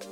Well, 0.00 0.06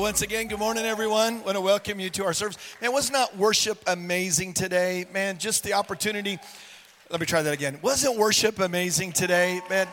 once 0.00 0.22
again, 0.22 0.48
good 0.48 0.58
morning, 0.58 0.86
everyone. 0.86 1.44
want 1.44 1.56
to 1.56 1.60
welcome 1.60 2.00
you 2.00 2.08
to 2.08 2.24
our 2.24 2.32
service. 2.32 2.56
Man, 2.80 2.94
was 2.94 3.10
not 3.10 3.36
worship 3.36 3.82
amazing 3.86 4.54
today? 4.54 5.04
Man, 5.12 5.36
just 5.36 5.62
the 5.62 5.74
opportunity. 5.74 6.38
Let 7.10 7.20
me 7.20 7.26
try 7.26 7.40
that 7.40 7.54
again. 7.54 7.78
Wasn't 7.80 8.18
worship 8.18 8.58
amazing 8.60 9.12
today? 9.12 9.62
Man, 9.70 9.88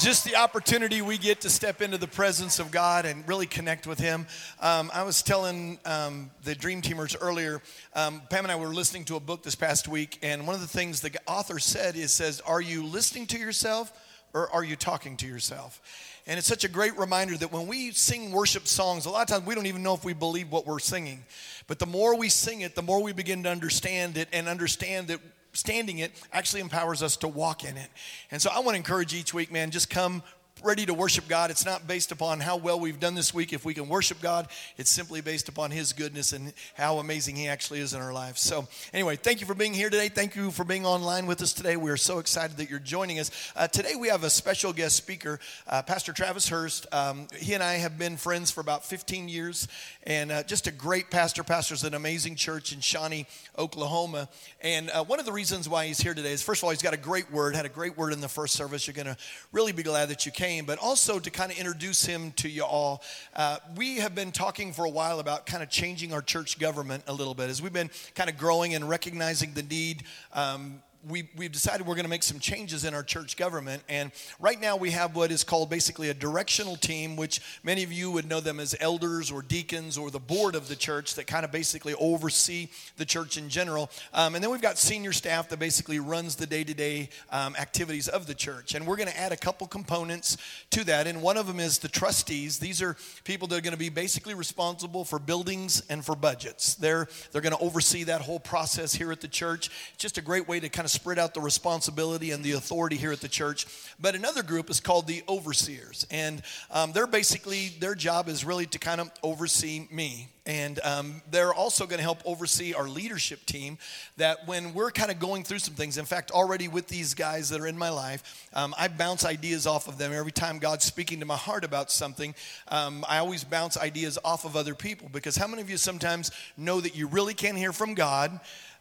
just 0.00 0.24
the 0.24 0.36
opportunity 0.36 1.02
we 1.02 1.18
get 1.18 1.42
to 1.42 1.50
step 1.50 1.82
into 1.82 1.98
the 1.98 2.06
presence 2.06 2.58
of 2.58 2.70
God 2.70 3.04
and 3.04 3.28
really 3.28 3.44
connect 3.44 3.86
with 3.86 3.98
Him. 3.98 4.26
Um, 4.58 4.90
I 4.94 5.02
was 5.02 5.22
telling 5.22 5.78
um, 5.84 6.30
the 6.42 6.54
Dream 6.54 6.80
Teamers 6.80 7.14
earlier, 7.20 7.60
um, 7.94 8.22
Pam 8.30 8.46
and 8.46 8.50
I 8.50 8.56
were 8.56 8.68
listening 8.68 9.04
to 9.04 9.16
a 9.16 9.20
book 9.20 9.42
this 9.42 9.54
past 9.54 9.86
week, 9.86 10.18
and 10.22 10.46
one 10.46 10.54
of 10.54 10.62
the 10.62 10.66
things 10.66 11.02
the 11.02 11.14
author 11.26 11.58
said 11.58 11.94
is, 11.94 12.10
says, 12.10 12.40
are 12.40 12.62
you 12.62 12.86
listening 12.86 13.26
to 13.26 13.38
yourself 13.38 13.92
or 14.32 14.50
are 14.50 14.64
you 14.64 14.76
talking 14.76 15.18
to 15.18 15.26
yourself? 15.26 15.82
And 16.26 16.38
it's 16.38 16.48
such 16.48 16.64
a 16.64 16.68
great 16.68 16.96
reminder 16.96 17.36
that 17.36 17.52
when 17.52 17.66
we 17.66 17.90
sing 17.90 18.32
worship 18.32 18.66
songs, 18.66 19.04
a 19.04 19.10
lot 19.10 19.20
of 19.20 19.28
times 19.28 19.46
we 19.46 19.54
don't 19.54 19.66
even 19.66 19.82
know 19.82 19.92
if 19.92 20.06
we 20.06 20.14
believe 20.14 20.50
what 20.50 20.66
we're 20.66 20.78
singing. 20.78 21.22
But 21.66 21.78
the 21.78 21.86
more 21.86 22.16
we 22.16 22.30
sing 22.30 22.62
it, 22.62 22.74
the 22.74 22.82
more 22.82 23.02
we 23.02 23.12
begin 23.12 23.42
to 23.42 23.50
understand 23.50 24.16
it 24.16 24.28
and 24.32 24.48
understand 24.48 25.08
that 25.08 25.20
standing 25.54 25.98
it 25.98 26.12
actually 26.32 26.60
empowers 26.60 27.02
us 27.02 27.16
to 27.18 27.28
walk 27.28 27.64
in 27.64 27.76
it. 27.76 27.88
And 28.30 28.42
so 28.42 28.50
I 28.52 28.58
want 28.58 28.70
to 28.70 28.76
encourage 28.76 29.14
each 29.14 29.32
week, 29.32 29.50
man, 29.50 29.70
just 29.70 29.88
come 29.88 30.22
ready 30.64 30.86
to 30.86 30.94
worship 30.94 31.28
God. 31.28 31.50
It's 31.50 31.66
not 31.66 31.86
based 31.86 32.10
upon 32.10 32.40
how 32.40 32.56
well 32.56 32.80
we've 32.80 32.98
done 32.98 33.14
this 33.14 33.34
week. 33.34 33.52
If 33.52 33.66
we 33.66 33.74
can 33.74 33.86
worship 33.88 34.22
God, 34.22 34.48
it's 34.78 34.90
simply 34.90 35.20
based 35.20 35.50
upon 35.50 35.70
His 35.70 35.92
goodness 35.92 36.32
and 36.32 36.54
how 36.74 36.98
amazing 36.98 37.36
He 37.36 37.48
actually 37.48 37.80
is 37.80 37.92
in 37.92 38.00
our 38.00 38.14
lives. 38.14 38.40
So, 38.40 38.66
anyway, 38.94 39.16
thank 39.16 39.40
you 39.40 39.46
for 39.46 39.54
being 39.54 39.74
here 39.74 39.90
today. 39.90 40.08
Thank 40.08 40.36
you 40.36 40.50
for 40.50 40.64
being 40.64 40.86
online 40.86 41.26
with 41.26 41.42
us 41.42 41.52
today. 41.52 41.76
We 41.76 41.90
are 41.90 41.98
so 41.98 42.18
excited 42.18 42.56
that 42.56 42.70
you're 42.70 42.78
joining 42.78 43.18
us. 43.18 43.30
Uh, 43.54 43.68
today, 43.68 43.94
we 43.94 44.08
have 44.08 44.24
a 44.24 44.30
special 44.30 44.72
guest 44.72 44.96
speaker, 44.96 45.38
uh, 45.66 45.82
Pastor 45.82 46.14
Travis 46.14 46.48
Hurst. 46.48 46.86
Um, 46.92 47.28
he 47.38 47.52
and 47.52 47.62
I 47.62 47.74
have 47.74 47.98
been 47.98 48.16
friends 48.16 48.50
for 48.50 48.62
about 48.62 48.86
15 48.86 49.28
years, 49.28 49.68
and 50.04 50.32
uh, 50.32 50.42
just 50.44 50.66
a 50.66 50.72
great 50.72 51.10
pastor. 51.10 51.44
Pastors 51.44 51.84
an 51.84 51.92
amazing 51.94 52.36
church 52.36 52.72
in 52.72 52.80
Shawnee, 52.80 53.26
Oklahoma. 53.58 54.28
And 54.62 54.88
uh, 54.90 55.04
one 55.04 55.20
of 55.20 55.26
the 55.26 55.32
reasons 55.32 55.68
why 55.68 55.86
he's 55.86 56.00
here 56.00 56.14
today 56.14 56.32
is, 56.32 56.42
first 56.42 56.60
of 56.60 56.64
all, 56.64 56.70
he's 56.70 56.82
got 56.82 56.94
a 56.94 56.98
great 56.98 57.30
word, 57.30 57.54
had 57.54 57.66
a 57.66 57.68
great 57.68 57.98
word 57.98 58.12
in 58.12 58.20
the 58.20 58.28
first 58.28 58.54
service. 58.54 58.86
You're 58.86 58.94
going 58.94 59.06
to 59.06 59.16
really 59.52 59.72
be 59.72 59.82
glad 59.82 60.08
that 60.08 60.24
you 60.24 60.32
came, 60.32 60.53
but 60.62 60.78
also 60.78 61.18
to 61.18 61.30
kind 61.30 61.50
of 61.50 61.58
introduce 61.58 62.04
him 62.04 62.32
to 62.32 62.48
you 62.48 62.64
all. 62.64 63.02
Uh, 63.34 63.58
we 63.76 63.96
have 63.96 64.14
been 64.14 64.32
talking 64.32 64.72
for 64.72 64.84
a 64.84 64.90
while 64.90 65.20
about 65.20 65.46
kind 65.46 65.62
of 65.62 65.70
changing 65.70 66.12
our 66.12 66.22
church 66.22 66.58
government 66.58 67.02
a 67.06 67.12
little 67.12 67.34
bit 67.34 67.50
as 67.50 67.60
we've 67.60 67.72
been 67.72 67.90
kind 68.14 68.30
of 68.30 68.36
growing 68.36 68.74
and 68.74 68.88
recognizing 68.88 69.52
the 69.54 69.62
need. 69.62 70.04
Um, 70.32 70.82
we, 71.08 71.28
we've 71.36 71.52
decided 71.52 71.86
we're 71.86 71.94
going 71.94 72.04
to 72.04 72.10
make 72.10 72.22
some 72.22 72.38
changes 72.38 72.84
in 72.84 72.94
our 72.94 73.02
church 73.02 73.36
government. 73.36 73.82
And 73.88 74.12
right 74.40 74.60
now 74.60 74.76
we 74.76 74.90
have 74.90 75.14
what 75.14 75.30
is 75.30 75.44
called 75.44 75.70
basically 75.70 76.10
a 76.10 76.14
directional 76.14 76.76
team, 76.76 77.16
which 77.16 77.40
many 77.62 77.82
of 77.82 77.92
you 77.92 78.10
would 78.10 78.28
know 78.28 78.40
them 78.40 78.60
as 78.60 78.74
elders 78.80 79.30
or 79.30 79.42
deacons 79.42 79.98
or 79.98 80.10
the 80.10 80.20
board 80.20 80.54
of 80.54 80.68
the 80.68 80.76
church 80.76 81.14
that 81.14 81.26
kind 81.26 81.44
of 81.44 81.52
basically 81.52 81.94
oversee 81.94 82.68
the 82.96 83.04
church 83.04 83.36
in 83.36 83.48
general. 83.48 83.90
Um, 84.12 84.34
and 84.34 84.42
then 84.42 84.50
we've 84.50 84.62
got 84.62 84.78
senior 84.78 85.12
staff 85.12 85.48
that 85.50 85.58
basically 85.58 85.98
runs 85.98 86.36
the 86.36 86.46
day 86.46 86.64
to 86.64 86.74
day 86.74 87.10
activities 87.32 88.08
of 88.08 88.26
the 88.26 88.34
church. 88.34 88.74
And 88.74 88.86
we're 88.86 88.96
going 88.96 89.08
to 89.08 89.18
add 89.18 89.32
a 89.32 89.36
couple 89.36 89.66
components 89.66 90.36
to 90.70 90.84
that. 90.84 91.06
And 91.06 91.22
one 91.22 91.36
of 91.36 91.46
them 91.46 91.60
is 91.60 91.78
the 91.78 91.88
trustees. 91.88 92.58
These 92.58 92.80
are 92.82 92.96
people 93.24 93.48
that 93.48 93.58
are 93.58 93.60
going 93.60 93.72
to 93.72 93.78
be 93.78 93.88
basically 93.88 94.34
responsible 94.34 95.04
for 95.04 95.18
buildings 95.18 95.82
and 95.88 96.04
for 96.04 96.14
budgets. 96.14 96.74
They're, 96.74 97.08
they're 97.32 97.42
going 97.42 97.56
to 97.56 97.62
oversee 97.62 98.04
that 98.04 98.20
whole 98.22 98.40
process 98.40 98.94
here 98.94 99.12
at 99.12 99.20
the 99.20 99.28
church. 99.28 99.70
It's 99.94 100.02
just 100.02 100.18
a 100.18 100.22
great 100.22 100.48
way 100.48 100.60
to 100.60 100.68
kind 100.68 100.84
of 100.84 100.90
spread 100.94 101.18
out 101.18 101.34
the 101.34 101.40
responsibility 101.40 102.30
and 102.30 102.42
the 102.42 102.52
authority 102.52 102.96
here 102.96 103.12
at 103.12 103.20
the 103.20 103.28
church. 103.28 103.66
But 104.00 104.14
another 104.14 104.42
group 104.42 104.70
is 104.70 104.80
called 104.80 105.06
the 105.06 105.22
overseers. 105.28 106.06
And 106.10 106.42
um, 106.70 106.92
they're 106.92 107.06
basically, 107.06 107.68
their 107.80 107.94
job 107.94 108.28
is 108.28 108.44
really 108.44 108.66
to 108.66 108.78
kind 108.78 109.00
of 109.00 109.10
oversee 109.22 109.86
me 109.90 110.28
and 110.46 110.78
um, 110.84 111.22
they're 111.30 111.54
also 111.54 111.86
going 111.86 111.98
to 111.98 112.02
help 112.02 112.20
oversee 112.26 112.74
our 112.74 112.86
leadership 112.86 113.46
team. 113.46 113.78
That 114.18 114.46
when 114.46 114.74
we're 114.74 114.90
kind 114.90 115.10
of 115.10 115.18
going 115.18 115.42
through 115.42 115.60
some 115.60 115.74
things, 115.74 115.96
in 115.96 116.04
fact, 116.04 116.30
already 116.30 116.68
with 116.68 116.86
these 116.88 117.14
guys 117.14 117.48
that 117.48 117.60
are 117.60 117.66
in 117.66 117.78
my 117.78 117.88
life, 117.88 118.48
um, 118.52 118.74
I 118.78 118.88
bounce 118.88 119.24
ideas 119.24 119.66
off 119.66 119.88
of 119.88 119.96
them. 119.96 120.12
Every 120.12 120.32
time 120.32 120.58
God's 120.58 120.84
speaking 120.84 121.20
to 121.20 121.26
my 121.26 121.36
heart 121.36 121.64
about 121.64 121.90
something, 121.90 122.34
um, 122.68 123.04
I 123.08 123.18
always 123.18 123.42
bounce 123.42 123.78
ideas 123.78 124.18
off 124.22 124.44
of 124.44 124.54
other 124.54 124.74
people. 124.74 125.08
Because 125.10 125.36
how 125.36 125.46
many 125.46 125.62
of 125.62 125.70
you 125.70 125.78
sometimes 125.78 126.30
know 126.58 126.80
that 126.80 126.94
you 126.94 127.06
really 127.08 127.34
can't 127.34 127.56
hear 127.56 127.72
from 127.72 127.94
God? 127.94 128.38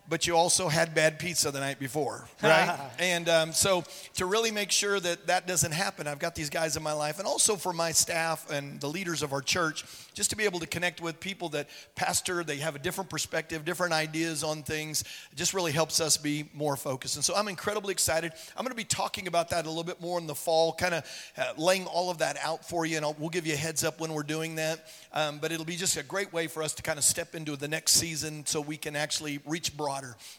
But 0.10 0.28
you 0.28 0.36
also 0.36 0.68
had 0.68 0.94
bad 0.94 1.18
pizza 1.18 1.50
the 1.52 1.60
night 1.60 1.80
before, 1.80 2.28
right? 2.44 2.78
and 3.00 3.30
um, 3.30 3.54
so 3.54 3.84
to 4.16 4.26
really 4.26 4.52
make 4.52 4.72
sure 4.72 5.00
that 5.00 5.28
that 5.28 5.48
doesn't 5.48 5.72
happen, 5.72 6.08
I've 6.08 6.20
got 6.20 6.36
these 6.36 6.50
guys 6.50 6.76
in 6.76 6.84
my 6.84 6.94
life, 6.94 7.20
and 7.20 7.28
also 7.28 7.56
for 7.56 7.74
my 7.74 7.92
staff 7.92 8.50
and 8.52 8.80
the 8.82 8.88
leaders 8.88 9.24
of 9.24 9.32
our 9.34 9.42
church, 9.42 9.86
just 10.14 10.30
to 10.32 10.36
be 10.36 10.44
able 10.44 10.60
to 10.60 10.68
connect 10.68 11.02
with 11.02 11.20
people 11.20 11.50
that 11.50 11.70
pastor, 11.96 12.44
they 12.44 12.58
have 12.58 12.76
a 12.76 12.80
different 12.80 13.10
perspective, 13.10 13.66
different 13.66 13.94
ideas 13.94 14.44
on 14.44 14.64
things. 14.64 15.04
It 15.32 15.36
just 15.36 15.54
really 15.54 15.72
helps 15.72 16.00
us 16.00 16.18
be 16.18 16.50
more 16.54 16.76
focused. 16.76 17.16
And 17.16 17.24
so 17.26 17.34
I'm 17.36 17.48
incredibly 17.48 17.94
excited. 17.94 18.34
I'm 18.58 18.64
going 18.64 18.72
to 18.72 18.76
be 18.76 18.84
talking 18.84 19.28
about 19.28 19.50
that 19.50 19.66
a 19.66 19.70
little 19.70 19.84
bit 19.84 20.02
more 20.02 20.20
in 20.20 20.28
the 20.28 20.36
fall, 20.36 20.74
kind 20.74 20.96
of 20.96 21.32
uh, 21.38 21.54
laying 21.58 21.86
all 21.86 22.12
of 22.12 22.18
that 22.20 22.38
out 22.44 22.68
for 22.68 22.86
you, 22.86 22.98
and 22.98 23.06
I'll, 23.06 23.16
we'll 23.18 23.30
give 23.30 23.48
you 23.48 23.54
a 23.54 23.58
heads 23.58 23.84
up 23.84 24.00
when 24.02 24.14
we're 24.14 24.24
doing 24.24 24.56
that. 24.56 24.88
Um, 25.14 25.40
but 25.40 25.52
it'll 25.52 25.66
be 25.66 25.76
just 25.76 25.98
a 25.98 26.04
great 26.04 26.34
way 26.34 26.48
for 26.48 26.62
us 26.62 26.74
to 26.76 26.84
kind 26.84 26.98
of 26.98 27.06
step 27.06 27.36
into 27.36 27.56
the 27.56 27.68
next 27.68 27.94
season 27.94 28.46
so 28.46 28.60
we 28.60 28.78
can 28.78 28.96
actually 28.96 29.40
reach 29.46 29.76
broad 29.78 29.93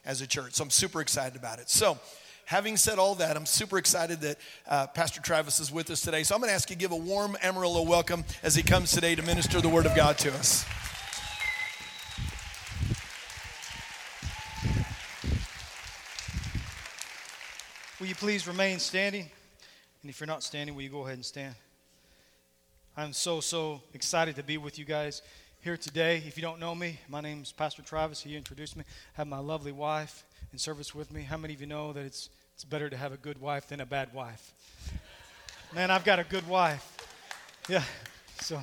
as 0.04 0.20
a 0.20 0.26
church. 0.26 0.54
So 0.54 0.65
I'm 0.65 0.70
super 0.70 1.00
excited 1.00 1.37
about 1.37 1.59
it. 1.59 1.70
So, 1.70 1.98
having 2.47 2.76
said 2.76 2.98
all 2.98 3.15
that, 3.16 3.37
I'm 3.37 3.47
super 3.47 3.78
excited 3.78 4.20
that 4.20 4.38
uh, 4.69 4.87
Pastor 4.88 5.20
Travis 5.20 5.60
is 5.60 5.72
with 5.72 5.91
us 5.91 6.00
today. 6.00 6.22
So 6.22 6.34
I'm 6.34 6.41
going 6.41 6.50
to 6.50 6.54
ask 6.54 6.69
you 6.69 6.76
to 6.76 6.81
give 6.81 6.92
a 6.92 6.97
warm 6.97 7.37
Amarillo 7.42 7.82
welcome 7.82 8.25
as 8.43 8.54
he 8.54 8.62
comes 8.62 8.91
today 8.91 9.14
to 9.14 9.22
minister 9.22 9.60
the 9.60 9.69
Word 9.69 9.87
of 9.87 9.94
God 9.94 10.19
to 10.19 10.32
us. 10.34 10.64
Will 18.00 18.09
you 18.09 18.14
please 18.14 18.47
remain 18.47 18.78
standing? 18.78 19.31
And 20.03 20.10
if 20.10 20.20
you're 20.20 20.26
not 20.26 20.43
standing, 20.43 20.75
will 20.75 20.82
you 20.82 20.91
go 20.91 21.03
ahead 21.03 21.14
and 21.14 21.25
stand? 21.25 21.54
I'm 22.97 23.12
so, 23.12 23.41
so 23.41 23.81
excited 23.94 24.37
to 24.37 24.43
be 24.43 24.59
with 24.59 24.78
you 24.78 24.84
guys 24.84 25.22
here 25.64 25.78
today. 25.78 26.22
If 26.26 26.36
you 26.36 26.42
don't 26.42 26.60
know 26.60 26.75
me, 26.75 27.00
my 27.08 27.22
name 27.22 27.41
is 27.41 27.50
Pastor 27.50 27.80
Travis. 27.80 28.20
He 28.22 28.36
introduced 28.36 28.76
me. 28.76 28.84
I 28.86 29.20
have 29.20 29.26
my 29.26 29.38
lovely 29.38 29.72
wife 29.72 30.26
in 30.52 30.58
service 30.58 30.94
with 30.94 31.10
me. 31.10 31.22
How 31.22 31.38
many 31.38 31.54
of 31.54 31.60
you 31.62 31.66
know 31.66 31.94
that 31.94 32.04
it's, 32.04 32.28
it's 32.52 32.64
better 32.64 32.91
to 32.91 32.97
have 32.98 33.14
a 33.14 33.16
good 33.16 33.41
wife 33.41 33.69
than 33.69 33.80
a 33.80 33.86
bad 33.86 34.12
wife? 34.12 34.52
Man, 35.75 35.91
I've 35.91 36.04
got 36.04 36.19
a 36.19 36.25
good 36.25 36.47
wife. 36.47 36.94
Yeah. 37.66 37.82
So, 38.42 38.60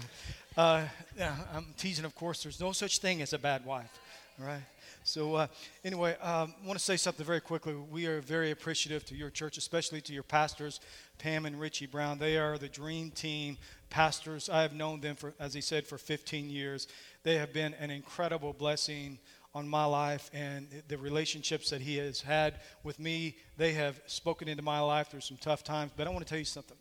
uh, 0.56 0.86
yeah, 1.18 1.36
I'm 1.56 1.74
teasing, 1.76 2.06
of 2.06 2.14
course. 2.14 2.44
There's 2.44 2.60
no 2.60 2.72
such 2.72 3.00
thing 3.00 3.24
as 3.24 3.34
a 3.34 3.40
bad 3.40 3.66
wife, 3.66 4.00
all 4.40 4.46
right? 4.46 4.62
So, 5.04 5.34
uh, 5.34 5.48
anyway, 5.84 6.16
I 6.22 6.44
um, 6.44 6.54
want 6.64 6.78
to 6.78 6.86
say 6.86 6.98
something 6.98 7.26
very 7.26 7.42
quickly. 7.42 7.74
We 7.74 8.06
are 8.06 8.22
very 8.22 8.52
appreciative 8.52 9.06
to 9.06 9.16
your 9.16 9.32
church, 9.32 9.58
especially 9.58 10.02
to 10.02 10.14
your 10.14 10.22
pastors, 10.22 10.80
Pam 11.18 11.48
and 11.48 11.60
Richie 11.60 11.88
Brown. 11.88 12.20
They 12.20 12.38
are 12.38 12.60
the 12.60 12.70
dream 12.70 13.10
team 13.10 13.58
pastors. 13.92 14.50
I 14.50 14.64
have 14.64 14.74
known 14.74 15.02
them 15.02 15.16
for, 15.16 15.36
as 15.40 15.54
he 15.54 15.62
said, 15.62 15.86
for 15.86 16.00
15 16.00 16.50
years. 16.50 16.88
They 17.22 17.38
have 17.38 17.54
been 17.54 17.76
an 17.76 17.92
incredible 17.92 18.54
blessing 18.54 19.20
on 19.54 19.68
my 19.68 19.86
life 19.86 20.32
and 20.34 20.68
the 20.88 20.98
relationships 20.98 21.70
that 21.70 21.82
he 21.82 21.98
has 21.98 22.22
had 22.22 22.56
with 22.84 23.00
me. 23.00 23.36
They 23.58 23.74
have 23.74 24.02
spoken 24.08 24.48
into 24.48 24.64
my 24.64 24.80
life 24.80 25.10
through 25.10 25.22
some 25.22 25.38
tough 25.38 25.64
times. 25.64 25.92
But 25.96 26.08
I 26.08 26.10
want 26.10 26.26
to 26.26 26.30
tell 26.30 26.40
you 26.40 26.46
something. 26.46 26.78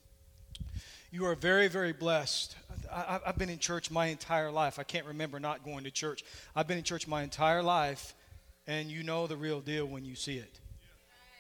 You 1.11 1.27
are 1.27 1.35
very, 1.35 1.67
very 1.67 1.93
blessed. 1.93 2.57
I, 2.91 3.19
have 3.27 3.37
been 3.37 3.51
in 3.51 3.59
church 3.59 3.91
my 3.91 4.07
entire 4.07 4.53
life. 4.53 4.79
I 4.79 4.85
can't 4.85 5.07
remember 5.07 5.41
not 5.41 5.65
going 5.65 5.83
to 5.85 5.91
church. 5.91 6.25
I've 6.55 6.69
been 6.69 6.79
in 6.79 6.85
church 6.85 7.09
my 7.09 7.25
entire 7.25 7.65
life, 7.65 8.15
and 8.69 8.89
you 8.89 9.03
know 9.03 9.27
the 9.27 9.37
real 9.37 9.61
deal 9.61 9.87
when 9.87 10.05
you 10.05 10.15
see 10.15 10.39
it. 10.39 10.60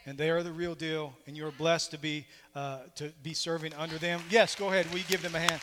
And 0.07 0.17
they 0.17 0.31
are 0.31 0.43
the 0.43 0.53
real 0.53 0.75
deal, 0.75 1.15
and 1.27 1.37
you're 1.37 1.51
blessed 1.51 1.91
to 1.93 1.99
be 1.99 2.27
uh, 2.55 2.79
to 2.97 3.13
be 3.23 3.35
serving 3.35 3.75
under 3.75 3.99
them. 3.99 4.21
Yes, 4.31 4.55
go 4.55 4.69
ahead. 4.69 4.91
Will 4.91 4.99
you 4.99 5.05
give 5.09 5.23
them 5.23 5.35
a 5.35 5.41
hand? 5.41 5.61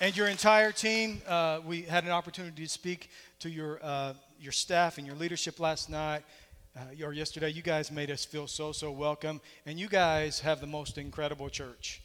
And 0.00 0.16
your 0.16 0.28
entire 0.28 0.72
team, 0.72 1.22
uh, 1.26 1.60
we 1.64 1.82
had 1.82 2.04
an 2.04 2.10
opportunity 2.10 2.62
to 2.62 2.68
speak 2.68 3.10
to 3.40 3.50
your 3.50 3.80
uh, 3.82 4.14
your 4.40 4.52
staff 4.52 4.98
and 4.98 5.06
your 5.06 5.16
leadership 5.16 5.58
last 5.58 5.90
night 5.90 6.22
uh, 6.76 7.04
or 7.04 7.12
yesterday, 7.12 7.50
you 7.50 7.62
guys 7.62 7.92
made 7.92 8.10
us 8.10 8.24
feel 8.24 8.48
so, 8.48 8.72
so 8.72 8.90
welcome. 8.90 9.40
And 9.64 9.78
you 9.78 9.88
guys 9.88 10.40
have 10.40 10.60
the 10.60 10.66
most 10.66 10.98
incredible 10.98 11.48
church. 11.48 12.02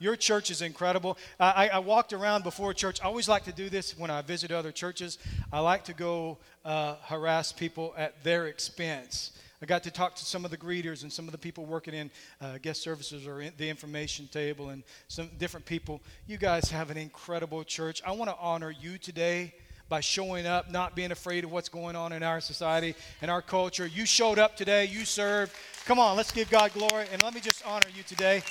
Your 0.00 0.16
church 0.16 0.50
is 0.50 0.62
incredible. 0.62 1.18
I, 1.38 1.68
I, 1.68 1.78
walked 1.78 2.14
around 2.14 2.42
before 2.42 2.72
church. 2.72 3.00
I 3.02 3.04
always 3.04 3.28
like 3.28 3.44
to 3.44 3.52
do 3.52 3.68
this 3.68 3.96
when 3.98 4.10
I 4.10 4.22
visit 4.22 4.50
other 4.50 4.72
churches. 4.72 5.18
I 5.52 5.60
like 5.60 5.84
to 5.84 5.92
go 5.92 6.38
uh, 6.64 6.94
harass 7.02 7.52
people 7.52 7.94
at 7.98 8.24
their 8.24 8.46
expense. 8.46 9.32
I 9.62 9.66
got 9.66 9.82
to 9.82 9.90
talk 9.90 10.16
to 10.16 10.24
some 10.24 10.46
of 10.46 10.50
the 10.50 10.56
greeters 10.56 11.02
and 11.02 11.12
some 11.12 11.26
of 11.26 11.32
the 11.32 11.38
people 11.38 11.66
working 11.66 11.92
in 11.92 12.10
uh, 12.40 12.56
guest 12.62 12.80
services 12.80 13.26
or 13.26 13.42
in 13.42 13.52
the 13.58 13.68
information 13.68 14.26
table 14.32 14.70
and 14.70 14.82
some 15.08 15.28
different 15.38 15.66
people. 15.66 16.00
You 16.26 16.38
guys 16.38 16.70
have 16.70 16.90
an 16.90 16.96
incredible 16.96 17.62
church. 17.62 18.00
I 18.06 18.12
want 18.12 18.30
to 18.30 18.36
honor 18.40 18.70
you 18.70 18.96
today 18.96 19.52
by 19.90 20.00
showing 20.00 20.46
up, 20.46 20.70
not 20.70 20.96
being 20.96 21.10
afraid 21.10 21.44
of 21.44 21.52
what's 21.52 21.68
going 21.68 21.94
on 21.94 22.12
in 22.12 22.22
our 22.22 22.40
society 22.40 22.94
and 23.20 23.30
our 23.30 23.42
culture. 23.42 23.86
You 23.86 24.06
showed 24.06 24.38
up 24.38 24.56
today, 24.56 24.86
you 24.86 25.04
served. 25.04 25.52
Come 25.84 25.98
on, 25.98 26.16
let's 26.16 26.32
give 26.32 26.48
God 26.48 26.72
glory. 26.72 27.06
And 27.12 27.22
let 27.22 27.34
me 27.34 27.40
just 27.40 27.66
honor 27.66 27.88
you 27.94 28.02
today. 28.04 28.42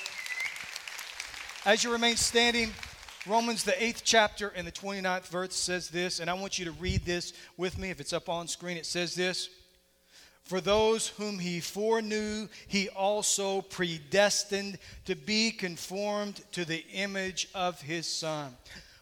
As 1.66 1.84
you 1.84 1.92
remain 1.92 2.16
standing, 2.16 2.72
Romans, 3.28 3.66
the 3.66 3.84
eighth 3.84 4.04
chapter 4.06 4.48
and 4.56 4.66
the 4.66 4.72
29th 4.72 5.28
verse 5.28 5.54
says 5.54 5.90
this, 5.90 6.22
and 6.22 6.30
I 6.30 6.34
want 6.34 6.58
you 6.58 6.64
to 6.64 6.72
read 6.72 7.04
this 7.04 7.34
with 7.58 7.78
me. 7.78 7.90
If 7.90 8.00
it's 8.00 8.14
up 8.14 8.30
on 8.30 8.48
screen, 8.48 8.78
it 8.78 8.86
says 8.86 9.14
this 9.14 9.50
For 10.46 10.62
those 10.62 11.10
whom 11.10 11.38
he 11.38 11.60
foreknew, 11.60 12.48
he 12.70 12.88
also 12.88 13.60
predestined 13.60 14.80
to 15.04 15.16
be 15.16 15.52
conformed 15.52 16.42
to 16.54 16.64
the 16.64 16.86
image 16.94 17.50
of 17.54 17.82
his 17.82 18.08
Son. 18.08 18.56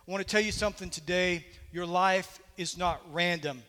I 0.08 0.12
want 0.12 0.26
to 0.26 0.30
tell 0.30 0.42
you 0.42 0.52
something 0.52 0.90
today. 0.90 1.46
Your 1.72 1.86
life 1.86 2.40
is 2.58 2.76
not 2.76 3.04
random. 3.14 3.62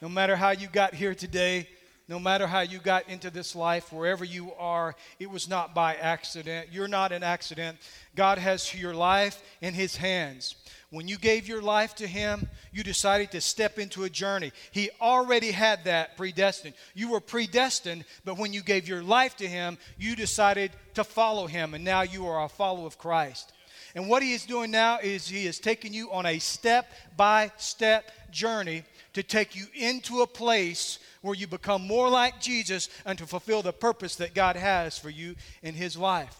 No 0.00 0.08
matter 0.08 0.36
how 0.36 0.50
you 0.50 0.68
got 0.68 0.94
here 0.94 1.16
today, 1.16 1.66
no 2.12 2.18
matter 2.18 2.46
how 2.46 2.60
you 2.60 2.78
got 2.78 3.08
into 3.08 3.30
this 3.30 3.56
life, 3.56 3.90
wherever 3.90 4.22
you 4.22 4.52
are, 4.58 4.94
it 5.18 5.30
was 5.30 5.48
not 5.48 5.74
by 5.74 5.94
accident. 5.94 6.68
You're 6.70 6.86
not 6.86 7.10
an 7.10 7.22
accident. 7.22 7.78
God 8.14 8.36
has 8.36 8.74
your 8.74 8.94
life 8.94 9.42
in 9.62 9.72
His 9.72 9.96
hands. 9.96 10.56
When 10.90 11.08
you 11.08 11.16
gave 11.16 11.48
your 11.48 11.62
life 11.62 11.94
to 11.94 12.06
Him, 12.06 12.50
you 12.70 12.82
decided 12.82 13.30
to 13.30 13.40
step 13.40 13.78
into 13.78 14.04
a 14.04 14.10
journey. 14.10 14.52
He 14.72 14.90
already 15.00 15.52
had 15.52 15.84
that 15.84 16.18
predestined. 16.18 16.74
You 16.92 17.12
were 17.12 17.20
predestined, 17.20 18.04
but 18.26 18.36
when 18.36 18.52
you 18.52 18.60
gave 18.60 18.86
your 18.86 19.02
life 19.02 19.34
to 19.36 19.46
Him, 19.46 19.78
you 19.96 20.14
decided 20.14 20.72
to 20.92 21.04
follow 21.04 21.46
Him, 21.46 21.72
and 21.72 21.82
now 21.82 22.02
you 22.02 22.26
are 22.26 22.44
a 22.44 22.48
follower 22.50 22.86
of 22.86 22.98
Christ. 22.98 23.54
And 23.94 24.08
what 24.08 24.22
He 24.22 24.32
is 24.32 24.46
doing 24.46 24.70
now 24.70 24.98
is 25.02 25.28
He 25.28 25.46
is 25.46 25.58
taking 25.58 25.92
you 25.92 26.10
on 26.10 26.26
a 26.26 26.38
step 26.38 26.90
by 27.16 27.52
step 27.56 28.10
journey 28.30 28.84
to 29.12 29.22
take 29.22 29.54
you 29.54 29.66
into 29.74 30.22
a 30.22 30.26
place 30.26 30.98
where 31.20 31.34
you 31.34 31.46
become 31.46 31.86
more 31.86 32.08
like 32.08 32.40
Jesus 32.40 32.88
and 33.04 33.18
to 33.18 33.26
fulfill 33.26 33.62
the 33.62 33.72
purpose 33.72 34.16
that 34.16 34.34
God 34.34 34.56
has 34.56 34.98
for 34.98 35.10
you 35.10 35.36
in 35.62 35.74
His 35.74 35.96
life. 35.96 36.36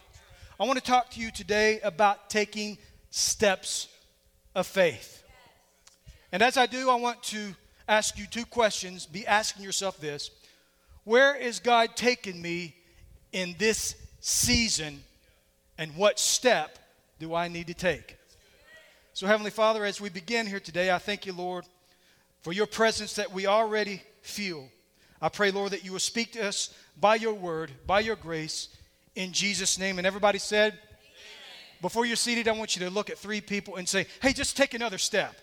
I 0.59 0.65
want 0.65 0.77
to 0.77 0.85
talk 0.85 1.09
to 1.11 1.19
you 1.19 1.31
today 1.31 1.79
about 1.81 2.29
taking 2.29 2.77
steps 3.09 3.87
of 4.55 4.67
faith. 4.67 5.23
And 6.31 6.41
as 6.41 6.57
I 6.57 6.65
do, 6.65 6.89
I 6.89 6.95
want 6.95 7.21
to 7.23 7.55
ask 7.87 8.17
you 8.17 8.25
two 8.25 8.45
questions. 8.45 9.05
Be 9.05 9.25
asking 9.27 9.63
yourself 9.63 9.99
this 9.99 10.31
Where 11.03 11.35
is 11.35 11.59
God 11.59 11.95
taking 11.95 12.41
me 12.41 12.75
in 13.31 13.55
this 13.57 13.95
season, 14.19 15.03
and 15.77 15.95
what 15.95 16.19
step 16.19 16.79
do 17.23 17.33
I 17.33 17.47
need 17.47 17.67
to 17.67 17.73
take? 17.73 18.17
So, 19.13 19.27
Heavenly 19.27 19.49
Father, 19.49 19.85
as 19.85 20.01
we 20.01 20.09
begin 20.09 20.45
here 20.45 20.59
today, 20.59 20.91
I 20.91 20.97
thank 20.97 21.25
you, 21.25 21.31
Lord, 21.31 21.63
for 22.41 22.51
your 22.51 22.65
presence 22.65 23.13
that 23.13 23.31
we 23.31 23.47
already 23.47 24.01
feel. 24.21 24.67
I 25.21 25.29
pray, 25.29 25.49
Lord, 25.49 25.71
that 25.71 25.85
you 25.85 25.93
will 25.93 25.99
speak 25.99 26.33
to 26.33 26.45
us 26.45 26.73
by 26.99 27.15
your 27.15 27.33
word, 27.33 27.71
by 27.87 28.01
your 28.01 28.17
grace, 28.17 28.67
in 29.15 29.31
Jesus' 29.31 29.79
name. 29.79 29.99
And 29.99 30.05
everybody 30.05 30.37
said, 30.37 30.73
Amen. 30.73 30.81
Before 31.81 32.05
you're 32.05 32.17
seated, 32.17 32.49
I 32.49 32.51
want 32.51 32.75
you 32.75 32.85
to 32.85 32.91
look 32.91 33.09
at 33.09 33.17
three 33.17 33.39
people 33.39 33.77
and 33.77 33.87
say, 33.87 34.05
hey, 34.21 34.33
just 34.33 34.57
take 34.57 34.73
another 34.73 34.97
step. 34.97 35.33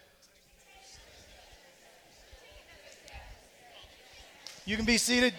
You 4.67 4.77
can 4.77 4.85
be 4.85 4.99
seated. 4.99 5.33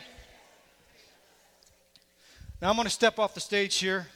Now 2.59 2.71
I'm 2.71 2.75
going 2.75 2.85
to 2.85 2.89
step 2.89 3.19
off 3.19 3.35
the 3.35 3.41
stage 3.41 3.77
here 3.77 4.07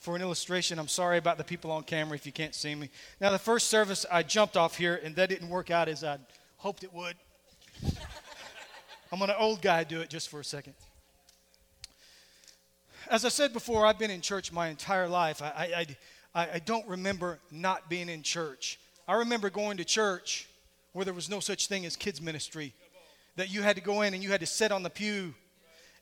for 0.00 0.16
an 0.16 0.22
illustration. 0.22 0.78
I'm 0.78 0.88
sorry 0.88 1.18
about 1.18 1.38
the 1.38 1.44
people 1.44 1.70
on 1.70 1.84
camera 1.84 2.16
if 2.16 2.26
you 2.26 2.32
can't 2.32 2.54
see 2.54 2.74
me. 2.74 2.90
Now, 3.20 3.30
the 3.30 3.38
first 3.38 3.68
service, 3.68 4.04
I 4.10 4.22
jumped 4.22 4.56
off 4.56 4.76
here, 4.76 5.00
and 5.04 5.14
that 5.16 5.28
didn't 5.28 5.48
work 5.48 5.70
out 5.70 5.88
as 5.88 6.02
I 6.02 6.18
hoped 6.56 6.82
it 6.82 6.92
would. 6.92 7.16
I'm 9.12 9.18
going 9.18 9.28
to 9.28 9.38
old 9.38 9.60
guy 9.62 9.84
do 9.84 10.00
it 10.00 10.08
just 10.08 10.28
for 10.28 10.40
a 10.40 10.44
second. 10.44 10.74
As 13.08 13.24
I 13.24 13.28
said 13.28 13.52
before, 13.52 13.86
I've 13.86 13.98
been 13.98 14.10
in 14.10 14.20
church 14.20 14.52
my 14.52 14.68
entire 14.68 15.08
life. 15.08 15.42
I, 15.42 15.86
I, 16.34 16.42
I, 16.42 16.48
I 16.54 16.58
don't 16.60 16.86
remember 16.86 17.38
not 17.50 17.90
being 17.90 18.08
in 18.08 18.22
church. 18.22 18.78
I 19.06 19.14
remember 19.14 19.50
going 19.50 19.76
to 19.78 19.84
church 19.84 20.48
where 20.92 21.04
there 21.04 21.14
was 21.14 21.28
no 21.28 21.40
such 21.40 21.66
thing 21.66 21.86
as 21.86 21.96
kids' 21.96 22.20
ministry, 22.20 22.74
that 23.36 23.50
you 23.52 23.62
had 23.62 23.76
to 23.76 23.82
go 23.82 24.02
in 24.02 24.14
and 24.14 24.22
you 24.22 24.30
had 24.30 24.40
to 24.40 24.46
sit 24.46 24.72
on 24.72 24.82
the 24.82 24.90
pew, 24.90 25.34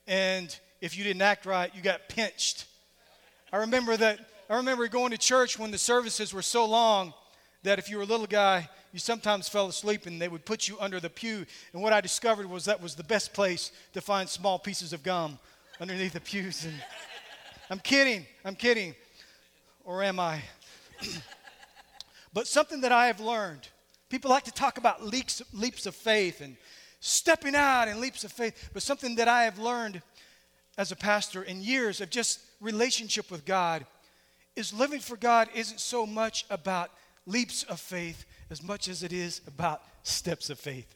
and 0.07 0.59
if 0.81 0.97
you 0.97 1.05
didn't 1.05 1.23
act 1.23 1.45
right, 1.45 1.75
you 1.75 1.83
got 1.83 2.09
pinched. 2.09 2.67
I 3.53 3.59
remember 3.59 3.97
that. 3.97 4.21
I 4.51 4.57
remember 4.57 4.89
going 4.89 5.11
to 5.11 5.19
church 5.19 5.59
when 5.59 5.71
the 5.71 5.79
services 5.79 6.33
were 6.33 6.43
so 6.43 6.65
long 6.65 7.13
that 7.65 7.79
if 7.79 7.91
you 7.91 7.99
were 7.99 8.03
a 8.03 8.07
little 8.07 8.27
guy, 8.27 8.69
you 8.93 8.99
sometimes 8.99 9.49
fell 9.49 9.67
asleep 9.67 10.07
and 10.07 10.21
they 10.21 10.29
would 10.29 10.45
put 10.45 10.69
you 10.69 10.79
under 10.81 11.01
the 11.01 11.11
pew. 11.11 11.45
And 11.73 11.83
what 11.83 11.93
I 11.93 12.01
discovered 12.01 12.49
was 12.49 12.65
that 12.65 12.81
was 12.81 12.95
the 12.95 13.05
best 13.05 13.35
place 13.35 13.73
to 13.93 14.01
find 14.01 14.29
small 14.29 14.59
pieces 14.59 14.93
of 14.93 15.03
gum 15.03 15.39
underneath 15.81 16.15
the 16.15 16.21
pews. 16.21 16.65
And 16.65 16.75
I'm 17.71 17.79
kidding. 17.79 18.27
I'm 18.45 18.55
kidding. 18.55 18.95
Or 19.85 20.03
am 20.03 20.19
I? 20.19 20.41
but 22.33 22.47
something 22.47 22.81
that 22.81 22.93
I 22.93 23.07
have 23.07 23.21
learned 23.21 23.69
people 24.09 24.31
like 24.31 24.45
to 24.45 24.53
talk 24.53 24.79
about 24.79 25.05
leaps, 25.05 25.43
leaps 25.53 25.85
of 25.85 25.95
faith 25.95 26.41
and 26.41 26.57
stepping 27.01 27.55
out 27.55 27.89
and 27.89 28.01
leaps 28.01 28.25
of 28.25 28.33
faith. 28.33 28.71
But 28.73 28.83
something 28.83 29.17
that 29.17 29.29
I 29.29 29.45
have 29.45 29.59
learned 29.59 30.01
as 30.79 30.93
a 30.93 30.97
pastor 30.97 31.43
in 31.43 31.61
years 31.61 32.01
of 32.01 32.09
just 32.09 32.41
relationship 32.61 33.31
with 33.31 33.45
God 33.45 33.85
is 34.55 34.73
living 34.73 35.01
for 35.01 35.17
God 35.17 35.49
isn't 35.55 35.81
so 35.81 36.07
much 36.07 36.47
about 36.49 36.91
leaps 37.27 37.65
of 37.65 37.81
faith 37.81 38.25
as 38.49 38.63
much 38.63 38.89
as 38.89 39.03
it 39.03 39.13
is 39.13 39.41
about 39.47 39.83
steps 40.05 40.49
of 40.49 40.59
faith. 40.59 40.95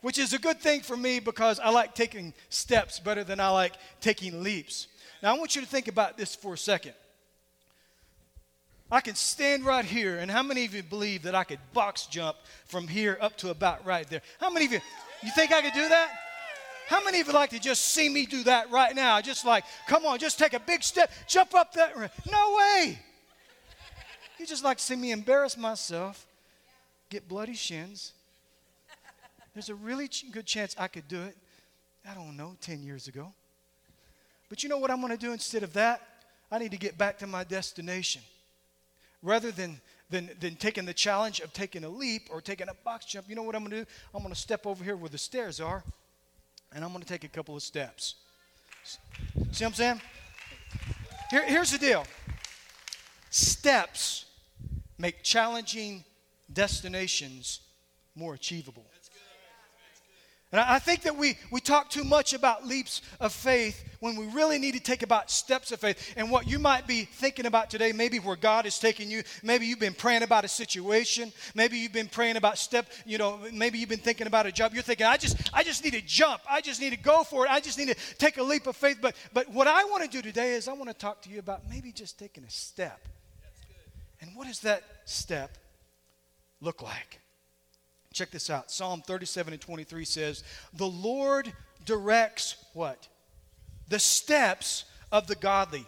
Which 0.00 0.16
is 0.16 0.32
a 0.32 0.38
good 0.38 0.60
thing 0.60 0.80
for 0.80 0.96
me 0.96 1.18
because 1.18 1.60
I 1.60 1.70
like 1.70 1.94
taking 1.94 2.32
steps 2.48 3.00
better 3.00 3.22
than 3.22 3.40
I 3.40 3.50
like 3.50 3.74
taking 4.00 4.42
leaps. 4.42 4.86
Now, 5.22 5.34
I 5.34 5.38
want 5.38 5.54
you 5.54 5.60
to 5.60 5.68
think 5.68 5.88
about 5.88 6.16
this 6.16 6.34
for 6.34 6.54
a 6.54 6.58
second. 6.58 6.94
I 8.92 9.00
can 9.00 9.14
stand 9.14 9.64
right 9.64 9.84
here, 9.84 10.18
and 10.18 10.30
how 10.30 10.42
many 10.42 10.64
of 10.64 10.74
you 10.74 10.82
believe 10.82 11.22
that 11.22 11.34
I 11.34 11.44
could 11.44 11.60
box 11.72 12.06
jump 12.06 12.36
from 12.66 12.88
here 12.88 13.18
up 13.20 13.36
to 13.38 13.50
about 13.50 13.84
right 13.84 14.08
there? 14.08 14.22
How 14.40 14.50
many 14.50 14.66
of 14.66 14.72
you, 14.72 14.80
you 15.22 15.30
think 15.32 15.52
I 15.52 15.60
could 15.62 15.74
do 15.74 15.88
that? 15.88 16.10
How 16.90 17.00
many 17.04 17.20
of 17.20 17.28
you 17.28 17.32
like 17.32 17.50
to 17.50 17.60
just 17.60 17.82
see 17.82 18.08
me 18.08 18.26
do 18.26 18.42
that 18.42 18.68
right 18.72 18.96
now? 18.96 19.20
Just 19.20 19.44
like, 19.44 19.62
come 19.86 20.04
on, 20.04 20.18
just 20.18 20.40
take 20.40 20.54
a 20.54 20.58
big 20.58 20.82
step, 20.82 21.08
jump 21.28 21.54
up 21.54 21.72
that. 21.74 21.96
No 22.28 22.56
way. 22.58 22.98
You 24.40 24.44
just 24.44 24.64
like 24.64 24.78
to 24.78 24.82
see 24.82 24.96
me 24.96 25.12
embarrass 25.12 25.56
myself, 25.56 26.26
get 27.08 27.28
bloody 27.28 27.54
shins. 27.54 28.12
There's 29.54 29.68
a 29.68 29.74
really 29.76 30.08
ch- 30.08 30.32
good 30.32 30.46
chance 30.46 30.74
I 30.76 30.88
could 30.88 31.06
do 31.06 31.22
it, 31.22 31.36
I 32.10 32.12
don't 32.12 32.36
know, 32.36 32.56
10 32.60 32.82
years 32.82 33.06
ago. 33.06 33.32
But 34.48 34.64
you 34.64 34.68
know 34.68 34.78
what 34.78 34.90
I'm 34.90 35.00
going 35.00 35.12
to 35.12 35.26
do 35.26 35.30
instead 35.30 35.62
of 35.62 35.72
that? 35.74 36.02
I 36.50 36.58
need 36.58 36.72
to 36.72 36.76
get 36.76 36.98
back 36.98 37.18
to 37.18 37.28
my 37.28 37.44
destination. 37.44 38.22
Rather 39.22 39.52
than, 39.52 39.80
than, 40.10 40.30
than 40.40 40.56
taking 40.56 40.86
the 40.86 40.94
challenge 40.94 41.38
of 41.38 41.52
taking 41.52 41.84
a 41.84 41.88
leap 41.88 42.22
or 42.32 42.40
taking 42.40 42.68
a 42.68 42.74
box 42.82 43.04
jump, 43.04 43.28
you 43.28 43.36
know 43.36 43.44
what 43.44 43.54
I'm 43.54 43.62
going 43.62 43.70
to 43.70 43.84
do? 43.84 43.90
I'm 44.12 44.22
going 44.22 44.34
to 44.34 44.40
step 44.40 44.66
over 44.66 44.82
here 44.82 44.96
where 44.96 45.08
the 45.08 45.18
stairs 45.18 45.60
are, 45.60 45.84
and 46.72 46.84
I'm 46.84 46.90
going 46.90 47.02
to 47.02 47.08
take 47.08 47.24
a 47.24 47.28
couple 47.28 47.56
of 47.56 47.62
steps. 47.62 48.16
See 48.84 48.98
what 49.42 49.62
I'm 49.62 49.74
saying? 49.74 50.00
Here, 51.30 51.44
here's 51.44 51.70
the 51.70 51.78
deal 51.78 52.04
steps 53.30 54.26
make 54.98 55.22
challenging 55.22 56.04
destinations 56.52 57.60
more 58.14 58.34
achievable. 58.34 58.84
And 60.52 60.60
I 60.60 60.80
think 60.80 61.02
that 61.02 61.16
we, 61.16 61.38
we 61.52 61.60
talk 61.60 61.90
too 61.90 62.02
much 62.02 62.32
about 62.32 62.66
leaps 62.66 63.02
of 63.20 63.32
faith 63.32 63.84
when 64.00 64.16
we 64.16 64.26
really 64.26 64.58
need 64.58 64.74
to 64.74 64.80
take 64.80 65.04
about 65.04 65.30
steps 65.30 65.70
of 65.70 65.78
faith. 65.78 66.14
And 66.16 66.28
what 66.28 66.48
you 66.48 66.58
might 66.58 66.88
be 66.88 67.04
thinking 67.04 67.46
about 67.46 67.70
today, 67.70 67.92
maybe 67.92 68.18
where 68.18 68.34
God 68.34 68.66
is 68.66 68.78
taking 68.78 69.10
you, 69.10 69.22
maybe 69.44 69.66
you've 69.66 69.78
been 69.78 69.94
praying 69.94 70.24
about 70.24 70.44
a 70.44 70.48
situation, 70.48 71.32
maybe 71.54 71.78
you've 71.78 71.92
been 71.92 72.08
praying 72.08 72.36
about 72.36 72.58
step, 72.58 72.90
you 73.06 73.16
know, 73.16 73.38
maybe 73.52 73.78
you've 73.78 73.88
been 73.88 74.00
thinking 74.00 74.26
about 74.26 74.46
a 74.46 74.52
job. 74.52 74.74
You're 74.74 74.82
thinking, 74.82 75.06
I 75.06 75.18
just, 75.18 75.36
I 75.52 75.62
just 75.62 75.84
need 75.84 75.92
to 75.92 76.02
jump. 76.02 76.42
I 76.50 76.60
just 76.60 76.80
need 76.80 76.90
to 76.90 76.98
go 76.98 77.22
for 77.22 77.46
it. 77.46 77.50
I 77.52 77.60
just 77.60 77.78
need 77.78 77.88
to 77.88 77.96
take 78.18 78.38
a 78.38 78.42
leap 78.42 78.66
of 78.66 78.74
faith. 78.74 78.98
But, 79.00 79.14
but 79.32 79.48
what 79.50 79.68
I 79.68 79.84
want 79.84 80.02
to 80.02 80.10
do 80.10 80.20
today 80.20 80.54
is 80.54 80.66
I 80.66 80.72
want 80.72 80.88
to 80.88 80.94
talk 80.94 81.22
to 81.22 81.30
you 81.30 81.38
about 81.38 81.68
maybe 81.70 81.92
just 81.92 82.18
taking 82.18 82.42
a 82.42 82.50
step 82.50 83.00
and 84.20 84.34
what 84.34 84.46
does 84.46 84.60
that 84.60 84.82
step 85.04 85.56
look 86.60 86.82
like? 86.82 87.19
Check 88.12 88.30
this 88.30 88.50
out. 88.50 88.70
Psalm 88.70 89.02
37 89.02 89.52
and 89.52 89.62
23 89.62 90.04
says, 90.04 90.42
The 90.72 90.86
Lord 90.86 91.52
directs 91.84 92.56
what? 92.72 93.08
The 93.88 94.00
steps 94.00 94.84
of 95.12 95.26
the 95.26 95.36
godly. 95.36 95.86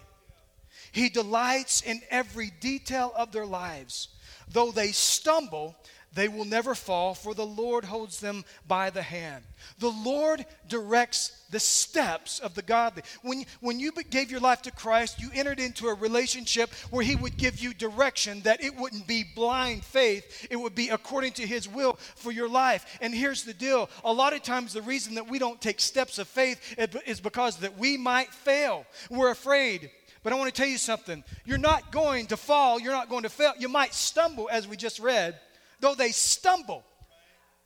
He 0.91 1.09
delights 1.09 1.81
in 1.81 2.01
every 2.09 2.51
detail 2.59 3.11
of 3.15 3.31
their 3.31 3.45
lives. 3.45 4.09
Though 4.49 4.71
they 4.71 4.91
stumble, 4.91 5.75
they 6.13 6.27
will 6.27 6.45
never 6.45 6.75
fall, 6.75 7.15
for 7.15 7.33
the 7.33 7.45
Lord 7.45 7.85
holds 7.85 8.19
them 8.19 8.45
by 8.67 8.89
the 8.89 9.01
hand. 9.01 9.43
The 9.79 9.89
Lord 9.89 10.45
directs 10.67 11.31
the 11.49 11.59
steps 11.59 12.39
of 12.39 12.53
the 12.53 12.61
godly. 12.61 13.03
When, 13.21 13.45
when 13.61 13.79
you 13.79 13.91
gave 13.91 14.29
your 14.29 14.39
life 14.39 14.61
to 14.63 14.71
Christ, 14.71 15.19
you 15.19 15.29
entered 15.33 15.59
into 15.59 15.87
a 15.87 15.93
relationship 15.93 16.71
where 16.91 17.03
He 17.03 17.15
would 17.15 17.37
give 17.37 17.59
you 17.59 17.73
direction, 17.73 18.41
that 18.41 18.63
it 18.63 18.75
wouldn't 18.75 19.07
be 19.07 19.23
blind 19.23 19.83
faith, 19.83 20.47
it 20.51 20.55
would 20.55 20.75
be 20.75 20.89
according 20.89 21.33
to 21.33 21.47
His 21.47 21.67
will 21.67 21.93
for 22.15 22.31
your 22.31 22.49
life. 22.49 22.97
And 23.01 23.13
here's 23.13 23.43
the 23.43 23.53
deal 23.53 23.89
a 24.03 24.13
lot 24.13 24.33
of 24.33 24.43
times, 24.43 24.73
the 24.73 24.81
reason 24.81 25.15
that 25.15 25.29
we 25.29 25.39
don't 25.39 25.61
take 25.61 25.79
steps 25.79 26.19
of 26.19 26.27
faith 26.27 26.75
is 27.07 27.19
because 27.19 27.57
that 27.57 27.77
we 27.77 27.97
might 27.97 28.29
fail. 28.29 28.85
We're 29.09 29.31
afraid. 29.31 29.89
But 30.21 30.31
I 30.31 30.37
want 30.37 30.53
to 30.53 30.61
tell 30.61 30.69
you 30.69 30.77
something. 30.77 31.23
You're 31.43 31.57
not 31.57 31.91
going 31.91 32.27
to 32.27 32.37
fall, 32.37 32.79
you're 32.79 32.93
not 32.93 33.09
going 33.09 33.23
to 33.23 33.29
fail. 33.29 33.53
You 33.57 33.67
might 33.67 33.93
stumble, 33.93 34.47
as 34.51 34.67
we 34.67 34.77
just 34.77 34.99
read 34.99 35.39
though 35.83 35.93
they 35.93 36.11
stumble. 36.11 36.81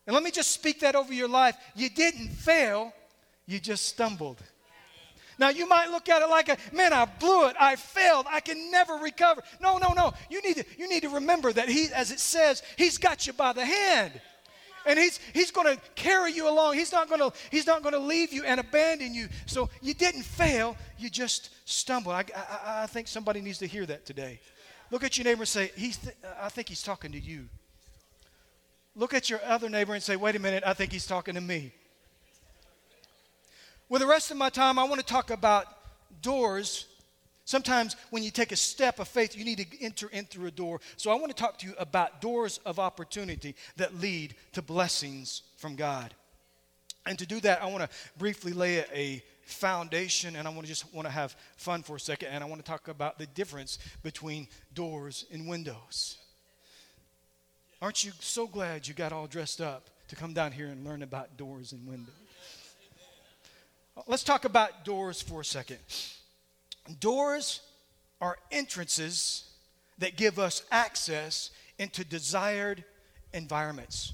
And 0.07 0.13
let 0.15 0.23
me 0.23 0.31
just 0.31 0.49
speak 0.49 0.79
that 0.79 0.95
over 0.95 1.13
your 1.13 1.27
life. 1.27 1.55
You 1.75 1.87
didn't 1.87 2.29
fail, 2.29 2.91
you 3.45 3.59
just 3.59 3.85
stumbled. 3.85 4.41
Now 5.37 5.49
you 5.49 5.69
might 5.69 5.91
look 5.91 6.09
at 6.09 6.23
it 6.23 6.27
like 6.27 6.49
a 6.49 6.57
man, 6.73 6.93
I 6.93 7.05
blew 7.05 7.47
it, 7.47 7.55
I 7.59 7.75
failed, 7.75 8.25
I 8.27 8.39
can 8.39 8.71
never 8.71 8.95
recover. 8.95 9.43
No, 9.61 9.77
no, 9.77 9.93
no. 9.93 10.13
You 10.31 10.41
need 10.41 10.55
to 10.55 10.65
you 10.79 10.89
need 10.89 11.03
to 11.03 11.09
remember 11.09 11.53
that 11.53 11.69
he, 11.69 11.89
as 11.93 12.11
it 12.11 12.19
says, 12.19 12.63
he's 12.75 12.97
got 12.97 13.27
you 13.27 13.33
by 13.33 13.53
the 13.53 13.63
hand. 13.63 14.19
And 14.87 14.97
he's 14.97 15.19
he's 15.33 15.51
gonna 15.51 15.77
carry 15.93 16.31
you 16.31 16.49
along. 16.49 16.73
He's 16.73 16.91
not 16.91 17.07
not 17.11 17.83
gonna 17.83 17.99
leave 17.99 18.33
you 18.33 18.45
and 18.45 18.59
abandon 18.59 19.13
you. 19.13 19.27
So 19.45 19.69
you 19.83 19.93
didn't 19.93 20.23
fail, 20.23 20.75
you 20.97 21.11
just 21.11 21.51
stumbled. 21.69 22.15
I, 22.15 22.23
I, 22.35 22.83
I 22.83 22.87
think 22.87 23.07
somebody 23.07 23.41
needs 23.41 23.59
to 23.59 23.67
hear 23.67 23.85
that 23.85 24.07
today. 24.07 24.39
Look 24.89 25.03
at 25.03 25.17
your 25.17 25.25
neighbor 25.25 25.41
and 25.41 25.47
say, 25.47 25.71
he's 25.75 25.97
th- 25.97 26.15
I 26.41 26.49
think 26.49 26.69
he's 26.69 26.81
talking 26.81 27.11
to 27.11 27.19
you. 27.19 27.49
Look 28.97 29.13
at 29.13 29.29
your 29.29 29.39
other 29.45 29.69
neighbor 29.69 29.93
and 29.93 30.01
say, 30.01 30.15
wait 30.15 30.35
a 30.35 30.39
minute, 30.39 30.63
I 30.65 30.73
think 30.73 30.91
he's 30.91 31.05
talking 31.05 31.35
to 31.35 31.41
me. 31.41 31.71
With 33.89 34.01
the 34.01 34.07
rest 34.07 34.31
of 34.31 34.37
my 34.37 34.49
time, 34.49 34.79
I 34.79 34.85
want 34.85 34.99
to 34.99 35.05
talk 35.05 35.29
about 35.29 35.67
doors. 36.23 36.87
Sometimes 37.45 37.95
when 38.09 38.23
you 38.23 38.31
take 38.31 38.51
a 38.51 38.55
step 38.55 38.99
of 38.99 39.07
faith, 39.07 39.37
you 39.37 39.45
need 39.45 39.59
to 39.59 39.83
enter 39.83 40.09
in 40.09 40.25
through 40.25 40.47
a 40.47 40.51
door. 40.51 40.81
So 40.97 41.11
I 41.11 41.13
want 41.13 41.27
to 41.27 41.35
talk 41.35 41.59
to 41.59 41.67
you 41.67 41.75
about 41.77 42.21
doors 42.21 42.59
of 42.65 42.79
opportunity 42.79 43.55
that 43.77 44.01
lead 44.01 44.33
to 44.53 44.63
blessings 44.63 45.43
from 45.57 45.75
God. 45.75 46.15
And 47.05 47.19
to 47.19 47.27
do 47.27 47.39
that, 47.41 47.61
I 47.61 47.67
want 47.67 47.83
to 47.83 47.89
briefly 48.17 48.51
lay 48.51 48.79
a 48.93 49.23
foundation 49.43 50.35
and 50.35 50.47
I 50.47 50.51
want 50.51 50.63
to 50.63 50.67
just 50.67 50.91
want 50.91 51.07
to 51.07 51.11
have 51.11 51.35
fun 51.55 51.83
for 51.83 51.95
a 51.95 51.99
second 51.99 52.29
and 52.29 52.43
I 52.43 52.47
want 52.47 52.65
to 52.65 52.69
talk 52.69 52.87
about 52.87 53.19
the 53.19 53.27
difference 53.27 53.77
between 54.01 54.47
doors 54.73 55.25
and 55.31 55.47
windows. 55.47 56.17
Aren't 57.81 58.03
you 58.03 58.11
so 58.19 58.47
glad 58.47 58.87
you 58.87 58.93
got 58.93 59.13
all 59.13 59.27
dressed 59.27 59.61
up 59.61 59.89
to 60.07 60.15
come 60.15 60.33
down 60.33 60.51
here 60.51 60.67
and 60.67 60.83
learn 60.83 61.03
about 61.03 61.37
doors 61.37 61.73
and 61.73 61.87
windows? 61.87 62.13
Let's 64.07 64.23
talk 64.23 64.45
about 64.45 64.83
doors 64.83 65.21
for 65.21 65.41
a 65.41 65.45
second. 65.45 65.77
Doors 66.99 67.61
are 68.19 68.37
entrances 68.51 69.49
that 69.99 70.17
give 70.17 70.39
us 70.39 70.63
access 70.71 71.51
into 71.77 72.03
desired 72.03 72.83
environments. 73.33 74.13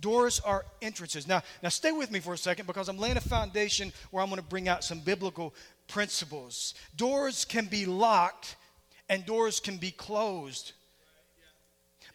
Doors 0.00 0.40
are 0.40 0.64
entrances. 0.80 1.26
Now, 1.26 1.42
now 1.62 1.68
stay 1.68 1.92
with 1.92 2.10
me 2.10 2.20
for 2.20 2.34
a 2.34 2.38
second 2.38 2.66
because 2.66 2.88
I'm 2.88 2.98
laying 2.98 3.16
a 3.16 3.20
foundation 3.20 3.92
where 4.10 4.22
I'm 4.22 4.30
going 4.30 4.40
to 4.40 4.48
bring 4.48 4.68
out 4.68 4.84
some 4.84 5.00
biblical 5.00 5.52
principles. 5.88 6.74
Doors 6.96 7.44
can 7.44 7.66
be 7.66 7.86
locked 7.86 8.56
and 9.08 9.26
doors 9.26 9.58
can 9.58 9.76
be 9.76 9.90
closed 9.90 10.72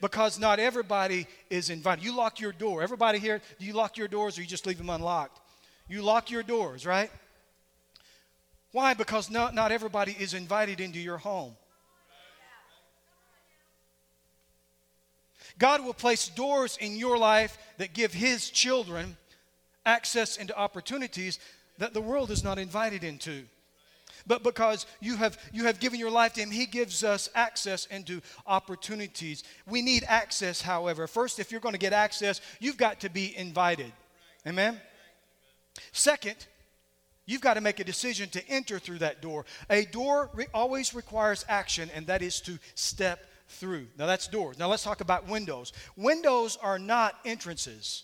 because 0.02 0.40
not 0.40 0.60
everybody 0.60 1.28
is 1.50 1.70
invited. 1.70 2.04
You 2.04 2.16
lock 2.16 2.40
your 2.40 2.52
door. 2.52 2.84
Everybody 2.84 3.20
here, 3.20 3.42
do 3.60 3.66
you 3.66 3.74
lock 3.74 3.98
your 3.98 4.08
doors 4.08 4.38
or 4.38 4.42
you 4.42 4.48
just 4.48 4.66
leave 4.66 4.78
them 4.78 4.90
unlocked? 4.90 5.40
You 5.88 6.02
lock 6.02 6.32
your 6.32 6.44
doors, 6.44 6.86
right? 6.86 7.12
Why? 8.72 8.94
Because 8.94 9.30
not, 9.30 9.56
not 9.56 9.72
everybody 9.72 10.16
is 10.20 10.34
invited 10.34 10.82
into 10.82 11.00
your 11.00 11.18
home. 11.18 11.56
God 15.58 15.84
will 15.86 15.94
place 15.94 16.28
doors 16.28 16.78
in 16.82 16.98
your 16.98 17.18
life 17.18 17.58
that 17.78 17.94
give 17.94 18.14
His 18.14 18.50
children 18.50 19.16
access 19.86 20.38
into 20.38 20.58
opportunities 20.58 21.40
that 21.78 21.94
the 21.94 22.02
world 22.02 22.32
is 22.32 22.44
not 22.44 22.58
invited 22.58 23.04
into 23.04 23.46
but 24.28 24.44
because 24.44 24.86
you 25.00 25.16
have, 25.18 25.38
you 25.52 25.66
have 25.66 25.80
given 25.80 26.00
your 26.00 26.12
life 26.12 26.34
to 26.34 26.42
Him, 26.42 26.52
He 26.52 26.66
gives 26.66 27.04
us 27.04 27.30
access 27.36 27.86
into 27.88 28.22
opportunities. 28.46 29.44
We 29.68 29.82
need 29.82 30.04
access, 30.08 30.62
however. 30.62 31.08
First, 31.08 31.40
if 31.40 31.52
you're 31.52 31.62
going 31.62 31.74
to 31.74 31.80
get 31.80 31.94
access, 31.94 32.42
you've 32.60 32.78
got 32.78 33.02
to 33.02 33.10
be 33.10 33.36
invited. 33.38 33.92
Amen? 34.48 34.80
Second, 35.92 36.36
you've 37.26 37.42
got 37.42 37.56
to 37.56 37.62
make 37.62 37.80
a 37.80 37.84
decision 37.84 38.30
to 38.30 38.48
enter 38.50 38.80
through 38.80 39.00
that 39.00 39.22
door. 39.22 39.46
A 39.70 39.86
door 39.86 40.30
re- 40.34 40.48
always 40.54 40.94
requires 40.94 41.46
action, 41.48 41.90
and 41.94 42.08
that 42.08 42.22
is 42.22 42.40
to 42.42 42.58
step 42.76 43.26
through. 43.48 43.88
Now, 43.98 44.06
that's 44.06 44.28
doors. 44.28 44.58
Now, 44.58 44.68
let's 44.68 44.84
talk 44.84 45.02
about 45.02 45.28
windows. 45.28 45.74
Windows 45.96 46.58
are 46.62 46.80
not 46.80 47.16
entrances. 47.26 48.04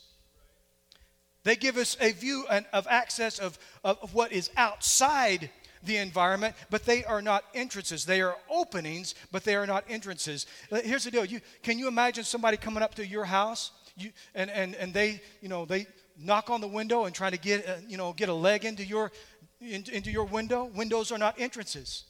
They 1.43 1.55
give 1.55 1.77
us 1.77 1.97
a 1.99 2.11
view 2.11 2.45
of 2.71 2.87
access 2.89 3.39
of, 3.39 3.57
of, 3.83 4.13
what 4.13 4.31
is 4.31 4.51
outside 4.57 5.49
the 5.83 5.97
environment, 5.97 6.55
but 6.69 6.85
they 6.85 7.03
are 7.05 7.21
not 7.21 7.43
entrances. 7.53 8.05
They 8.05 8.21
are 8.21 8.35
openings, 8.49 9.15
but 9.31 9.43
they 9.43 9.55
are 9.55 9.67
not 9.67 9.83
entrances. 9.89 10.45
Here's 10.69 11.03
the 11.03 11.11
deal. 11.11 11.25
You, 11.25 11.41
can 11.63 11.79
you 11.79 11.87
imagine 11.87 12.23
somebody 12.23 12.57
coming 12.57 12.83
up 12.83 12.95
to 12.95 13.05
your 13.05 13.25
house 13.25 13.71
you, 13.97 14.11
and, 14.35 14.49
and, 14.49 14.75
and 14.75 14.93
they, 14.93 15.21
you 15.41 15.49
know, 15.49 15.65
they 15.65 15.87
knock 16.17 16.49
on 16.49 16.61
the 16.61 16.67
window 16.67 17.05
and 17.05 17.15
try 17.15 17.29
to 17.29 17.37
get, 17.37 17.67
uh, 17.67 17.75
you 17.87 17.97
know, 17.97 18.13
get 18.13 18.29
a 18.29 18.33
leg 18.33 18.65
into 18.65 18.85
your, 18.85 19.11
in, 19.59 19.83
into 19.91 20.11
your 20.11 20.25
window? 20.25 20.65
Windows 20.65 21.11
are 21.11 21.17
not 21.17 21.39
entrances. 21.39 22.05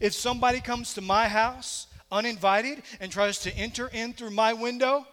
If 0.00 0.14
somebody 0.14 0.60
comes 0.60 0.94
to 0.94 1.00
my 1.00 1.28
house 1.28 1.86
uninvited 2.10 2.82
and 3.00 3.10
tries 3.10 3.38
to 3.40 3.56
enter 3.56 3.88
in 3.88 4.12
through 4.12 4.30
my 4.30 4.52
window, 4.52 5.06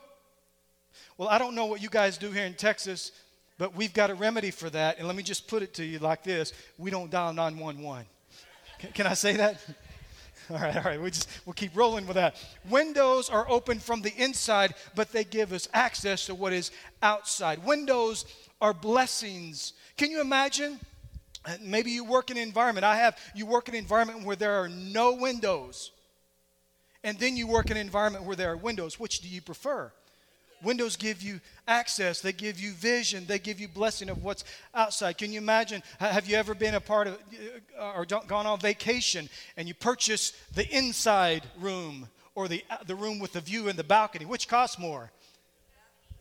well, 1.17 1.29
I 1.29 1.37
don't 1.37 1.55
know 1.55 1.65
what 1.65 1.81
you 1.81 1.89
guys 1.89 2.17
do 2.17 2.31
here 2.31 2.45
in 2.45 2.55
Texas, 2.55 3.11
but 3.57 3.75
we've 3.75 3.93
got 3.93 4.09
a 4.09 4.15
remedy 4.15 4.51
for 4.51 4.69
that. 4.69 4.97
And 4.97 5.07
let 5.07 5.15
me 5.15 5.23
just 5.23 5.47
put 5.47 5.61
it 5.63 5.73
to 5.75 5.83
you 5.83 5.99
like 5.99 6.23
this 6.23 6.53
we 6.77 6.91
don't 6.91 7.11
dial 7.11 7.33
911. 7.33 8.05
Can, 8.93 9.07
I 9.07 9.13
say 9.13 9.37
that? 9.37 9.63
All 10.49 10.57
right, 10.57 10.75
all 10.75 10.83
right. 10.83 11.01
We 11.01 11.09
just 11.09 11.29
we'll 11.45 11.53
keep 11.53 11.73
rolling 11.73 12.05
with 12.05 12.15
that. 12.15 12.35
Windows 12.69 13.29
are 13.29 13.49
open 13.49 13.79
from 13.79 14.01
the 14.01 14.13
inside, 14.21 14.73
but 14.93 15.13
they 15.13 15.23
give 15.23 15.53
us 15.53 15.69
access 15.73 16.25
to 16.25 16.35
what 16.35 16.51
is 16.51 16.69
outside. 17.01 17.63
Windows 17.63 18.25
are 18.59 18.73
blessings. 18.73 19.71
Can 19.95 20.11
you 20.11 20.19
imagine? 20.19 20.81
Uh, 21.45 21.55
maybe 21.61 21.91
you 21.91 22.03
work 22.03 22.29
in 22.29 22.35
an 22.35 22.43
environment. 22.43 22.83
I 22.83 22.97
have 22.97 23.17
you 23.33 23.45
work 23.45 23.69
in 23.69 23.75
an 23.75 23.79
environment 23.79 24.25
where 24.25 24.35
there 24.35 24.61
are 24.61 24.67
no 24.67 25.13
windows. 25.13 25.91
And 27.05 27.17
then 27.19 27.37
you 27.37 27.47
work 27.47 27.71
in 27.71 27.77
an 27.77 27.85
environment 27.85 28.25
where 28.25 28.35
there 28.35 28.51
are 28.51 28.57
windows. 28.57 28.99
Which 28.99 29.21
do 29.21 29.29
you 29.29 29.41
prefer? 29.41 29.93
Windows 30.63 30.95
give 30.95 31.21
you 31.21 31.39
access, 31.67 32.21
they 32.21 32.33
give 32.33 32.59
you 32.59 32.71
vision, 32.71 33.25
they 33.27 33.39
give 33.39 33.59
you 33.59 33.67
blessing 33.67 34.09
of 34.09 34.23
what's 34.23 34.43
outside. 34.73 35.17
Can 35.17 35.31
you 35.31 35.37
imagine? 35.37 35.83
Have 35.99 36.27
you 36.27 36.35
ever 36.35 36.55
been 36.55 36.75
a 36.75 36.81
part 36.81 37.07
of 37.07 37.19
uh, 37.79 37.93
or 37.93 38.05
gone 38.05 38.45
on 38.45 38.59
vacation 38.59 39.29
and 39.57 39.67
you 39.67 39.73
purchase 39.73 40.33
the 40.55 40.67
inside 40.75 41.43
room 41.59 42.07
or 42.35 42.47
the, 42.47 42.63
uh, 42.69 42.77
the 42.85 42.95
room 42.95 43.19
with 43.19 43.33
the 43.33 43.41
view 43.41 43.67
in 43.67 43.75
the 43.75 43.83
balcony? 43.83 44.25
Which 44.25 44.47
costs 44.47 44.79
more? 44.79 45.11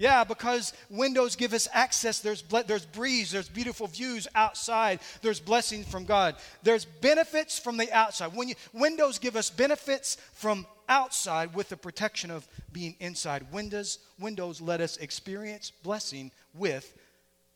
Yeah, 0.02 0.24
because 0.24 0.72
windows 0.90 1.36
give 1.36 1.52
us 1.52 1.68
access. 1.72 2.18
There's, 2.18 2.42
ble- 2.42 2.64
there's 2.66 2.84
breeze, 2.84 3.30
there's 3.30 3.48
beautiful 3.48 3.86
views 3.86 4.26
outside, 4.34 4.98
there's 5.20 5.38
blessings 5.38 5.86
from 5.86 6.06
God. 6.06 6.34
There's 6.64 6.84
benefits 6.84 7.56
from 7.56 7.76
the 7.76 7.88
outside. 7.92 8.34
When 8.34 8.48
you, 8.48 8.56
windows 8.72 9.20
give 9.20 9.36
us 9.36 9.48
benefits 9.48 10.16
from 10.32 10.66
outside 10.88 11.54
with 11.54 11.68
the 11.68 11.76
protection 11.76 12.32
of 12.32 12.48
being 12.72 12.96
inside. 12.98 13.46
Windows, 13.52 14.00
windows 14.18 14.60
let 14.60 14.80
us 14.80 14.96
experience 14.96 15.70
blessing 15.70 16.32
with 16.52 16.98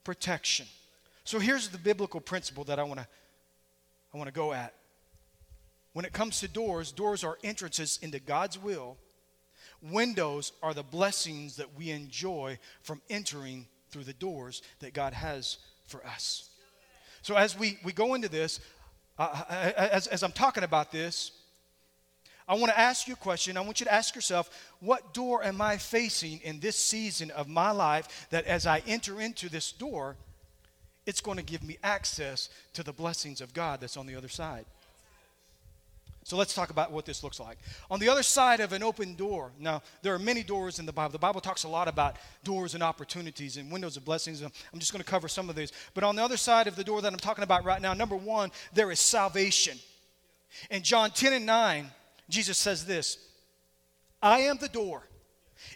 protection. 0.05 0.67
So 1.25 1.39
here's 1.39 1.67
the 1.67 1.77
biblical 1.77 2.21
principle 2.21 2.63
that 2.63 2.79
I 2.79 2.83
want 2.83 3.01
to 3.01 3.07
I 4.13 4.17
want 4.17 4.29
to 4.29 4.33
go 4.33 4.53
at. 4.53 4.73
When 5.91 6.05
it 6.05 6.13
comes 6.13 6.39
to 6.39 6.47
doors, 6.47 6.93
doors 6.93 7.25
are 7.25 7.37
entrances 7.43 7.99
into 8.01 8.21
God's 8.21 8.57
will. 8.57 8.95
Windows 9.81 10.51
are 10.63 10.73
the 10.73 10.83
blessings 10.83 11.55
that 11.57 11.75
we 11.77 11.91
enjoy 11.91 12.57
from 12.81 13.01
entering 13.09 13.67
through 13.89 14.03
the 14.03 14.13
doors 14.13 14.61
that 14.79 14.93
God 14.93 15.13
has 15.13 15.57
for 15.87 16.05
us. 16.05 16.49
So 17.21 17.35
as 17.35 17.57
we, 17.57 17.77
we 17.83 17.93
go 17.93 18.13
into 18.13 18.29
this, 18.29 18.59
uh, 19.19 19.43
as, 19.49 20.07
as 20.07 20.23
I'm 20.23 20.31
talking 20.31 20.63
about 20.63 20.91
this, 20.91 21.31
I 22.47 22.55
want 22.55 22.71
to 22.71 22.79
ask 22.79 23.07
you 23.07 23.13
a 23.13 23.17
question. 23.17 23.57
I 23.57 23.61
want 23.61 23.81
you 23.81 23.85
to 23.85 23.93
ask 23.93 24.15
yourself, 24.15 24.49
what 24.79 25.13
door 25.13 25.43
am 25.43 25.61
I 25.61 25.77
facing 25.77 26.39
in 26.43 26.59
this 26.59 26.77
season 26.77 27.29
of 27.31 27.49
my 27.49 27.71
life 27.71 28.27
that 28.29 28.45
as 28.45 28.65
I 28.65 28.81
enter 28.87 29.19
into 29.19 29.49
this 29.49 29.71
door, 29.71 30.15
it's 31.05 31.19
going 31.19 31.37
to 31.37 31.43
give 31.43 31.63
me 31.63 31.77
access 31.83 32.49
to 32.73 32.83
the 32.83 32.93
blessings 32.93 33.41
of 33.41 33.53
God 33.53 33.81
that's 33.81 33.97
on 33.97 34.07
the 34.07 34.15
other 34.15 34.29
side? 34.29 34.65
So 36.27 36.35
let's 36.35 36.53
talk 36.53 36.71
about 36.71 36.91
what 36.91 37.05
this 37.05 37.23
looks 37.23 37.39
like. 37.39 37.57
On 37.89 38.01
the 38.01 38.09
other 38.09 38.21
side 38.21 38.59
of 38.59 38.73
an 38.73 38.83
open 38.83 39.15
door, 39.15 39.53
now 39.57 39.81
there 40.01 40.13
are 40.13 40.19
many 40.19 40.43
doors 40.43 40.77
in 40.77 40.85
the 40.85 40.91
Bible. 40.91 41.13
The 41.13 41.17
Bible 41.17 41.39
talks 41.39 41.63
a 41.63 41.69
lot 41.69 41.87
about 41.87 42.17
doors 42.43 42.73
and 42.73 42.83
opportunities 42.83 43.55
and 43.55 43.71
windows 43.71 43.95
of 43.95 44.03
blessings. 44.03 44.41
I'm 44.41 44.51
just 44.77 44.91
going 44.91 45.01
to 45.01 45.09
cover 45.09 45.29
some 45.29 45.49
of 45.49 45.55
these. 45.55 45.71
But 45.93 46.03
on 46.03 46.17
the 46.17 46.21
other 46.25 46.35
side 46.35 46.67
of 46.67 46.75
the 46.75 46.83
door 46.83 47.01
that 47.01 47.13
I'm 47.13 47.17
talking 47.17 47.45
about 47.45 47.63
right 47.63 47.81
now, 47.81 47.93
number 47.93 48.17
one, 48.17 48.51
there 48.73 48.91
is 48.91 48.99
salvation. 48.99 49.77
In 50.69 50.83
John 50.83 51.11
10 51.11 51.31
and 51.31 51.45
9, 51.45 51.89
Jesus 52.27 52.57
says 52.57 52.85
this 52.85 53.19
I 54.21 54.39
am 54.39 54.57
the 54.57 54.67
door. 54.67 55.03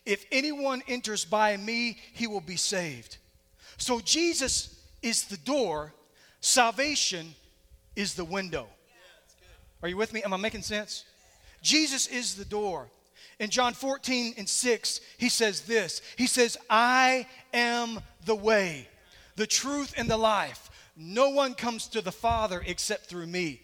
If 0.05 0.25
anyone 0.33 0.83
enters 0.89 1.23
by 1.23 1.55
me, 1.55 1.97
he 2.11 2.27
will 2.27 2.41
be 2.41 2.57
saved. 2.57 3.19
So 3.77 4.01
Jesus 4.01 4.83
is 5.01 5.23
the 5.23 5.37
door, 5.37 5.93
salvation 6.41 7.35
is 7.95 8.15
the 8.15 8.25
window. 8.25 8.67
Are 9.81 9.89
you 9.89 9.97
with 9.97 10.13
me? 10.13 10.23
Am 10.23 10.33
I 10.33 10.37
making 10.37 10.61
sense? 10.61 11.05
Jesus 11.61 12.07
is 12.07 12.35
the 12.35 12.45
door. 12.45 12.89
In 13.39 13.49
John 13.49 13.73
14 13.73 14.35
and 14.37 14.47
6, 14.47 15.01
he 15.17 15.29
says 15.29 15.61
this 15.61 16.01
He 16.15 16.27
says, 16.27 16.57
I 16.69 17.27
am 17.53 17.99
the 18.25 18.35
way, 18.35 18.87
the 19.35 19.47
truth, 19.47 19.93
and 19.97 20.09
the 20.09 20.17
life. 20.17 20.69
No 20.95 21.29
one 21.29 21.55
comes 21.55 21.87
to 21.87 22.01
the 22.01 22.11
Father 22.11 22.61
except 22.65 23.07
through 23.07 23.27
me. 23.27 23.61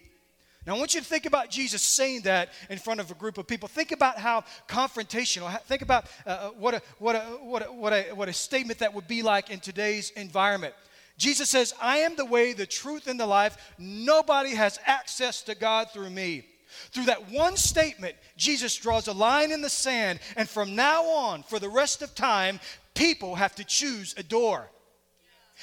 Now, 0.66 0.74
I 0.74 0.78
want 0.78 0.94
you 0.94 1.00
to 1.00 1.06
think 1.06 1.24
about 1.24 1.48
Jesus 1.48 1.80
saying 1.80 2.22
that 2.22 2.50
in 2.68 2.78
front 2.78 3.00
of 3.00 3.10
a 3.10 3.14
group 3.14 3.38
of 3.38 3.46
people. 3.46 3.68
Think 3.68 3.92
about 3.92 4.18
how 4.18 4.44
confrontational, 4.68 5.58
think 5.62 5.80
about 5.80 6.06
uh, 6.26 6.30
uh, 6.30 6.50
what, 6.50 6.74
a, 6.74 6.82
what, 6.98 7.16
a, 7.16 7.20
what, 7.20 7.62
a, 7.62 7.72
what, 7.72 7.92
a, 7.92 8.02
what 8.14 8.28
a 8.28 8.34
statement 8.34 8.80
that 8.80 8.92
would 8.92 9.08
be 9.08 9.22
like 9.22 9.48
in 9.48 9.60
today's 9.60 10.10
environment. 10.10 10.74
Jesus 11.18 11.50
says, 11.50 11.74
I 11.82 11.98
am 11.98 12.16
the 12.16 12.24
way, 12.24 12.52
the 12.52 12.66
truth, 12.66 13.08
and 13.08 13.18
the 13.18 13.26
life. 13.26 13.74
Nobody 13.76 14.54
has 14.54 14.78
access 14.86 15.42
to 15.42 15.54
God 15.54 15.90
through 15.90 16.10
me. 16.10 16.46
Through 16.92 17.06
that 17.06 17.30
one 17.30 17.56
statement, 17.56 18.14
Jesus 18.36 18.76
draws 18.76 19.08
a 19.08 19.12
line 19.12 19.50
in 19.50 19.60
the 19.60 19.68
sand, 19.68 20.20
and 20.36 20.48
from 20.48 20.76
now 20.76 21.04
on, 21.04 21.42
for 21.42 21.58
the 21.58 21.68
rest 21.68 22.02
of 22.02 22.14
time, 22.14 22.60
people 22.94 23.34
have 23.34 23.54
to 23.56 23.64
choose 23.64 24.14
a 24.16 24.22
door. 24.22 24.70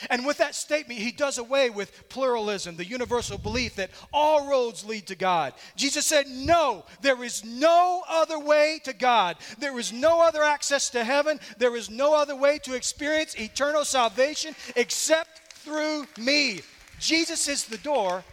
And 0.09 0.25
with 0.25 0.39
that 0.39 0.55
statement, 0.55 0.99
he 0.99 1.11
does 1.11 1.37
away 1.37 1.69
with 1.69 2.09
pluralism, 2.09 2.75
the 2.75 2.85
universal 2.85 3.37
belief 3.37 3.75
that 3.75 3.91
all 4.11 4.49
roads 4.49 4.83
lead 4.83 5.07
to 5.07 5.15
God. 5.15 5.53
Jesus 5.77 6.05
said, 6.05 6.27
No, 6.27 6.83
there 7.01 7.23
is 7.23 7.45
no 7.45 8.03
other 8.09 8.37
way 8.37 8.81
to 8.83 8.91
God. 8.91 9.37
There 9.57 9.79
is 9.79 9.93
no 9.93 10.21
other 10.21 10.43
access 10.43 10.89
to 10.89 11.03
heaven. 11.05 11.39
There 11.59 11.77
is 11.77 11.89
no 11.89 12.13
other 12.13 12.35
way 12.35 12.59
to 12.63 12.73
experience 12.73 13.35
eternal 13.35 13.85
salvation 13.85 14.53
except 14.75 15.34
through 15.65 16.05
me. 16.17 16.61
Jesus 16.99 17.47
is 17.47 17.65
the 17.65 17.79
door 17.79 18.23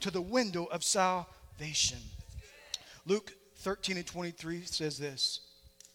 to 0.00 0.10
the 0.10 0.20
window 0.20 0.64
of 0.64 0.82
salvation. 0.82 1.98
Luke 3.06 3.32
13 3.58 3.96
and 3.96 4.06
23 4.06 4.62
says 4.64 4.98
this 4.98 5.40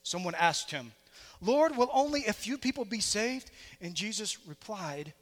Someone 0.03 0.35
asked 0.35 0.71
him, 0.71 0.93
Lord, 1.41 1.75
will 1.75 1.89
only 1.93 2.25
a 2.25 2.33
few 2.33 2.57
people 2.57 2.85
be 2.85 3.01
saved? 3.01 3.51
And 3.81 3.93
Jesus 3.93 4.37
replied, 4.47 5.13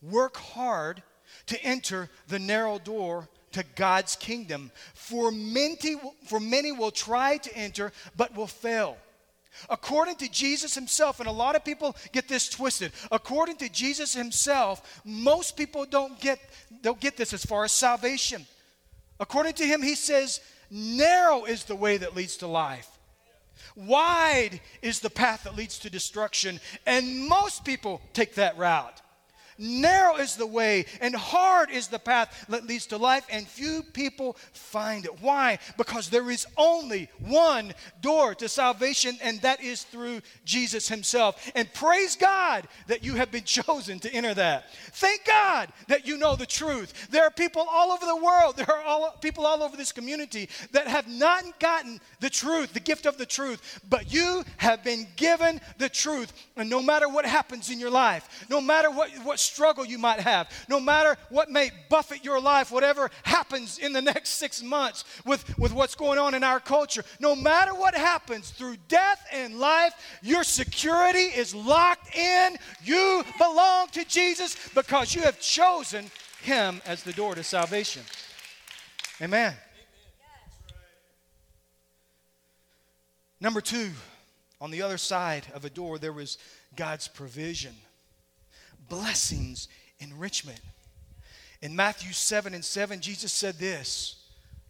Work 0.00 0.36
hard 0.36 1.02
to 1.46 1.62
enter 1.64 2.08
the 2.28 2.38
narrow 2.38 2.78
door 2.78 3.28
to 3.52 3.64
God's 3.74 4.14
kingdom. 4.14 4.70
For 4.94 5.32
many, 5.32 5.96
for 6.26 6.38
many 6.38 6.70
will 6.72 6.92
try 6.92 7.38
to 7.38 7.56
enter, 7.56 7.92
but 8.16 8.36
will 8.36 8.46
fail. 8.46 8.98
According 9.68 10.16
to 10.16 10.30
Jesus 10.30 10.74
himself, 10.74 11.20
and 11.20 11.28
a 11.28 11.32
lot 11.32 11.56
of 11.56 11.64
people 11.64 11.96
get 12.12 12.28
this 12.28 12.48
twisted. 12.48 12.92
According 13.10 13.56
to 13.56 13.68
Jesus 13.68 14.14
himself, 14.14 15.00
most 15.04 15.56
people 15.56 15.84
don't 15.84 16.18
get, 16.20 16.38
don't 16.82 17.00
get 17.00 17.16
this 17.16 17.32
as 17.32 17.44
far 17.44 17.64
as 17.64 17.72
salvation. 17.72 18.46
According 19.18 19.54
to 19.54 19.66
him, 19.66 19.82
he 19.82 19.94
says, 19.94 20.40
narrow 20.70 21.44
is 21.44 21.64
the 21.64 21.76
way 21.76 21.96
that 21.96 22.16
leads 22.16 22.36
to 22.38 22.46
life. 22.46 22.88
Wide 23.74 24.60
is 24.82 25.00
the 25.00 25.10
path 25.10 25.44
that 25.44 25.56
leads 25.56 25.78
to 25.80 25.90
destruction, 25.90 26.60
and 26.86 27.28
most 27.28 27.64
people 27.64 28.00
take 28.12 28.34
that 28.34 28.56
route. 28.56 29.02
Narrow 29.58 30.16
is 30.16 30.36
the 30.36 30.46
way, 30.46 30.86
and 31.00 31.14
hard 31.14 31.70
is 31.70 31.88
the 31.88 31.98
path 31.98 32.46
that 32.48 32.66
leads 32.66 32.86
to 32.86 32.96
life, 32.96 33.26
and 33.30 33.46
few 33.46 33.82
people 33.82 34.36
find 34.52 35.04
it. 35.04 35.22
Why? 35.22 35.58
Because 35.76 36.10
there 36.10 36.30
is 36.30 36.46
only 36.56 37.08
one 37.18 37.72
door 38.00 38.34
to 38.34 38.48
salvation, 38.48 39.16
and 39.22 39.40
that 39.40 39.62
is 39.62 39.84
through 39.84 40.20
Jesus 40.44 40.88
Himself. 40.88 41.50
And 41.54 41.72
praise 41.72 42.16
God 42.16 42.68
that 42.86 43.04
you 43.04 43.14
have 43.14 43.30
been 43.30 43.44
chosen 43.56 43.98
to 44.00 44.12
enter 44.12 44.34
that. 44.34 44.72
Thank 44.92 45.24
God 45.24 45.72
that 45.88 46.06
you 46.06 46.18
know 46.18 46.36
the 46.36 46.46
truth. 46.46 47.08
There 47.10 47.24
are 47.24 47.30
people 47.30 47.66
all 47.68 47.92
over 47.92 48.04
the 48.04 48.16
world, 48.16 48.56
there 48.56 48.70
are 48.70 48.82
all, 48.82 49.10
people 49.20 49.46
all 49.46 49.62
over 49.62 49.76
this 49.76 49.92
community 49.92 50.48
that 50.72 50.86
have 50.86 51.08
not 51.08 51.58
gotten 51.60 52.00
the 52.20 52.30
truth, 52.30 52.72
the 52.72 52.80
gift 52.80 53.06
of 53.06 53.18
the 53.18 53.26
truth, 53.26 53.80
but 53.88 54.12
you 54.12 54.44
have 54.58 54.84
been 54.84 55.06
given 55.16 55.60
the 55.78 55.88
truth. 55.88 56.32
And 56.56 56.68
no 56.68 56.82
matter 56.82 57.08
what 57.08 57.24
happens 57.24 57.70
in 57.70 57.78
your 57.78 57.90
life, 57.90 58.46
no 58.50 58.60
matter 58.60 58.90
what, 58.90 59.10
what 59.22 59.38
struggle 59.46 59.84
you 59.84 59.98
might 59.98 60.20
have, 60.20 60.50
no 60.68 60.80
matter 60.80 61.16
what 61.30 61.50
may 61.50 61.70
buffet 61.88 62.24
your 62.24 62.40
life, 62.40 62.70
whatever 62.70 63.10
happens 63.22 63.78
in 63.78 63.92
the 63.92 64.02
next 64.02 64.30
six 64.30 64.62
months 64.62 65.04
with, 65.24 65.58
with 65.58 65.72
what's 65.72 65.94
going 65.94 66.18
on 66.18 66.34
in 66.34 66.44
our 66.44 66.60
culture, 66.60 67.04
no 67.20 67.34
matter 67.34 67.72
what 67.74 67.94
happens 67.94 68.50
through 68.50 68.76
death 68.88 69.24
and 69.32 69.58
life, 69.58 69.94
your 70.22 70.44
security 70.44 71.18
is 71.18 71.54
locked 71.54 72.14
in. 72.14 72.56
You 72.84 73.24
belong 73.38 73.88
to 73.88 74.04
Jesus 74.04 74.56
because 74.74 75.14
you 75.14 75.22
have 75.22 75.40
chosen 75.40 76.10
Him 76.42 76.82
as 76.84 77.02
the 77.02 77.12
door 77.12 77.34
to 77.34 77.42
salvation. 77.42 78.02
Amen. 79.22 79.54
Number 83.40 83.60
two, 83.60 83.90
on 84.60 84.70
the 84.70 84.82
other 84.82 84.98
side 84.98 85.46
of 85.54 85.64
a 85.64 85.70
door, 85.70 85.98
there 85.98 86.12
was 86.12 86.38
God's 86.74 87.08
provision 87.08 87.74
blessings, 88.88 89.68
enrichment. 89.98 90.60
In 91.62 91.74
Matthew 91.74 92.12
7 92.12 92.54
and 92.54 92.64
7, 92.64 93.00
Jesus 93.00 93.32
said 93.32 93.58
this 93.58 94.16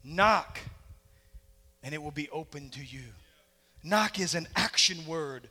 Knock, 0.04 0.58
and 1.82 1.94
it 1.94 2.02
will 2.02 2.10
be 2.10 2.30
open 2.30 2.70
to 2.70 2.84
you. 2.84 3.02
Knock 3.82 4.18
is 4.20 4.34
an 4.34 4.48
action 4.56 5.06
word. 5.06 5.48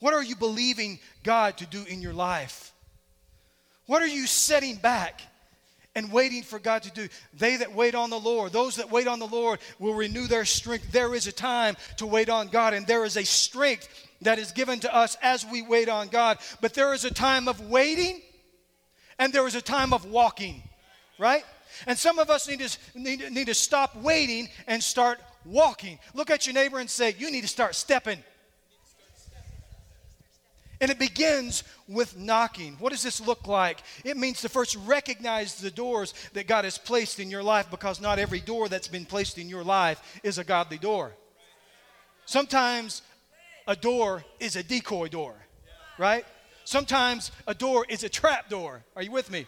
What 0.00 0.14
are 0.14 0.22
you 0.22 0.34
believing 0.34 0.98
God 1.22 1.58
to 1.58 1.66
do 1.66 1.84
in 1.84 2.02
your 2.02 2.12
life? 2.12 2.72
What 3.86 4.02
are 4.02 4.08
you 4.08 4.26
setting 4.26 4.76
back 4.76 5.20
and 5.94 6.12
waiting 6.12 6.42
for 6.42 6.58
God 6.58 6.82
to 6.84 6.90
do? 6.90 7.08
They 7.34 7.56
that 7.56 7.74
wait 7.74 7.94
on 7.94 8.10
the 8.10 8.20
Lord, 8.20 8.52
those 8.52 8.76
that 8.76 8.90
wait 8.90 9.06
on 9.06 9.18
the 9.18 9.26
Lord 9.26 9.58
will 9.78 9.94
renew 9.94 10.26
their 10.26 10.44
strength. 10.44 10.92
There 10.92 11.14
is 11.14 11.26
a 11.26 11.32
time 11.32 11.76
to 11.98 12.06
wait 12.06 12.28
on 12.28 12.48
God, 12.48 12.74
and 12.74 12.86
there 12.86 13.04
is 13.04 13.16
a 13.16 13.24
strength 13.24 13.88
that 14.22 14.38
is 14.38 14.52
given 14.52 14.80
to 14.80 14.94
us 14.94 15.16
as 15.22 15.44
we 15.44 15.62
wait 15.62 15.88
on 15.88 16.08
God. 16.08 16.38
But 16.60 16.74
there 16.74 16.94
is 16.94 17.04
a 17.04 17.12
time 17.12 17.48
of 17.48 17.60
waiting 17.68 18.20
and 19.18 19.32
there 19.32 19.46
is 19.46 19.54
a 19.54 19.62
time 19.62 19.92
of 19.92 20.04
walking, 20.04 20.62
right? 21.18 21.44
And 21.86 21.98
some 21.98 22.18
of 22.18 22.30
us 22.30 22.48
need 22.48 22.60
to, 22.60 22.78
need, 22.94 23.30
need 23.30 23.46
to 23.46 23.54
stop 23.54 23.94
waiting 23.96 24.48
and 24.66 24.82
start 24.82 25.20
walking. 25.44 25.98
Look 26.14 26.30
at 26.30 26.46
your 26.46 26.54
neighbor 26.54 26.78
and 26.78 26.88
say, 26.88 27.14
You 27.18 27.30
need 27.30 27.42
to 27.42 27.48
start 27.48 27.74
stepping. 27.74 28.22
And 30.82 30.90
it 30.90 30.98
begins 30.98 31.62
with 31.86 32.18
knocking. 32.18 32.74
What 32.80 32.90
does 32.90 33.04
this 33.04 33.20
look 33.20 33.46
like? 33.46 33.82
It 34.04 34.16
means 34.16 34.40
to 34.40 34.48
first 34.48 34.76
recognize 34.84 35.54
the 35.54 35.70
doors 35.70 36.12
that 36.32 36.48
God 36.48 36.64
has 36.64 36.76
placed 36.76 37.20
in 37.20 37.30
your 37.30 37.44
life 37.44 37.70
because 37.70 38.00
not 38.00 38.18
every 38.18 38.40
door 38.40 38.68
that's 38.68 38.88
been 38.88 39.06
placed 39.06 39.38
in 39.38 39.48
your 39.48 39.62
life 39.62 40.20
is 40.24 40.38
a 40.38 40.44
godly 40.44 40.78
door. 40.78 41.12
Sometimes 42.26 43.02
a 43.68 43.76
door 43.76 44.24
is 44.40 44.56
a 44.56 44.62
decoy 44.64 45.06
door, 45.06 45.36
right? 45.98 46.24
Sometimes 46.64 47.30
a 47.46 47.54
door 47.54 47.86
is 47.88 48.02
a 48.02 48.08
trap 48.08 48.48
door. 48.48 48.82
Are 48.96 49.02
you 49.04 49.12
with 49.12 49.30
me? 49.30 49.46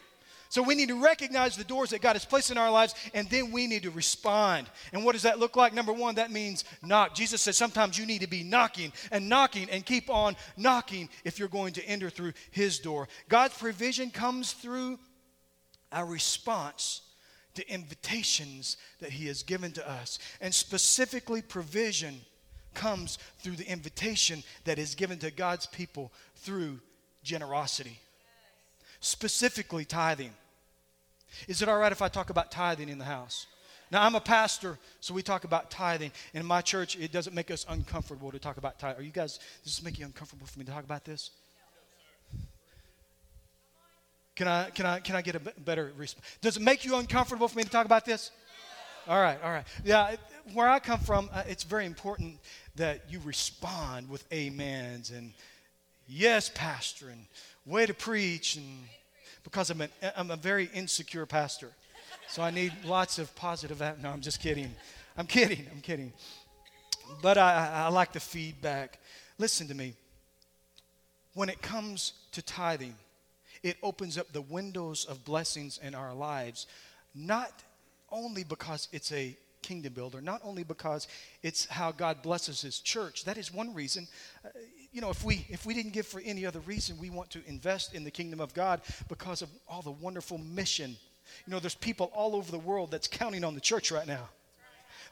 So 0.49 0.63
we 0.63 0.75
need 0.75 0.89
to 0.89 1.03
recognize 1.03 1.57
the 1.57 1.65
doors 1.65 1.91
that 1.91 2.01
God 2.01 2.15
has 2.15 2.25
placed 2.25 2.51
in 2.51 2.59
our 2.59 2.71
lives, 2.71 2.95
and 3.13 3.29
then 3.29 3.51
we 3.51 3.67
need 3.67 3.83
to 3.85 3.91
respond. 3.91 4.69
And 4.93 5.05
what 5.05 5.13
does 5.13 5.23
that 5.23 5.39
look 5.39 5.57
like? 5.57 5.75
Number 5.75 5.93
one, 5.93 6.15
that 6.17 6.31
means 6.31 6.65
knock. 6.83 7.15
Jesus 7.15 7.43
says 7.43 7.57
sometimes 7.57 7.99
you 7.99 8.07
need 8.07 8.21
to 8.21 8.29
be 8.29 8.43
knocking 8.43 8.93
and 9.11 9.29
knocking 9.29 9.69
and 9.71 9.85
keep 9.85 10.09
on 10.09 10.37
knocking 10.57 11.09
if 11.25 11.39
you're 11.39 11.49
going 11.49 11.73
to 11.75 11.85
enter 11.85 12.11
through 12.11 12.33
His 12.51 12.79
door. 12.79 13.09
God's 13.29 13.59
provision 13.59 14.11
comes 14.11 14.53
through 14.53 14.99
our 15.91 16.07
response 16.07 17.03
to 17.55 17.69
invitations 17.73 18.77
that 19.01 19.11
He 19.11 19.27
has 19.27 19.43
given 19.43 19.73
to 19.73 19.91
us, 19.91 20.19
and 20.41 20.55
specifically 20.55 21.43
provision 21.43 22.21
comes 22.75 23.19
through 23.39 23.57
the 23.57 23.71
invitation 23.71 24.43
that 24.65 24.79
is 24.79 24.95
given 24.95 25.19
to 25.19 25.31
God's 25.31 25.67
people 25.67 26.13
through 26.37 26.81
generosity, 27.23 27.99
specifically 29.05 29.85
tithing. 29.85 30.33
Is 31.49 31.63
it 31.63 31.69
all 31.69 31.79
right 31.79 31.93
if 31.93 32.03
I 32.03 32.09
talk 32.09 32.31
about 32.31 32.51
tithing 32.51 32.89
in 32.89 32.99
the 32.99 33.05
house? 33.05 33.47
Now, 33.91 34.03
I'm 34.03 34.15
a 34.15 34.21
pastor, 34.21 34.79
so 35.01 35.15
we 35.15 35.23
talk 35.23 35.45
about 35.45 35.71
tithing. 35.71 36.11
In 36.33 36.45
my 36.47 36.63
church, 36.63 36.97
it 36.97 37.13
doesn't 37.13 37.35
make 37.35 37.51
us 37.51 37.67
uncomfortable 37.69 38.33
to 38.33 38.39
talk 38.39 38.57
about 38.57 38.79
tithing. 38.79 39.01
Are 39.03 39.05
you 39.05 39.13
guys, 39.13 39.39
does 39.63 39.77
this 39.77 39.85
make 39.85 39.99
you 39.99 40.07
uncomfortable 40.07 40.47
for 40.47 40.59
me 40.59 40.65
to 40.65 40.73
talk 40.73 40.85
about 40.85 41.05
this? 41.05 41.31
Can 44.37 44.49
I, 44.49 44.71
can 44.71 44.87
I, 44.87 44.99
can 44.99 45.15
I 45.15 45.23
get 45.23 45.37
a 45.37 45.41
better 45.61 45.93
response? 45.97 46.27
Does 46.41 46.57
it 46.57 46.63
make 46.63 46.85
you 46.85 46.97
uncomfortable 46.97 47.47
for 47.47 47.57
me 47.57 47.63
to 47.63 47.71
talk 47.71 47.87
about 47.87 48.05
this? 48.05 48.31
All 49.07 49.21
right, 49.21 49.39
all 49.45 49.51
right. 49.51 49.65
Yeah, 49.85 50.17
where 50.55 50.69
I 50.69 50.79
come 50.79 50.99
from, 50.99 51.29
uh, 51.33 51.43
it's 51.47 51.63
very 51.63 51.85
important 51.85 52.39
that 52.77 53.03
you 53.09 53.21
respond 53.23 54.09
with 54.09 54.25
amens 54.33 55.11
and 55.11 55.35
yes, 56.09 56.51
pastor, 56.53 57.11
and 57.11 57.27
way 57.67 57.87
to 57.87 57.95
preach, 57.95 58.57
and 58.57 58.67
because 59.43 59.71
I'm, 59.71 59.81
an, 59.81 59.91
I'm 60.17 60.31
a 60.31 60.37
very 60.37 60.71
insecure 60.75 61.27
pastor, 61.27 61.71
so 62.29 62.43
I 62.43 62.51
need 62.51 62.73
lots 62.85 63.19
of 63.19 63.35
positive. 63.37 63.81
No, 64.03 64.11
I'm 64.11 64.21
just 64.21 64.41
kidding. 64.41 64.75
I'm 65.17 65.27
kidding. 65.27 65.67
I'm 65.73 65.81
kidding. 65.81 66.13
But 67.23 67.39
I, 67.39 67.69
I 67.73 67.83
I 67.85 67.89
like 67.89 68.13
the 68.13 68.21
feedback. 68.21 68.99
Listen 69.39 69.69
to 69.69 69.75
me. 69.75 69.95
When 71.35 71.49
it 71.49 71.61
comes 71.61 72.13
to 72.33 72.43
tithing, 72.43 72.95
it 73.63 73.77
opens 73.83 74.19
up 74.19 74.33
the 74.33 74.43
windows 74.43 75.05
of 75.05 75.25
blessings 75.25 75.81
in 75.83 75.95
our 75.95 76.15
lives, 76.15 76.67
not 77.15 77.51
only 78.11 78.45
because 78.45 78.89
it's 78.93 79.11
a 79.13 79.37
kingdom 79.65 79.95
builder, 79.95 80.21
not 80.21 80.41
only 80.45 80.63
because 80.63 81.09
it's 81.43 81.65
how 81.67 81.91
God 81.91 82.23
blesses 82.23 82.61
his 82.61 82.79
church. 82.81 83.25
That 83.25 83.39
is 83.39 83.53
one 83.53 83.73
reason. 83.73 84.07
Uh, 84.45 84.51
you 84.93 85.01
know, 85.01 85.11
if 85.11 85.25
we 85.25 85.47
if 85.49 85.65
we 85.65 85.73
didn't 85.73 85.93
give 85.93 86.07
for 86.07 86.21
any 86.25 86.45
other 86.45 86.61
reason, 86.61 86.99
we 86.99 87.09
want 87.09 87.31
to 87.31 87.41
invest 87.47 87.95
in 87.95 88.05
the 88.05 88.11
kingdom 88.11 88.41
of 88.41 88.53
God 88.53 88.83
because 89.09 89.43
of 89.43 89.49
all 89.67 89.83
the 89.83 89.91
wonderful 89.91 90.39
mission. 90.39 90.97
You 91.47 91.53
know, 91.53 91.59
there's 91.59 91.75
people 91.75 92.13
all 92.15 92.37
over 92.37 92.51
the 92.51 92.59
world 92.59 92.91
that's 92.91 93.09
counting 93.09 93.43
on 93.43 93.55
the 93.55 93.61
church 93.61 93.91
right 93.91 94.07
now 94.07 94.29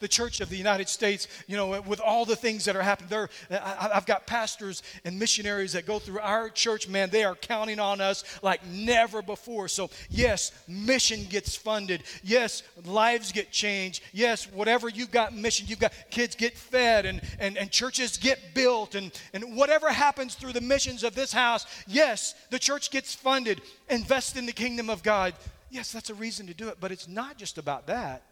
the 0.03 0.09
church 0.09 0.41
of 0.41 0.51
the 0.51 0.57
United 0.57 0.89
States, 0.89 1.29
you 1.47 1.57
know, 1.57 1.81
with 1.81 2.01
all 2.01 2.27
the 2.27 2.37
things 2.37 2.67
that 2.67 2.77
are 2.77 2.83
happening. 2.83 3.09
There, 3.09 3.31
I've 3.51 4.05
got 4.05 4.27
pastors 4.27 4.83
and 5.05 5.19
missionaries 5.19 5.73
that 5.73 5.87
go 5.87 5.99
through 5.99 6.19
our 6.19 6.51
church, 6.51 6.89
man, 6.89 7.09
they 7.09 7.25
are 7.25 7.37
counting 7.37 7.79
on 7.79 8.01
us 8.01 8.25
like 8.43 8.67
never 8.67 9.23
before. 9.23 9.69
So, 9.69 9.91
yes, 10.11 10.53
mission 10.67 11.25
gets 11.31 11.57
funded. 11.57 12.03
Yes, 12.25 12.65
lives 12.85 13.31
get 13.33 13.53
changed. 13.53 14.03
Yes, 14.13 14.45
whatever 14.53 14.89
you've 14.89 15.13
got 15.13 15.35
mission, 15.35 15.67
you've 15.69 15.79
got 15.79 15.93
kids 16.11 16.35
get 16.35 16.59
fed 16.59 17.07
and, 17.07 17.23
and, 17.39 17.57
and 17.57 17.71
churches 17.71 18.17
get 18.17 18.55
built 18.55 18.97
and, 18.97 19.13
and 19.33 19.57
whatever 19.57 19.91
happens 19.91 20.35
through 20.35 20.53
the 20.53 20.61
missions 20.61 21.05
of 21.05 21.15
this 21.15 21.33
house, 21.33 21.65
yes, 21.87 22.35
the 22.51 22.59
church 22.59 22.91
gets 22.91 23.15
funded. 23.15 23.63
Invest 23.89 24.37
in 24.37 24.47
the 24.47 24.53
kingdom 24.53 24.91
of 24.91 25.05
God. 25.05 25.33
Yes, 25.71 25.93
that's 25.93 26.11
a 26.11 26.15
reason 26.15 26.49
to 26.49 26.55
do 26.55 26.69
it, 26.69 26.79
but 26.81 26.91
it's 26.91 27.07
not 27.07 27.39
just 27.39 27.57
about 27.57 27.87
that. 27.87 28.23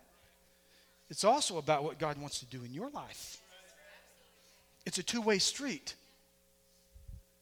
It's 1.10 1.24
also 1.24 1.58
about 1.58 1.82
what 1.82 1.98
God 1.98 2.18
wants 2.18 2.38
to 2.40 2.46
do 2.46 2.62
in 2.64 2.72
your 2.72 2.88
life. 2.90 3.40
It's 4.86 4.98
a 4.98 5.02
two 5.02 5.20
way 5.20 5.38
street. 5.38 5.94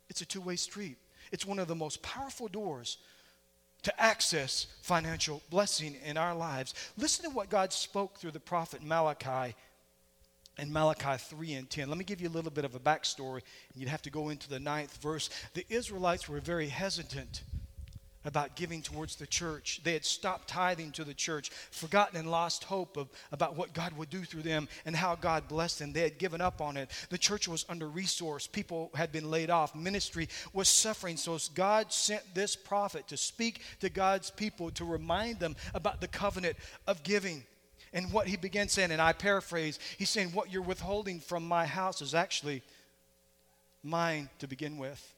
It's 0.08 0.22
a 0.22 0.26
two 0.26 0.40
way 0.40 0.56
street. 0.56 0.96
It's 1.30 1.46
one 1.46 1.58
of 1.58 1.68
the 1.68 1.74
most 1.74 2.02
powerful 2.02 2.48
doors 2.48 2.96
to 3.82 4.02
access 4.02 4.66
financial 4.82 5.42
blessing 5.50 5.96
in 6.04 6.16
our 6.16 6.34
lives. 6.34 6.74
Listen 6.96 7.26
to 7.26 7.30
what 7.30 7.50
God 7.50 7.72
spoke 7.72 8.18
through 8.18 8.32
the 8.32 8.40
prophet 8.40 8.82
Malachi 8.82 9.54
in 10.58 10.72
Malachi 10.72 11.16
3 11.16 11.52
and 11.54 11.70
10. 11.70 11.88
Let 11.88 11.98
me 11.98 12.04
give 12.04 12.20
you 12.20 12.28
a 12.28 12.30
little 12.30 12.50
bit 12.50 12.64
of 12.64 12.74
a 12.74 12.80
backstory, 12.80 13.42
you'd 13.76 13.88
have 13.88 14.02
to 14.02 14.10
go 14.10 14.30
into 14.30 14.48
the 14.48 14.58
ninth 14.58 15.00
verse. 15.00 15.30
The 15.54 15.64
Israelites 15.68 16.28
were 16.28 16.40
very 16.40 16.68
hesitant 16.68 17.42
about 18.28 18.56
giving 18.56 18.82
towards 18.82 19.16
the 19.16 19.26
church. 19.26 19.80
They 19.82 19.94
had 19.94 20.04
stopped 20.04 20.48
tithing 20.48 20.92
to 20.92 21.04
the 21.04 21.14
church, 21.14 21.48
forgotten 21.70 22.18
and 22.18 22.30
lost 22.30 22.64
hope 22.64 22.98
of, 22.98 23.08
about 23.32 23.56
what 23.56 23.72
God 23.72 23.94
would 23.94 24.10
do 24.10 24.22
through 24.22 24.42
them 24.42 24.68
and 24.84 24.94
how 24.94 25.14
God 25.14 25.48
blessed 25.48 25.78
them. 25.78 25.94
They 25.94 26.02
had 26.02 26.18
given 26.18 26.42
up 26.42 26.60
on 26.60 26.76
it. 26.76 26.90
The 27.08 27.16
church 27.16 27.48
was 27.48 27.64
under 27.70 27.88
resourced. 27.88 28.52
People 28.52 28.90
had 28.94 29.10
been 29.12 29.30
laid 29.30 29.48
off. 29.48 29.74
Ministry 29.74 30.28
was 30.52 30.68
suffering. 30.68 31.16
So 31.16 31.38
God 31.54 31.90
sent 31.90 32.22
this 32.34 32.54
prophet 32.54 33.08
to 33.08 33.16
speak 33.16 33.62
to 33.80 33.88
God's 33.88 34.30
people 34.30 34.70
to 34.72 34.84
remind 34.84 35.38
them 35.38 35.56
about 35.72 36.02
the 36.02 36.08
covenant 36.08 36.56
of 36.86 37.02
giving. 37.02 37.44
And 37.94 38.12
what 38.12 38.26
he 38.26 38.36
began 38.36 38.68
saying, 38.68 38.90
and 38.90 39.00
I 39.00 39.14
paraphrase, 39.14 39.78
he's 39.96 40.10
saying, 40.10 40.32
What 40.32 40.52
you're 40.52 40.60
withholding 40.60 41.20
from 41.20 41.48
my 41.48 41.64
house 41.64 42.02
is 42.02 42.14
actually 42.14 42.62
mine 43.82 44.28
to 44.40 44.46
begin 44.46 44.76
with. 44.76 45.14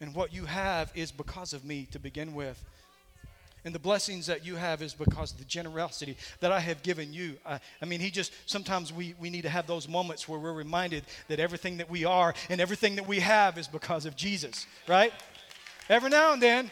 And 0.00 0.14
what 0.14 0.32
you 0.32 0.46
have 0.46 0.90
is 0.94 1.12
because 1.12 1.52
of 1.52 1.64
me 1.64 1.86
to 1.92 1.98
begin 1.98 2.34
with. 2.34 2.62
And 3.64 3.74
the 3.74 3.78
blessings 3.78 4.26
that 4.26 4.46
you 4.46 4.56
have 4.56 4.80
is 4.80 4.94
because 4.94 5.32
of 5.32 5.38
the 5.38 5.44
generosity 5.44 6.16
that 6.40 6.50
I 6.50 6.60
have 6.60 6.82
given 6.82 7.12
you. 7.12 7.36
I, 7.44 7.60
I 7.82 7.84
mean, 7.84 8.00
he 8.00 8.10
just, 8.10 8.32
sometimes 8.46 8.90
we, 8.90 9.14
we 9.20 9.28
need 9.28 9.42
to 9.42 9.50
have 9.50 9.66
those 9.66 9.86
moments 9.86 10.26
where 10.26 10.40
we're 10.40 10.54
reminded 10.54 11.04
that 11.28 11.38
everything 11.38 11.76
that 11.76 11.90
we 11.90 12.06
are 12.06 12.32
and 12.48 12.58
everything 12.60 12.96
that 12.96 13.06
we 13.06 13.20
have 13.20 13.58
is 13.58 13.68
because 13.68 14.06
of 14.06 14.16
Jesus, 14.16 14.66
right? 14.88 15.12
Every 15.90 16.08
now 16.08 16.32
and 16.32 16.40
then, 16.40 16.70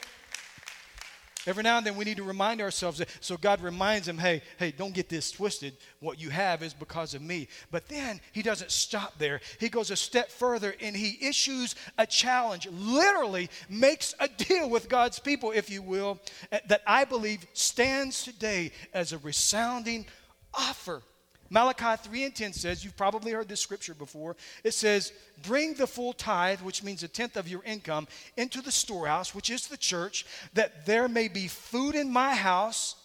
Every 1.48 1.62
now 1.62 1.78
and 1.78 1.86
then 1.86 1.96
we 1.96 2.04
need 2.04 2.18
to 2.18 2.24
remind 2.24 2.60
ourselves 2.60 2.98
that 2.98 3.08
so 3.20 3.38
God 3.38 3.62
reminds 3.62 4.06
him, 4.06 4.18
hey, 4.18 4.42
hey, 4.58 4.70
don't 4.70 4.92
get 4.92 5.08
this 5.08 5.30
twisted. 5.30 5.78
What 6.00 6.20
you 6.20 6.28
have 6.28 6.62
is 6.62 6.74
because 6.74 7.14
of 7.14 7.22
me. 7.22 7.48
But 7.70 7.88
then 7.88 8.20
he 8.32 8.42
doesn't 8.42 8.70
stop 8.70 9.18
there. 9.18 9.40
He 9.58 9.70
goes 9.70 9.90
a 9.90 9.96
step 9.96 10.30
further 10.30 10.74
and 10.82 10.94
he 10.94 11.16
issues 11.26 11.74
a 11.96 12.06
challenge, 12.06 12.68
literally 12.70 13.48
makes 13.70 14.14
a 14.20 14.28
deal 14.28 14.68
with 14.68 14.90
God's 14.90 15.18
people, 15.18 15.50
if 15.50 15.70
you 15.70 15.80
will, 15.80 16.20
that 16.50 16.82
I 16.86 17.06
believe 17.06 17.46
stands 17.54 18.24
today 18.24 18.70
as 18.92 19.14
a 19.14 19.18
resounding 19.18 20.04
offer. 20.52 21.02
Malachi 21.50 22.02
3 22.02 22.24
and 22.24 22.34
10 22.34 22.52
says, 22.52 22.84
you've 22.84 22.96
probably 22.96 23.32
heard 23.32 23.48
this 23.48 23.60
scripture 23.60 23.94
before. 23.94 24.36
It 24.64 24.74
says, 24.74 25.12
Bring 25.46 25.74
the 25.74 25.86
full 25.86 26.12
tithe, 26.12 26.60
which 26.60 26.82
means 26.82 27.02
a 27.02 27.08
tenth 27.08 27.36
of 27.36 27.48
your 27.48 27.62
income, 27.64 28.06
into 28.36 28.60
the 28.60 28.72
storehouse, 28.72 29.34
which 29.34 29.50
is 29.50 29.66
the 29.66 29.76
church, 29.76 30.26
that 30.54 30.84
there 30.84 31.08
may 31.08 31.28
be 31.28 31.48
food 31.48 31.94
in 31.94 32.12
my 32.12 32.34
house, 32.34 32.96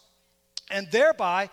and 0.69 0.89
thereby, 0.91 1.49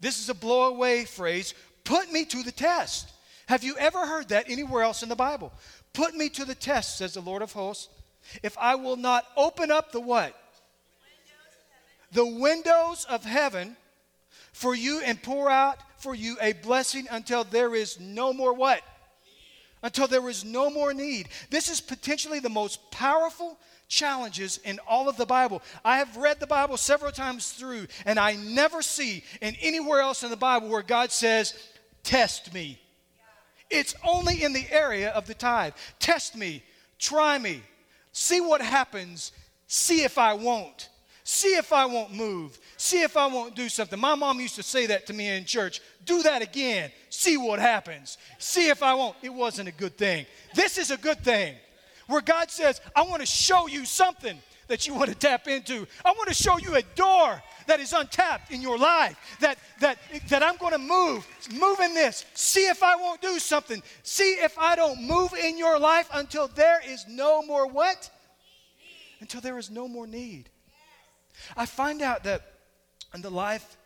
this 0.00 0.18
is 0.20 0.30
a 0.30 0.34
blowaway 0.34 1.06
phrase, 1.06 1.54
put 1.84 2.10
me 2.10 2.24
to 2.26 2.42
the 2.42 2.52
test. 2.52 3.12
Have 3.46 3.64
you 3.64 3.76
ever 3.78 4.06
heard 4.06 4.28
that 4.28 4.48
anywhere 4.48 4.82
else 4.82 5.02
in 5.02 5.08
the 5.08 5.16
Bible? 5.16 5.52
Put 5.92 6.14
me 6.14 6.28
to 6.30 6.44
the 6.44 6.54
test, 6.54 6.98
says 6.98 7.14
the 7.14 7.20
Lord 7.20 7.42
of 7.42 7.52
hosts, 7.52 7.88
if 8.42 8.56
I 8.58 8.76
will 8.76 8.96
not 8.96 9.26
open 9.36 9.70
up 9.70 9.92
the 9.92 10.00
what? 10.00 10.36
The 12.12 12.26
windows 12.26 13.06
of 13.08 13.24
heaven 13.24 13.76
for 14.60 14.74
you 14.74 15.00
and 15.00 15.20
pour 15.22 15.48
out 15.48 15.78
for 15.96 16.14
you 16.14 16.36
a 16.38 16.52
blessing 16.52 17.06
until 17.10 17.44
there 17.44 17.74
is 17.74 17.98
no 17.98 18.30
more 18.34 18.52
what? 18.52 18.82
Until 19.82 20.06
there 20.06 20.28
is 20.28 20.44
no 20.44 20.68
more 20.68 20.92
need. 20.92 21.30
This 21.48 21.70
is 21.70 21.80
potentially 21.80 22.40
the 22.40 22.50
most 22.50 22.90
powerful 22.90 23.58
challenges 23.88 24.60
in 24.62 24.78
all 24.86 25.08
of 25.08 25.16
the 25.16 25.24
Bible. 25.24 25.62
I 25.82 25.96
have 25.96 26.14
read 26.18 26.40
the 26.40 26.46
Bible 26.46 26.76
several 26.76 27.10
times 27.10 27.52
through, 27.52 27.86
and 28.04 28.18
I 28.18 28.36
never 28.36 28.82
see 28.82 29.24
in 29.40 29.56
anywhere 29.62 30.00
else 30.00 30.22
in 30.22 30.28
the 30.28 30.36
Bible 30.36 30.68
where 30.68 30.82
God 30.82 31.10
says, 31.10 31.54
Test 32.02 32.52
me. 32.52 32.78
It's 33.70 33.94
only 34.04 34.42
in 34.42 34.52
the 34.52 34.66
area 34.70 35.08
of 35.08 35.26
the 35.26 35.32
tithe. 35.32 35.72
Test 35.98 36.36
me, 36.36 36.62
try 36.98 37.38
me, 37.38 37.62
see 38.12 38.42
what 38.42 38.60
happens, 38.60 39.32
see 39.68 40.04
if 40.04 40.18
I 40.18 40.34
won't. 40.34 40.89
See 41.32 41.54
if 41.54 41.72
I 41.72 41.86
won't 41.86 42.12
move. 42.12 42.58
See 42.76 43.02
if 43.02 43.16
I 43.16 43.28
won't 43.28 43.54
do 43.54 43.68
something. 43.68 44.00
My 44.00 44.16
mom 44.16 44.40
used 44.40 44.56
to 44.56 44.64
say 44.64 44.86
that 44.86 45.06
to 45.06 45.12
me 45.12 45.28
in 45.28 45.44
church. 45.44 45.80
Do 46.04 46.24
that 46.24 46.42
again. 46.42 46.90
See 47.08 47.36
what 47.36 47.60
happens. 47.60 48.18
See 48.38 48.68
if 48.68 48.82
I 48.82 48.94
won't. 48.94 49.14
It 49.22 49.32
wasn't 49.32 49.68
a 49.68 49.72
good 49.72 49.96
thing. 49.96 50.26
This 50.56 50.76
is 50.76 50.90
a 50.90 50.96
good 50.96 51.20
thing. 51.22 51.54
Where 52.08 52.20
God 52.20 52.50
says, 52.50 52.80
I 52.96 53.02
want 53.02 53.20
to 53.20 53.26
show 53.26 53.68
you 53.68 53.84
something 53.84 54.36
that 54.66 54.88
you 54.88 54.94
want 54.94 55.10
to 55.10 55.14
tap 55.14 55.46
into. 55.46 55.86
I 56.04 56.10
want 56.10 56.26
to 56.26 56.34
show 56.34 56.58
you 56.58 56.74
a 56.74 56.82
door 56.96 57.40
that 57.68 57.78
is 57.78 57.92
untapped 57.92 58.50
in 58.50 58.60
your 58.60 58.76
life. 58.76 59.16
That 59.38 59.56
that 59.78 59.98
that 60.30 60.42
I'm 60.42 60.56
going 60.56 60.72
to 60.72 60.78
move. 60.78 61.24
Move 61.52 61.78
in 61.78 61.94
this. 61.94 62.26
See 62.34 62.66
if 62.66 62.82
I 62.82 62.96
won't 62.96 63.22
do 63.22 63.38
something. 63.38 63.80
See 64.02 64.32
if 64.32 64.58
I 64.58 64.74
don't 64.74 65.00
move 65.00 65.32
in 65.34 65.56
your 65.56 65.78
life 65.78 66.08
until 66.12 66.48
there 66.48 66.80
is 66.84 67.06
no 67.08 67.40
more 67.40 67.68
what? 67.68 68.10
Until 69.20 69.40
there 69.40 69.58
is 69.58 69.70
no 69.70 69.86
more 69.86 70.08
need. 70.08 70.50
I 71.56 71.66
find 71.66 72.02
out 72.02 72.24
that 72.24 72.42
in 73.14 73.22
the 73.22 73.30
life 73.30 73.76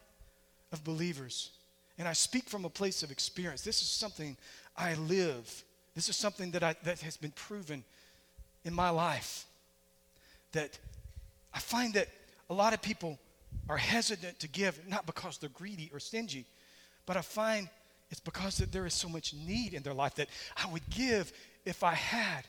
of 0.73 0.85
believers, 0.85 1.51
and 1.99 2.09
I 2.09 2.13
speak 2.13 2.49
from 2.49 2.65
a 2.65 2.71
place 2.71 3.03
of 3.03 3.11
experience, 3.11 3.63
this 3.63 3.81
is 3.83 3.89
something 3.89 4.37
I 4.77 4.95
live. 4.95 5.65
This 5.95 6.09
is 6.09 6.17
something 6.17 6.51
that, 6.53 6.63
I, 6.63 6.75
that 6.85 7.01
has 7.01 7.17
been 7.17 7.31
proven 7.33 7.85
in 8.65 8.75
my 8.75 8.91
life. 8.91 9.47
That 10.53 10.79
I 11.53 11.61
find 11.61 11.95
that 11.95 12.09
a 12.51 12.55
lot 12.55 12.75
of 12.75 12.83
people 12.83 13.19
are 13.69 13.77
hesitant 13.77 14.41
to 14.41 14.49
give, 14.49 14.81
not 14.89 15.07
because 15.07 15.39
they're 15.39 15.51
greedy 15.51 15.91
or 15.93 16.01
stingy, 16.01 16.45
but 17.07 17.17
I 17.17 17.23
find 17.23 17.69
it's 18.11 18.21
because 18.21 18.59
that 18.59 18.71
there 18.73 18.87
is 18.87 18.95
so 18.95 19.09
much 19.09 19.35
need 19.35 19.75
in 19.75 19.83
their 19.83 19.95
life 19.95 20.15
that 20.17 20.29
I 20.57 20.71
would 20.71 20.89
give 20.91 21.33
if 21.65 21.83
I 21.83 21.95
had. 21.95 22.45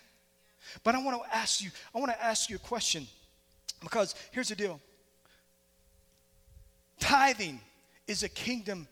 But 0.83 0.95
I 0.95 1.03
want 1.03 1.21
to 1.23 1.35
ask 1.35 1.63
you, 1.63 1.69
I 1.93 1.99
want 1.99 2.11
to 2.11 2.23
ask 2.23 2.49
you 2.49 2.55
a 2.55 2.59
question 2.59 3.07
because 3.81 4.15
here's 4.31 4.49
the 4.49 4.55
deal. 4.55 4.79
Tithing 6.99 7.59
is 8.07 8.23
a 8.23 8.29
kingdom 8.29 8.87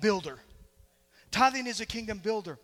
builder. 0.00 0.38
Tithing 1.30 1.66
is 1.66 1.80
a 1.80 1.86
kingdom 1.86 2.18
builder. 2.18 2.58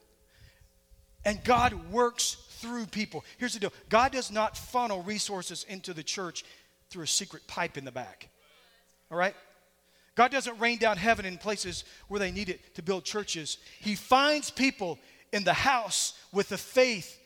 And 1.24 1.42
God 1.44 1.90
works 1.90 2.36
through 2.62 2.86
people. 2.86 3.24
Here's 3.38 3.54
the 3.54 3.60
deal 3.60 3.72
God 3.88 4.12
does 4.12 4.30
not 4.30 4.56
funnel 4.56 5.02
resources 5.02 5.64
into 5.68 5.92
the 5.94 6.02
church 6.02 6.44
through 6.90 7.04
a 7.04 7.08
secret 7.08 7.46
pipe 7.46 7.76
in 7.76 7.84
the 7.84 7.92
back. 7.92 8.28
All 9.10 9.18
right? 9.18 9.34
God 10.14 10.30
doesn't 10.30 10.58
rain 10.58 10.78
down 10.78 10.98
heaven 10.98 11.24
in 11.24 11.38
places 11.38 11.84
where 12.08 12.20
they 12.20 12.30
need 12.30 12.50
it 12.50 12.74
to 12.74 12.82
build 12.82 13.04
churches. 13.04 13.56
He 13.80 13.94
finds 13.94 14.50
people 14.50 14.98
in 15.32 15.44
the 15.44 15.54
house 15.54 16.12
with 16.32 16.50
the 16.50 16.58
faith 16.58 17.18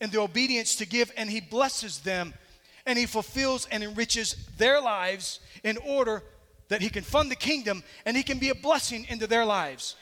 and 0.00 0.10
the 0.10 0.20
obedience 0.20 0.76
to 0.76 0.86
give, 0.86 1.12
and 1.16 1.30
He 1.30 1.40
blesses 1.40 2.00
them 2.00 2.34
and 2.86 2.98
He 2.98 3.06
fulfills 3.06 3.66
and 3.70 3.82
enriches 3.82 4.34
their 4.58 4.80
lives 4.80 5.40
in 5.62 5.76
order 5.78 6.22
that 6.68 6.82
He 6.82 6.88
can 6.88 7.02
fund 7.02 7.30
the 7.30 7.36
kingdom 7.36 7.82
and 8.04 8.16
He 8.16 8.22
can 8.22 8.38
be 8.38 8.50
a 8.50 8.54
blessing 8.54 9.06
into 9.08 9.26
their 9.26 9.44
lives. 9.44 9.96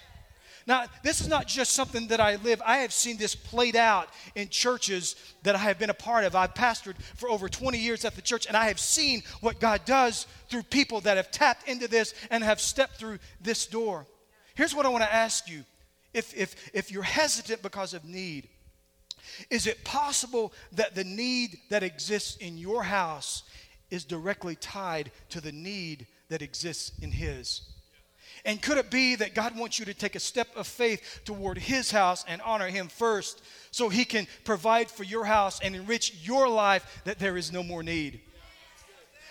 Now, 0.66 0.84
this 1.02 1.20
is 1.20 1.28
not 1.28 1.48
just 1.48 1.72
something 1.72 2.06
that 2.08 2.20
I 2.20 2.36
live. 2.36 2.62
I 2.64 2.78
have 2.78 2.92
seen 2.92 3.16
this 3.16 3.34
played 3.34 3.74
out 3.74 4.08
in 4.34 4.48
churches 4.48 5.16
that 5.42 5.56
I 5.56 5.58
have 5.58 5.78
been 5.78 5.90
a 5.90 5.94
part 5.94 6.24
of. 6.24 6.36
I've 6.36 6.54
pastored 6.54 6.96
for 7.16 7.28
over 7.28 7.48
20 7.48 7.78
years 7.78 8.04
at 8.04 8.14
the 8.14 8.22
church, 8.22 8.46
and 8.46 8.56
I 8.56 8.68
have 8.68 8.78
seen 8.78 9.22
what 9.40 9.58
God 9.58 9.84
does 9.84 10.26
through 10.48 10.62
people 10.64 11.00
that 11.00 11.16
have 11.16 11.30
tapped 11.30 11.68
into 11.68 11.88
this 11.88 12.14
and 12.30 12.44
have 12.44 12.60
stepped 12.60 12.96
through 12.96 13.18
this 13.40 13.66
door. 13.66 14.06
Here's 14.54 14.74
what 14.74 14.86
I 14.86 14.90
want 14.90 15.02
to 15.02 15.12
ask 15.12 15.48
you 15.48 15.64
if, 16.14 16.36
if, 16.36 16.54
if 16.74 16.92
you're 16.92 17.02
hesitant 17.02 17.62
because 17.62 17.94
of 17.94 18.04
need, 18.04 18.48
is 19.50 19.66
it 19.66 19.82
possible 19.84 20.52
that 20.72 20.94
the 20.94 21.04
need 21.04 21.58
that 21.70 21.82
exists 21.82 22.36
in 22.36 22.58
your 22.58 22.82
house 22.82 23.44
is 23.90 24.04
directly 24.04 24.56
tied 24.56 25.10
to 25.30 25.40
the 25.40 25.52
need 25.52 26.06
that 26.32 26.42
exists 26.42 26.92
in 27.00 27.12
His? 27.12 27.60
And 28.44 28.60
could 28.60 28.78
it 28.78 28.90
be 28.90 29.14
that 29.16 29.34
God 29.34 29.56
wants 29.56 29.78
you 29.78 29.84
to 29.84 29.94
take 29.94 30.16
a 30.16 30.20
step 30.20 30.48
of 30.56 30.66
faith 30.66 31.20
toward 31.24 31.58
His 31.58 31.90
house 31.90 32.24
and 32.26 32.42
honor 32.42 32.68
Him 32.68 32.88
first 32.88 33.42
so 33.70 33.88
He 33.88 34.04
can 34.04 34.26
provide 34.44 34.90
for 34.90 35.04
your 35.04 35.24
house 35.24 35.60
and 35.60 35.76
enrich 35.76 36.14
your 36.24 36.48
life 36.48 37.02
that 37.04 37.18
there 37.18 37.36
is 37.36 37.52
no 37.52 37.62
more 37.62 37.82
need? 37.82 38.20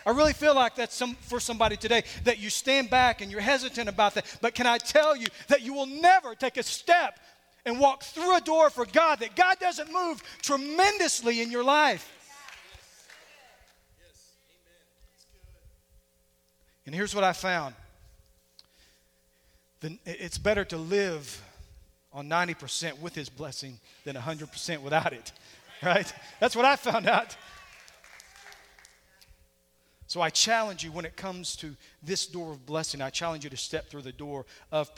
I 0.06 0.12
really 0.12 0.34
feel 0.34 0.56
like 0.56 0.76
that's 0.76 0.96
some, 0.96 1.16
for 1.16 1.40
somebody 1.40 1.76
today 1.76 2.04
that 2.24 2.40
you 2.40 2.50
stand 2.50 2.90
back 2.90 3.22
and 3.22 3.32
you're 3.32 3.42
hesitant 3.42 3.90
about 3.90 4.14
that. 4.16 4.38
But 4.40 4.56
can 4.56 4.68
I 4.68 4.78
tell 4.78 5.16
you 5.16 5.28
that 5.48 5.62
you 5.62 5.74
will 5.74 5.88
never 5.88 6.36
take 6.36 6.58
a 6.58 6.64
step 6.64 7.20
and 7.66 7.80
walk 7.80 8.04
through 8.04 8.38
a 8.38 8.42
door 8.42 8.70
for 8.70 8.86
God, 8.86 9.20
that 9.20 9.36
God 9.36 9.58
doesn't 9.60 9.92
move 9.92 10.24
tremendously 10.42 11.42
in 11.42 11.52
your 11.52 11.64
life? 11.64 12.21
And 16.86 16.96
here's 16.96 17.14
what 17.14 17.24
I 17.24 17.34
found 17.34 17.76
it's 20.06 20.38
better 20.38 20.64
to 20.66 20.78
live 20.78 21.42
on 22.14 22.30
90% 22.30 23.00
with 23.00 23.16
his 23.16 23.30
blessing 23.30 23.80
than 24.04 24.16
100% 24.16 24.82
without 24.82 25.14
it, 25.14 25.32
right? 25.84 26.12
That's 26.40 26.56
what 26.56 26.66
I 26.66 26.76
found 26.76 27.08
out. 27.08 27.36
So 30.08 30.22
I 30.22 30.30
challenge 30.30 30.84
you 30.84 30.92
when 30.92 31.06
it 31.06 31.16
comes 31.16 31.56
to 31.58 31.74
this 32.04 32.28
door 32.28 32.52
of 32.52 32.66
blessing, 32.66 33.02
I 33.02 33.10
challenge 33.10 33.46
you 33.46 33.50
to 33.50 33.58
step 33.58 33.90
through 33.90 34.02
the 34.02 34.12
door 34.12 34.46
of, 34.72 34.92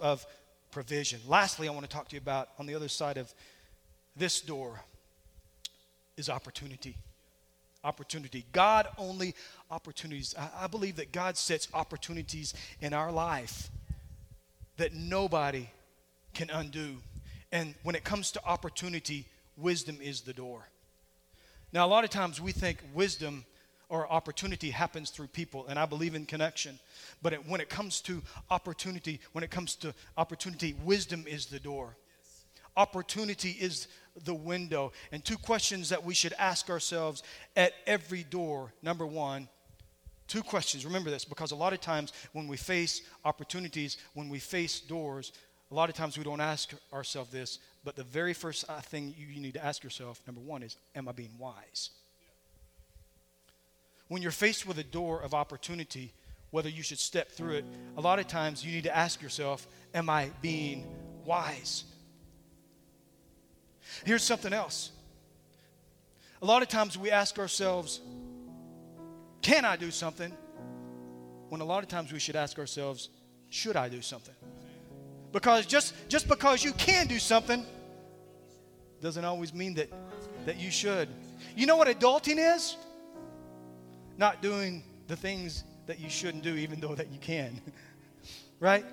of 0.00 0.26
provision. 0.70 1.20
Lastly, 1.26 1.68
I 1.68 1.72
want 1.72 1.82
to 1.82 1.90
talk 1.90 2.08
to 2.08 2.14
you 2.14 2.20
about 2.20 2.50
on 2.58 2.66
the 2.66 2.74
other 2.74 2.88
side 2.88 3.16
of 3.16 3.34
this 4.16 4.40
door 4.40 4.80
is 6.16 6.28
opportunity. 6.28 6.96
Opportunity. 7.84 8.46
God 8.52 8.88
only 8.98 9.34
opportunities. 9.70 10.34
I, 10.38 10.64
I 10.64 10.66
believe 10.66 10.96
that 10.96 11.12
God 11.12 11.36
sets 11.36 11.68
opportunities 11.74 12.54
in 12.80 12.92
our 12.92 13.12
life 13.12 13.70
that 14.76 14.94
nobody 14.94 15.68
can 16.32 16.50
undo. 16.50 16.96
And 17.52 17.74
when 17.82 17.94
it 17.94 18.02
comes 18.02 18.32
to 18.32 18.44
opportunity, 18.44 19.26
wisdom 19.56 19.98
is 20.02 20.22
the 20.22 20.32
door. 20.32 20.68
Now, 21.72 21.86
a 21.86 21.88
lot 21.88 22.04
of 22.04 22.10
times 22.10 22.40
we 22.40 22.52
think 22.52 22.78
wisdom 22.94 23.44
or 23.88 24.10
opportunity 24.10 24.70
happens 24.70 25.10
through 25.10 25.28
people, 25.28 25.66
and 25.68 25.78
I 25.78 25.86
believe 25.86 26.14
in 26.14 26.26
connection. 26.26 26.78
But 27.22 27.32
it, 27.32 27.46
when 27.46 27.60
it 27.60 27.68
comes 27.68 28.00
to 28.02 28.22
opportunity, 28.50 29.20
when 29.32 29.44
it 29.44 29.50
comes 29.50 29.76
to 29.76 29.94
opportunity, 30.16 30.74
wisdom 30.84 31.26
is 31.28 31.46
the 31.46 31.60
door. 31.60 31.96
Opportunity 32.76 33.50
is 33.50 33.86
the 34.24 34.34
window. 34.34 34.92
And 35.12 35.24
two 35.24 35.38
questions 35.38 35.88
that 35.88 36.04
we 36.04 36.14
should 36.14 36.34
ask 36.38 36.70
ourselves 36.70 37.22
at 37.56 37.72
every 37.86 38.22
door. 38.22 38.72
Number 38.82 39.06
one, 39.06 39.48
Two 40.26 40.42
questions. 40.42 40.86
Remember 40.86 41.10
this 41.10 41.24
because 41.24 41.50
a 41.50 41.56
lot 41.56 41.72
of 41.72 41.80
times 41.80 42.12
when 42.32 42.48
we 42.48 42.56
face 42.56 43.02
opportunities, 43.24 43.98
when 44.14 44.28
we 44.28 44.38
face 44.38 44.80
doors, 44.80 45.32
a 45.70 45.74
lot 45.74 45.88
of 45.88 45.94
times 45.94 46.16
we 46.16 46.24
don't 46.24 46.40
ask 46.40 46.72
ourselves 46.92 47.30
this, 47.30 47.58
but 47.84 47.96
the 47.96 48.04
very 48.04 48.32
first 48.32 48.64
uh, 48.68 48.80
thing 48.80 49.14
you, 49.18 49.26
you 49.26 49.40
need 49.40 49.54
to 49.54 49.64
ask 49.64 49.84
yourself, 49.84 50.22
number 50.26 50.40
one, 50.40 50.62
is 50.62 50.76
Am 50.94 51.08
I 51.08 51.12
being 51.12 51.32
wise? 51.38 51.90
When 54.08 54.22
you're 54.22 54.30
faced 54.30 54.66
with 54.66 54.78
a 54.78 54.84
door 54.84 55.20
of 55.20 55.34
opportunity, 55.34 56.12
whether 56.50 56.68
you 56.68 56.82
should 56.82 56.98
step 56.98 57.30
through 57.30 57.56
it, 57.56 57.64
a 57.96 58.00
lot 58.00 58.18
of 58.18 58.26
times 58.26 58.64
you 58.64 58.72
need 58.72 58.84
to 58.84 58.96
ask 58.96 59.20
yourself, 59.20 59.66
Am 59.94 60.08
I 60.08 60.30
being 60.40 60.86
wise? 61.24 61.84
Here's 64.04 64.22
something 64.22 64.52
else. 64.52 64.90
A 66.42 66.46
lot 66.46 66.62
of 66.62 66.68
times 66.68 66.98
we 66.98 67.10
ask 67.10 67.38
ourselves, 67.38 68.00
can 69.40 69.64
I 69.64 69.76
do 69.76 69.90
something? 69.90 70.32
When 71.48 71.60
a 71.60 71.64
lot 71.64 71.82
of 71.82 71.88
times 71.88 72.12
we 72.12 72.18
should 72.18 72.36
ask 72.36 72.58
ourselves, 72.58 73.08
should 73.50 73.76
I 73.76 73.88
do 73.88 74.02
something? 74.02 74.34
Because 75.32 75.66
just, 75.66 75.94
just 76.08 76.28
because 76.28 76.62
you 76.62 76.72
can 76.72 77.06
do 77.06 77.18
something 77.18 77.64
doesn't 79.00 79.24
always 79.24 79.52
mean 79.52 79.74
that, 79.74 79.90
that 80.46 80.58
you 80.58 80.70
should. 80.70 81.08
You 81.56 81.66
know 81.66 81.76
what 81.76 81.88
adulting 81.88 82.56
is? 82.56 82.76
Not 84.16 84.42
doing 84.42 84.82
the 85.08 85.16
things 85.16 85.64
that 85.86 85.98
you 85.98 86.08
shouldn't 86.08 86.42
do, 86.42 86.54
even 86.54 86.80
though 86.80 86.94
that 86.94 87.10
you 87.10 87.18
can. 87.18 87.60
right? 88.60 88.84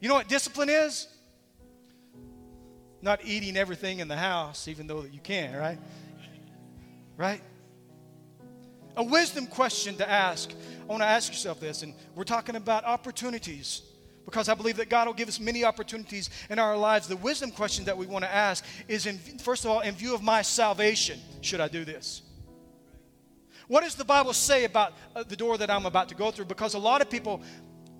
You 0.00 0.08
know 0.08 0.14
what 0.14 0.28
discipline 0.28 0.68
is? 0.68 1.08
Not 3.06 3.20
eating 3.24 3.56
everything 3.56 4.00
in 4.00 4.08
the 4.08 4.16
house, 4.16 4.68
even 4.68 4.86
though 4.86 5.00
that 5.00 5.14
you 5.14 5.20
can, 5.20 5.56
right? 5.56 5.78
Right? 7.16 7.40
a 8.96 9.04
wisdom 9.04 9.46
question 9.46 9.96
to 9.96 10.08
ask. 10.08 10.50
I 10.82 10.86
want 10.86 11.02
to 11.02 11.06
ask 11.06 11.30
yourself 11.30 11.60
this, 11.60 11.82
and 11.82 11.94
we're 12.14 12.24
talking 12.24 12.56
about 12.56 12.84
opportunities 12.84 13.82
because 14.24 14.48
I 14.48 14.54
believe 14.54 14.76
that 14.78 14.88
God 14.88 15.06
will 15.06 15.14
give 15.14 15.28
us 15.28 15.38
many 15.38 15.64
opportunities 15.64 16.30
in 16.50 16.58
our 16.58 16.76
lives. 16.76 17.06
The 17.06 17.16
wisdom 17.16 17.50
question 17.52 17.84
that 17.84 17.96
we 17.96 18.06
want 18.06 18.24
to 18.24 18.34
ask 18.34 18.64
is, 18.88 19.06
in, 19.06 19.18
first 19.18 19.64
of 19.64 19.70
all, 19.70 19.80
in 19.80 19.94
view 19.94 20.14
of 20.14 20.22
my 20.22 20.42
salvation, 20.42 21.20
should 21.42 21.60
I 21.60 21.68
do 21.68 21.84
this? 21.84 22.22
What 23.68 23.82
does 23.82 23.94
the 23.94 24.04
Bible 24.04 24.32
say 24.32 24.64
about 24.64 24.94
uh, 25.14 25.22
the 25.22 25.36
door 25.36 25.58
that 25.58 25.70
I'm 25.70 25.86
about 25.86 26.08
to 26.08 26.14
go 26.14 26.30
through? 26.30 26.46
Because 26.46 26.74
a 26.74 26.78
lot 26.78 27.02
of 27.02 27.10
people 27.10 27.42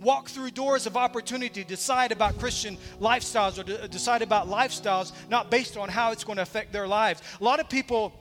walk 0.00 0.28
through 0.28 0.50
doors 0.50 0.86
of 0.86 0.96
opportunity, 0.96 1.64
decide 1.64 2.12
about 2.12 2.38
Christian 2.38 2.76
lifestyles 3.00 3.58
or 3.58 3.64
de- 3.64 3.82
uh, 3.82 3.86
decide 3.86 4.22
about 4.22 4.48
lifestyles 4.48 5.12
not 5.28 5.50
based 5.50 5.76
on 5.76 5.88
how 5.88 6.12
it's 6.12 6.24
going 6.24 6.36
to 6.36 6.42
affect 6.42 6.72
their 6.72 6.86
lives. 6.86 7.22
A 7.40 7.44
lot 7.44 7.60
of 7.60 7.68
people 7.68 8.12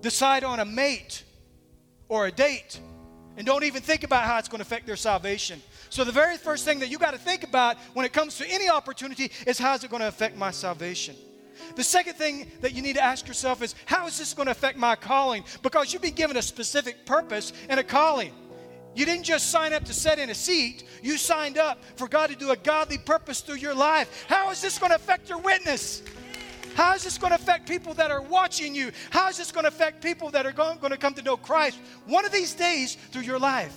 decide 0.00 0.44
on 0.44 0.60
a 0.60 0.64
mate 0.64 1.24
or 2.08 2.26
a 2.26 2.32
date 2.32 2.80
and 3.36 3.46
don't 3.46 3.64
even 3.64 3.82
think 3.82 4.04
about 4.04 4.24
how 4.24 4.38
it's 4.38 4.48
going 4.48 4.58
to 4.58 4.62
affect 4.62 4.86
their 4.86 4.96
salvation. 4.96 5.60
So, 5.90 6.04
the 6.04 6.12
very 6.12 6.36
first 6.36 6.64
thing 6.64 6.80
that 6.80 6.88
you 6.88 6.98
got 6.98 7.12
to 7.12 7.18
think 7.18 7.42
about 7.42 7.76
when 7.94 8.06
it 8.06 8.12
comes 8.12 8.38
to 8.38 8.46
any 8.48 8.68
opportunity 8.68 9.30
is 9.46 9.58
how 9.58 9.74
is 9.74 9.84
it 9.84 9.90
going 9.90 10.02
to 10.02 10.08
affect 10.08 10.36
my 10.36 10.50
salvation? 10.50 11.16
The 11.76 11.84
second 11.84 12.14
thing 12.14 12.50
that 12.60 12.74
you 12.74 12.82
need 12.82 12.94
to 12.94 13.02
ask 13.02 13.26
yourself 13.26 13.62
is 13.62 13.74
how 13.86 14.06
is 14.06 14.18
this 14.18 14.34
going 14.34 14.46
to 14.46 14.52
affect 14.52 14.78
my 14.78 14.96
calling? 14.96 15.44
Because 15.62 15.92
you've 15.92 16.02
been 16.02 16.14
given 16.14 16.36
a 16.36 16.42
specific 16.42 17.06
purpose 17.06 17.52
and 17.68 17.78
a 17.80 17.84
calling. 17.84 18.32
You 18.94 19.04
didn't 19.04 19.24
just 19.24 19.50
sign 19.50 19.72
up 19.72 19.84
to 19.84 19.92
sit 19.92 20.18
in 20.18 20.30
a 20.30 20.34
seat, 20.34 20.84
you 21.02 21.18
signed 21.18 21.58
up 21.58 21.82
for 21.96 22.08
God 22.08 22.30
to 22.30 22.36
do 22.36 22.50
a 22.50 22.56
godly 22.56 22.98
purpose 22.98 23.40
through 23.40 23.56
your 23.56 23.74
life. 23.74 24.24
How 24.28 24.50
is 24.50 24.62
this 24.62 24.78
going 24.78 24.90
to 24.90 24.96
affect 24.96 25.28
your 25.28 25.38
witness? 25.38 26.02
How 26.74 26.94
is 26.94 27.04
this 27.04 27.18
going 27.18 27.30
to 27.30 27.36
affect 27.36 27.68
people 27.68 27.94
that 27.94 28.10
are 28.10 28.22
watching 28.22 28.74
you? 28.74 28.90
How 29.10 29.28
is 29.28 29.36
this 29.36 29.52
going 29.52 29.64
to 29.64 29.68
affect 29.68 30.02
people 30.02 30.30
that 30.30 30.44
are 30.44 30.52
going, 30.52 30.78
going 30.78 30.92
to 30.92 30.98
come 30.98 31.14
to 31.14 31.22
know 31.22 31.36
Christ 31.36 31.78
one 32.06 32.24
of 32.24 32.32
these 32.32 32.54
days 32.54 32.96
through 33.10 33.22
your 33.22 33.38
life? 33.38 33.76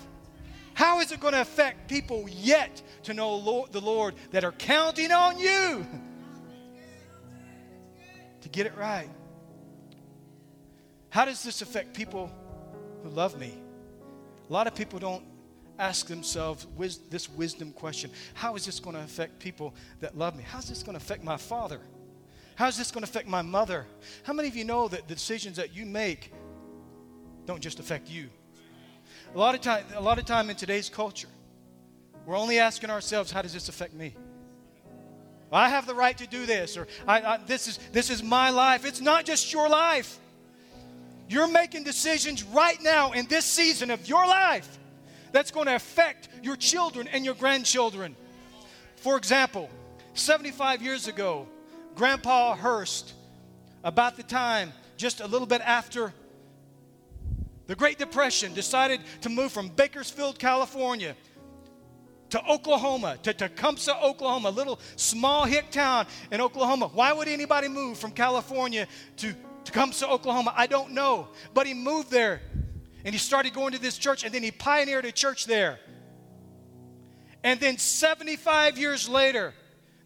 How 0.73 0.99
is 0.99 1.11
it 1.11 1.19
going 1.19 1.33
to 1.33 1.41
affect 1.41 1.89
people 1.89 2.27
yet 2.29 2.81
to 3.03 3.13
know 3.13 3.35
Lord, 3.35 3.71
the 3.71 3.81
Lord 3.81 4.13
that 4.31 4.43
are 4.43 4.51
counting 4.51 5.11
on 5.11 5.39
you 5.39 5.85
to 8.41 8.49
get 8.49 8.67
it 8.67 8.75
right? 8.77 9.09
How 11.09 11.25
does 11.25 11.43
this 11.43 11.61
affect 11.61 11.95
people 11.95 12.31
who 13.03 13.09
love 13.09 13.39
me? 13.39 13.53
A 14.49 14.53
lot 14.53 14.67
of 14.67 14.75
people 14.75 14.99
don't 14.99 15.23
ask 15.79 16.07
themselves 16.07 16.65
this 17.09 17.29
wisdom 17.29 17.71
question 17.71 18.11
How 18.33 18.55
is 18.55 18.65
this 18.65 18.79
going 18.79 18.95
to 18.95 19.01
affect 19.01 19.39
people 19.39 19.73
that 19.99 20.17
love 20.17 20.35
me? 20.35 20.43
How's 20.47 20.69
this 20.69 20.83
going 20.83 20.97
to 20.97 21.03
affect 21.03 21.23
my 21.23 21.37
father? 21.37 21.79
How's 22.55 22.77
this 22.77 22.91
going 22.91 23.03
to 23.03 23.09
affect 23.09 23.27
my 23.27 23.43
mother? 23.43 23.85
How 24.23 24.33
many 24.33 24.47
of 24.47 24.55
you 24.55 24.63
know 24.63 24.87
that 24.87 25.07
the 25.07 25.13
decisions 25.13 25.57
that 25.57 25.75
you 25.75 25.85
make 25.85 26.33
don't 27.45 27.61
just 27.61 27.79
affect 27.79 28.09
you? 28.09 28.29
A 29.35 29.37
lot 29.37 29.53
of 29.53 29.61
time, 29.61 29.85
a 29.95 30.01
lot 30.01 30.17
of 30.17 30.25
time 30.25 30.49
in 30.49 30.55
today's 30.55 30.89
culture, 30.89 31.27
we're 32.25 32.37
only 32.37 32.59
asking 32.59 32.89
ourselves, 32.89 33.31
how 33.31 33.41
does 33.41 33.53
this 33.53 33.69
affect 33.69 33.93
me? 33.93 34.15
I 35.51 35.69
have 35.69 35.85
the 35.85 35.93
right 35.95 36.17
to 36.17 36.27
do 36.27 36.45
this, 36.45 36.75
or 36.75 36.87
I, 37.07 37.21
I, 37.21 37.37
this, 37.37 37.67
is, 37.67 37.79
this 37.93 38.09
is 38.09 38.21
my 38.21 38.49
life. 38.49 38.85
It's 38.85 38.99
not 38.99 39.25
just 39.25 39.53
your 39.53 39.69
life. 39.69 40.19
You're 41.29 41.47
making 41.47 41.83
decisions 41.83 42.43
right 42.43 42.81
now 42.81 43.11
in 43.11 43.27
this 43.27 43.45
season 43.45 43.91
of 43.91 44.07
your 44.07 44.25
life 44.25 44.79
that's 45.31 45.51
going 45.51 45.65
to 45.65 45.75
affect 45.75 46.29
your 46.41 46.55
children 46.55 47.07
and 47.07 47.25
your 47.25 47.33
grandchildren. 47.33 48.15
For 48.97 49.17
example, 49.17 49.69
75 50.13 50.81
years 50.81 51.07
ago, 51.07 51.47
Grandpa 51.95 52.55
Hearst, 52.55 53.13
about 53.83 54.17
the 54.17 54.23
time, 54.23 54.71
just 54.95 55.19
a 55.19 55.27
little 55.27 55.47
bit 55.47 55.61
after 55.61 56.13
the 57.67 57.75
Great 57.75 57.97
Depression, 57.97 58.53
decided 58.53 59.01
to 59.21 59.29
move 59.29 59.51
from 59.51 59.69
Bakersfield, 59.69 60.39
California, 60.39 61.15
to 62.29 62.45
Oklahoma, 62.45 63.17
to 63.23 63.33
Tecumseh, 63.33 63.95
Oklahoma, 64.01 64.49
a 64.49 64.51
little 64.51 64.79
small 64.95 65.45
hick 65.45 65.71
town 65.71 66.05
in 66.31 66.41
Oklahoma. 66.41 66.89
Why 66.93 67.13
would 67.13 67.27
anybody 67.27 67.67
move 67.67 67.97
from 67.97 68.11
California 68.11 68.87
to 69.17 69.33
Tecumseh, 69.67 70.07
Oklahoma? 70.07 70.53
I 70.55 70.67
don't 70.67 70.91
know. 70.91 71.27
But 71.53 71.67
he 71.67 71.73
moved 71.73 72.09
there 72.09 72.41
and 73.03 73.13
he 73.13 73.19
started 73.19 73.53
going 73.53 73.73
to 73.73 73.79
this 73.79 73.97
church 73.97 74.23
and 74.23 74.33
then 74.33 74.43
he 74.43 74.51
pioneered 74.51 75.05
a 75.05 75.11
church 75.11 75.45
there. 75.45 75.79
And 77.43 77.59
then 77.59 77.77
75 77.77 78.77
years 78.77 79.07
later, 79.07 79.53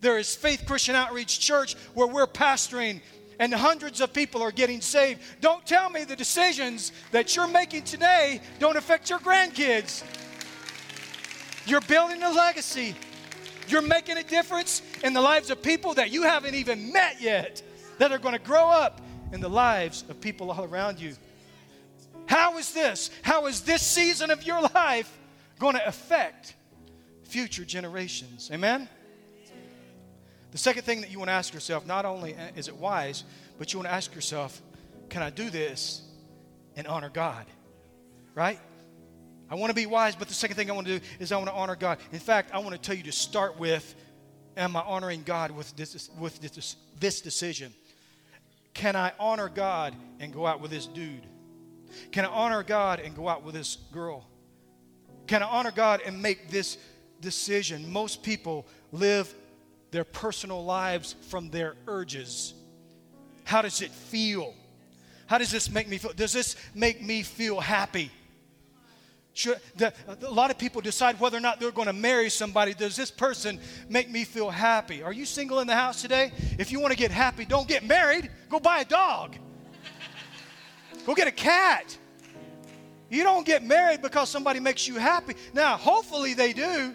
there 0.02 0.18
is 0.18 0.36
Faith 0.36 0.64
Christian 0.66 0.96
Outreach 0.96 1.40
Church 1.40 1.76
where 1.94 2.08
we're 2.08 2.28
pastoring 2.28 3.02
and 3.40 3.54
hundreds 3.54 4.02
of 4.02 4.14
people 4.14 4.42
are 4.42 4.52
getting 4.52 4.82
saved. 4.82 5.22
Don't 5.42 5.66
tell 5.66 5.90
me 5.90 6.04
the 6.04 6.16
decisions 6.16 6.92
that 7.12 7.36
you're 7.36 7.48
making 7.48 7.84
today 7.84 8.42
don't 8.60 8.78
affect 8.78 9.10
your 9.10 9.20
grandkids. 9.20 10.04
You're 11.68 11.82
building 11.82 12.24
a 12.24 12.32
legacy. 12.32 12.96
You're 13.68 13.82
making 13.84 14.18
a 14.18 14.24
difference 14.24 14.82
in 15.04 15.14
the 15.14 15.22
lives 15.22 15.52
of 15.52 15.62
people 15.62 15.94
that 15.94 16.12
you 16.12 16.24
haven't 16.24 16.56
even 16.56 16.92
met 16.92 17.22
yet, 17.22 17.62
that 18.00 18.12
are 18.12 18.18
going 18.18 18.34
to 18.34 18.44
grow 18.44 18.68
up 18.68 19.02
in 19.32 19.42
the 19.42 19.50
lives 19.50 20.04
of 20.10 20.20
people 20.22 20.52
all 20.52 20.64
around 20.64 21.00
you. 21.00 21.16
How 22.26 22.58
is 22.58 22.74
this? 22.74 23.10
How 23.22 23.48
is 23.48 23.62
this 23.62 23.82
season 23.82 24.32
of 24.32 24.44
your 24.44 24.62
life 24.62 25.18
going 25.60 25.76
to 25.76 25.86
affect 25.86 26.56
future 27.24 27.66
generations? 27.66 28.50
Amen? 28.54 28.88
The 30.52 30.58
second 30.58 30.84
thing 30.84 31.02
that 31.02 31.12
you 31.12 31.18
want 31.18 31.30
to 31.30 31.34
ask 31.34 31.54
yourself 31.54 31.86
not 31.86 32.06
only 32.06 32.36
is 32.56 32.68
it 32.68 32.76
wise, 32.76 33.24
but 33.58 33.72
you 33.72 33.80
want 33.80 33.88
to 33.88 33.94
ask 33.94 34.14
yourself, 34.14 34.62
can 35.10 35.22
I 35.22 35.30
do 35.30 35.50
this 35.50 36.02
and 36.76 36.88
honor 36.88 37.10
God? 37.10 37.46
Right? 38.36 38.60
I 39.50 39.56
want 39.56 39.70
to 39.70 39.76
be 39.76 39.86
wise, 39.86 40.16
but 40.16 40.28
the 40.28 40.34
second 40.34 40.56
thing 40.56 40.70
I 40.70 40.74
want 40.74 40.88
to 40.88 41.00
do 41.00 41.06
is 41.20 41.32
I 41.32 41.38
want 41.38 41.50
to 41.50 41.56
honor 41.56 41.76
God. 41.76 42.00
In 42.12 42.20
fact, 42.20 42.52
I 42.54 42.60
want 42.60 42.72
to 42.72 42.78
tell 42.78 42.96
you 42.96 43.04
to 43.04 43.12
start 43.12 43.60
with 43.60 43.96
Am 44.58 44.76
I 44.76 44.82
honoring 44.82 45.24
God 45.24 45.52
with 45.52 45.76
this, 45.78 46.10
with 46.20 46.40
this, 46.42 46.76
this 47.00 47.22
decision? 47.22 47.74
Can 48.74 48.96
I 48.96 49.14
honor 49.20 49.50
God 49.50 49.96
and 50.20 50.34
go 50.34 50.46
out 50.46 50.62
with 50.62 50.72
this 50.72 50.88
dude? 50.88 51.26
Can 52.12 52.26
I 52.26 52.30
honor 52.30 52.64
God 52.64 53.00
and 53.00 53.16
go 53.16 53.28
out 53.28 53.44
with 53.44 53.56
this 53.56 53.78
girl? 53.92 54.26
Can 55.28 55.44
I 55.44 55.48
honor 55.48 55.72
God 55.72 56.02
and 56.06 56.22
make 56.22 56.50
this 56.50 56.78
decision? 57.20 57.92
Most 57.92 58.24
people 58.24 58.66
live 58.92 59.34
their 59.92 60.04
personal 60.04 60.64
lives 60.64 61.16
from 61.30 61.50
their 61.50 61.76
urges. 61.88 62.54
How 63.44 63.62
does 63.62 63.82
it 63.82 63.92
feel? 63.92 64.54
How 65.28 65.38
does 65.38 65.52
this 65.52 65.70
make 65.70 65.88
me 65.88 65.98
feel? 65.98 66.14
Does 66.14 66.34
this 66.34 66.56
make 66.74 67.02
me 67.02 67.24
feel 67.24 67.60
happy? 67.60 68.12
Should, 69.34 69.60
the, 69.78 69.94
a 70.24 70.32
lot 70.32 70.52
of 70.52 70.58
people 70.58 70.82
decide 70.82 71.20
whether 71.20 71.38
or 71.38 71.42
not 71.42 71.60
they're 71.60 71.72
going 71.72 71.88
to 71.88 71.94
marry 71.94 72.30
somebody. 72.30 72.74
Does 72.74 72.96
this 72.96 73.10
person 73.10 73.60
make 73.88 74.10
me 74.10 74.26
feel 74.26 74.50
happy? 74.50 75.04
Are 75.04 75.14
you 75.14 75.26
single 75.26 75.60
in 75.60 75.68
the 75.68 75.76
house 75.76 76.02
today? 76.02 76.32
If 76.60 76.72
you 76.72 76.80
want 76.80 76.92
to 76.92 76.98
get 76.98 77.12
happy, 77.12 77.46
don't 77.46 77.68
get 77.68 77.86
married. 77.86 78.30
Go 78.50 78.60
buy 78.60 78.80
a 78.80 78.86
dog. 78.86 79.38
Go 81.06 81.16
get 81.16 81.28
a 81.28 81.32
cat. 81.32 81.98
You 83.10 83.24
don't 83.24 83.46
get 83.46 83.64
married 83.64 84.02
because 84.02 84.30
somebody 84.30 84.60
makes 84.60 84.88
you 84.88 84.96
happy. 84.96 85.36
Now, 85.54 85.78
hopefully 85.78 86.34
they 86.34 86.54
do. 86.54 86.94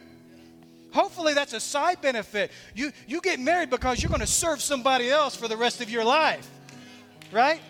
Hopefully 0.92 1.34
that's 1.34 1.52
a 1.52 1.60
side 1.60 2.00
benefit. 2.00 2.50
You, 2.74 2.92
you 3.06 3.20
get 3.20 3.40
married 3.40 3.68
because 3.68 4.02
you're 4.02 4.08
going 4.08 4.20
to 4.20 4.26
serve 4.26 4.62
somebody 4.62 5.10
else 5.10 5.36
for 5.36 5.48
the 5.48 5.56
rest 5.56 5.80
of 5.80 5.90
your 5.90 6.04
life. 6.04 6.48
Right? 7.32 7.60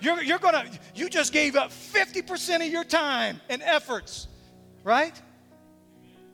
You're, 0.00 0.22
you're 0.22 0.38
gonna, 0.38 0.66
you 0.94 1.08
just 1.08 1.32
gave 1.32 1.56
up 1.56 1.70
50% 1.70 2.66
of 2.66 2.72
your 2.72 2.84
time 2.84 3.40
and 3.48 3.62
efforts, 3.62 4.28
right? 4.82 5.20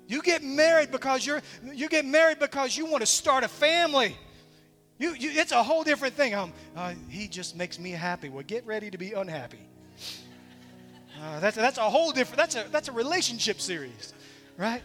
You 0.08 0.22
get 0.22 0.42
married 0.42 0.90
because 0.90 1.24
you're, 1.24 1.40
you 1.72 1.88
get 1.88 2.04
married 2.04 2.40
because 2.40 2.76
you 2.76 2.86
want 2.86 3.02
to 3.02 3.06
start 3.06 3.44
a 3.44 3.48
family. 3.48 4.16
You, 4.98 5.14
you, 5.14 5.30
it's 5.30 5.52
a 5.52 5.62
whole 5.62 5.84
different 5.84 6.14
thing. 6.14 6.34
Um, 6.34 6.52
uh, 6.76 6.94
he 7.08 7.28
just 7.28 7.56
makes 7.56 7.78
me 7.78 7.92
happy. 7.92 8.28
Well, 8.28 8.42
get 8.44 8.66
ready 8.66 8.90
to 8.90 8.98
be 8.98 9.12
unhappy. 9.12 9.60
Uh, 11.22 11.38
that's, 11.38 11.56
that's 11.56 11.78
a 11.78 11.82
whole 11.82 12.10
different, 12.12 12.38
that's 12.38 12.56
a, 12.56 12.66
that's 12.70 12.88
a 12.88 12.92
relationship 12.92 13.60
series, 13.60 14.14
right? 14.56 14.82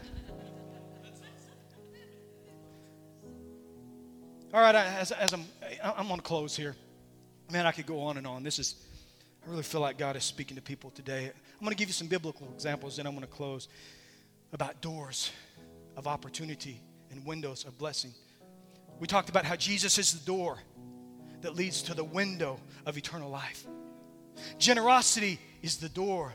All 4.54 4.60
right, 4.60 4.74
as, 4.74 5.10
as 5.12 5.32
I'm, 5.32 5.44
I'm 5.82 6.06
going 6.06 6.20
to 6.20 6.22
close 6.22 6.56
here. 6.56 6.76
Man, 7.50 7.64
I 7.64 7.70
could 7.70 7.86
go 7.86 8.00
on 8.00 8.16
and 8.16 8.26
on. 8.26 8.42
This 8.42 8.58
is, 8.58 8.74
I 9.46 9.50
really 9.50 9.62
feel 9.62 9.80
like 9.80 9.98
God 9.98 10.16
is 10.16 10.24
speaking 10.24 10.56
to 10.56 10.62
people 10.62 10.90
today. 10.90 11.26
I'm 11.26 11.60
going 11.60 11.70
to 11.70 11.76
give 11.76 11.88
you 11.88 11.92
some 11.92 12.08
biblical 12.08 12.48
examples, 12.52 12.98
and 12.98 13.06
I'm 13.06 13.14
going 13.14 13.26
to 13.26 13.32
close 13.32 13.68
about 14.52 14.80
doors 14.80 15.30
of 15.96 16.08
opportunity 16.08 16.80
and 17.12 17.24
windows 17.24 17.64
of 17.64 17.78
blessing. 17.78 18.12
We 18.98 19.06
talked 19.06 19.28
about 19.28 19.44
how 19.44 19.54
Jesus 19.54 19.96
is 19.98 20.12
the 20.12 20.26
door 20.26 20.58
that 21.42 21.54
leads 21.54 21.82
to 21.82 21.94
the 21.94 22.02
window 22.02 22.58
of 22.84 22.98
eternal 22.98 23.30
life. 23.30 23.64
Generosity 24.58 25.38
is 25.62 25.76
the 25.76 25.88
door 25.88 26.34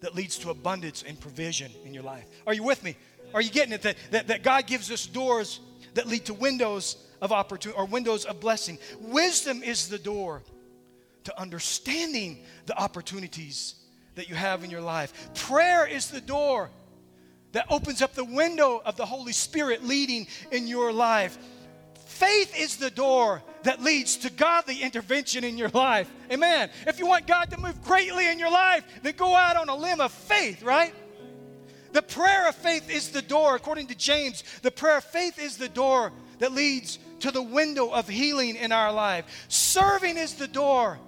that 0.00 0.14
leads 0.14 0.38
to 0.38 0.50
abundance 0.50 1.04
and 1.06 1.20
provision 1.20 1.70
in 1.84 1.92
your 1.92 2.02
life. 2.02 2.24
Are 2.46 2.54
you 2.54 2.62
with 2.62 2.82
me? 2.82 2.96
Are 3.34 3.42
you 3.42 3.50
getting 3.50 3.74
it? 3.74 3.82
That, 3.82 3.96
that, 4.10 4.28
that 4.28 4.42
God 4.42 4.66
gives 4.66 4.90
us 4.90 5.06
doors 5.06 5.60
that 5.94 6.06
lead 6.06 6.24
to 6.26 6.34
windows 6.34 6.96
of 7.20 7.32
opportunity 7.32 7.78
or 7.78 7.86
windows 7.86 8.24
of 8.24 8.40
blessing. 8.40 8.78
Wisdom 9.00 9.62
is 9.62 9.88
the 9.88 9.98
door 9.98 10.42
to 11.24 11.40
understanding 11.40 12.44
the 12.66 12.78
opportunities 12.78 13.74
that 14.14 14.28
you 14.28 14.34
have 14.34 14.64
in 14.64 14.70
your 14.70 14.80
life. 14.80 15.30
Prayer 15.34 15.86
is 15.86 16.10
the 16.10 16.20
door 16.20 16.70
that 17.52 17.66
opens 17.70 18.02
up 18.02 18.14
the 18.14 18.24
window 18.24 18.80
of 18.84 18.96
the 18.96 19.06
Holy 19.06 19.32
Spirit 19.32 19.84
leading 19.84 20.26
in 20.52 20.66
your 20.66 20.92
life. 20.92 21.38
Faith 22.06 22.54
is 22.58 22.76
the 22.76 22.90
door 22.90 23.42
that 23.64 23.82
leads 23.82 24.16
to 24.18 24.30
godly 24.30 24.82
intervention 24.82 25.44
in 25.44 25.58
your 25.58 25.68
life. 25.70 26.10
Amen. 26.30 26.70
If 26.86 26.98
you 26.98 27.06
want 27.06 27.26
God 27.26 27.50
to 27.50 27.60
move 27.60 27.82
greatly 27.82 28.28
in 28.28 28.38
your 28.38 28.50
life, 28.50 28.84
then 29.02 29.14
go 29.16 29.34
out 29.34 29.56
on 29.56 29.68
a 29.68 29.74
limb 29.74 30.00
of 30.00 30.12
faith, 30.12 30.62
right? 30.62 30.94
The 31.92 32.02
prayer 32.02 32.48
of 32.48 32.54
faith 32.54 32.90
is 32.90 33.10
the 33.10 33.22
door, 33.22 33.56
according 33.56 33.88
to 33.88 33.94
James. 33.94 34.44
The 34.62 34.70
prayer 34.70 34.98
of 34.98 35.04
faith 35.04 35.38
is 35.38 35.56
the 35.56 35.68
door 35.68 36.12
that 36.38 36.52
leads 36.52 36.98
to 37.20 37.30
the 37.30 37.42
window 37.42 37.90
of 37.90 38.08
healing 38.08 38.56
in 38.56 38.72
our 38.72 38.92
life. 38.92 39.46
Serving 39.48 40.16
is 40.16 40.34
the 40.34 40.48
door 40.48 40.98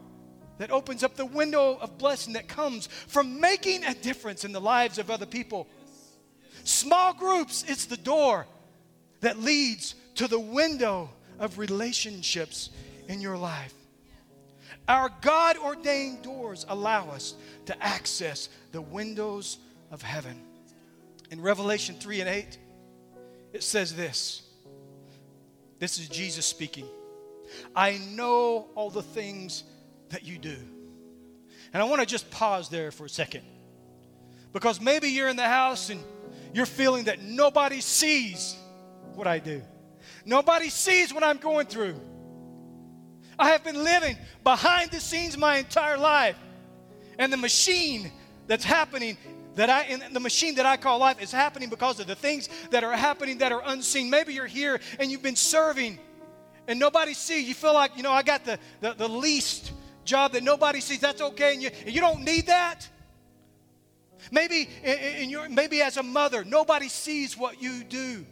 that 0.58 0.70
opens 0.70 1.04
up 1.04 1.16
the 1.16 1.26
window 1.26 1.78
of 1.80 1.98
blessing 1.98 2.34
that 2.34 2.48
comes 2.48 2.86
from 2.86 3.40
making 3.40 3.84
a 3.84 3.94
difference 3.94 4.44
in 4.44 4.52
the 4.52 4.60
lives 4.60 4.98
of 4.98 5.10
other 5.10 5.26
people. 5.26 5.68
Small 6.64 7.14
groups, 7.14 7.64
it's 7.66 7.86
the 7.86 7.96
door 7.96 8.46
that 9.20 9.38
leads 9.38 9.94
to 10.16 10.28
the 10.28 10.40
window 10.40 11.10
of 11.38 11.58
relationships 11.58 12.70
in 13.08 13.20
your 13.20 13.36
life. 13.36 13.72
Our 14.88 15.10
God 15.20 15.58
ordained 15.58 16.22
doors 16.22 16.64
allow 16.68 17.10
us 17.10 17.34
to 17.66 17.82
access 17.82 18.48
the 18.72 18.80
windows 18.80 19.58
of 19.90 20.02
heaven. 20.02 20.40
In 21.30 21.40
Revelation 21.40 21.96
3 21.96 22.20
and 22.20 22.28
8, 22.28 22.58
it 23.52 23.62
says 23.62 23.94
this 23.94 24.47
this 25.78 25.98
is 25.98 26.08
Jesus 26.08 26.46
speaking. 26.46 26.86
I 27.74 27.98
know 28.12 28.68
all 28.74 28.90
the 28.90 29.02
things 29.02 29.64
that 30.10 30.24
you 30.24 30.38
do. 30.38 30.56
And 31.72 31.82
I 31.82 31.84
want 31.84 32.00
to 32.00 32.06
just 32.06 32.30
pause 32.30 32.68
there 32.68 32.90
for 32.90 33.04
a 33.04 33.08
second. 33.08 33.44
Because 34.52 34.80
maybe 34.80 35.08
you're 35.08 35.28
in 35.28 35.36
the 35.36 35.48
house 35.48 35.90
and 35.90 36.00
you're 36.52 36.66
feeling 36.66 37.04
that 37.04 37.22
nobody 37.22 37.80
sees 37.80 38.56
what 39.14 39.26
I 39.26 39.38
do. 39.38 39.62
Nobody 40.24 40.70
sees 40.70 41.12
what 41.12 41.22
I'm 41.22 41.38
going 41.38 41.66
through. 41.66 42.00
I 43.38 43.50
have 43.50 43.62
been 43.62 43.84
living 43.84 44.16
behind 44.42 44.90
the 44.90 45.00
scenes 45.00 45.36
my 45.36 45.58
entire 45.58 45.98
life. 45.98 46.36
And 47.18 47.32
the 47.32 47.36
machine 47.36 48.10
that's 48.46 48.64
happening 48.64 49.16
that 49.58 49.68
I 49.68 49.82
in 49.86 50.12
the 50.12 50.20
machine 50.20 50.54
that 50.54 50.66
I 50.66 50.76
call 50.76 51.00
life 51.00 51.20
is 51.20 51.32
happening 51.32 51.68
because 51.68 51.98
of 51.98 52.06
the 52.06 52.14
things 52.14 52.48
that 52.70 52.84
are 52.84 52.92
happening 52.92 53.38
that 53.38 53.50
are 53.50 53.62
unseen. 53.66 54.08
Maybe 54.08 54.32
you're 54.32 54.46
here 54.46 54.78
and 55.00 55.10
you've 55.10 55.22
been 55.22 55.34
serving 55.34 55.98
and 56.68 56.78
nobody 56.78 57.12
sees. 57.12 57.48
You 57.48 57.54
feel 57.54 57.74
like, 57.74 57.96
you 57.96 58.04
know, 58.04 58.12
I 58.12 58.22
got 58.22 58.44
the, 58.44 58.60
the, 58.80 58.92
the 58.92 59.08
least 59.08 59.72
job 60.04 60.32
that 60.34 60.44
nobody 60.44 60.80
sees. 60.80 61.00
That's 61.00 61.20
okay. 61.20 61.54
And 61.54 61.62
you, 61.62 61.70
and 61.84 61.92
you 61.92 62.00
don't 62.00 62.22
need 62.22 62.46
that. 62.46 62.88
Maybe 64.30 64.68
in, 64.84 64.98
in 64.98 65.30
your, 65.30 65.48
maybe 65.48 65.82
as 65.82 65.96
a 65.96 66.04
mother, 66.04 66.44
nobody 66.44 66.88
sees 66.88 67.36
what 67.36 67.60
you 67.60 67.82
do. 67.82 68.24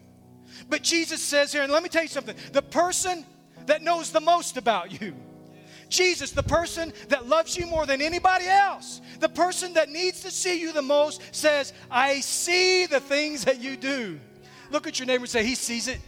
But 0.69 0.83
Jesus 0.83 1.21
says 1.21 1.53
here, 1.53 1.65
and 1.65 1.73
let 1.73 1.83
me 1.83 1.89
tell 1.89 2.03
you 2.03 2.09
something 2.09 2.37
the 2.53 2.63
person 2.63 3.27
that 3.67 3.83
knows 3.83 4.13
the 4.13 4.21
most 4.21 4.57
about 4.57 5.01
you, 5.01 5.17
Jesus, 5.89 6.33
the 6.33 6.43
person 6.43 6.93
that 7.09 7.29
loves 7.29 7.57
you 7.57 7.67
more 7.67 7.87
than 7.87 8.03
anybody 8.03 8.47
else, 8.47 9.01
the 9.21 9.29
person 9.29 9.75
that 9.75 9.89
needs 9.89 10.21
to 10.21 10.31
see 10.31 10.61
you 10.61 10.73
the 10.73 10.83
most, 10.83 11.23
says, 11.35 11.73
I 11.91 12.21
see 12.21 12.87
the 12.87 13.01
things 13.01 13.45
that 13.45 13.61
you 13.61 13.77
do. 13.77 14.19
Look 14.71 14.87
at 14.87 14.99
your 14.99 15.07
neighbor 15.07 15.23
and 15.23 15.31
say, 15.31 15.45
He 15.45 15.55
sees 15.55 15.89
it. 15.89 16.01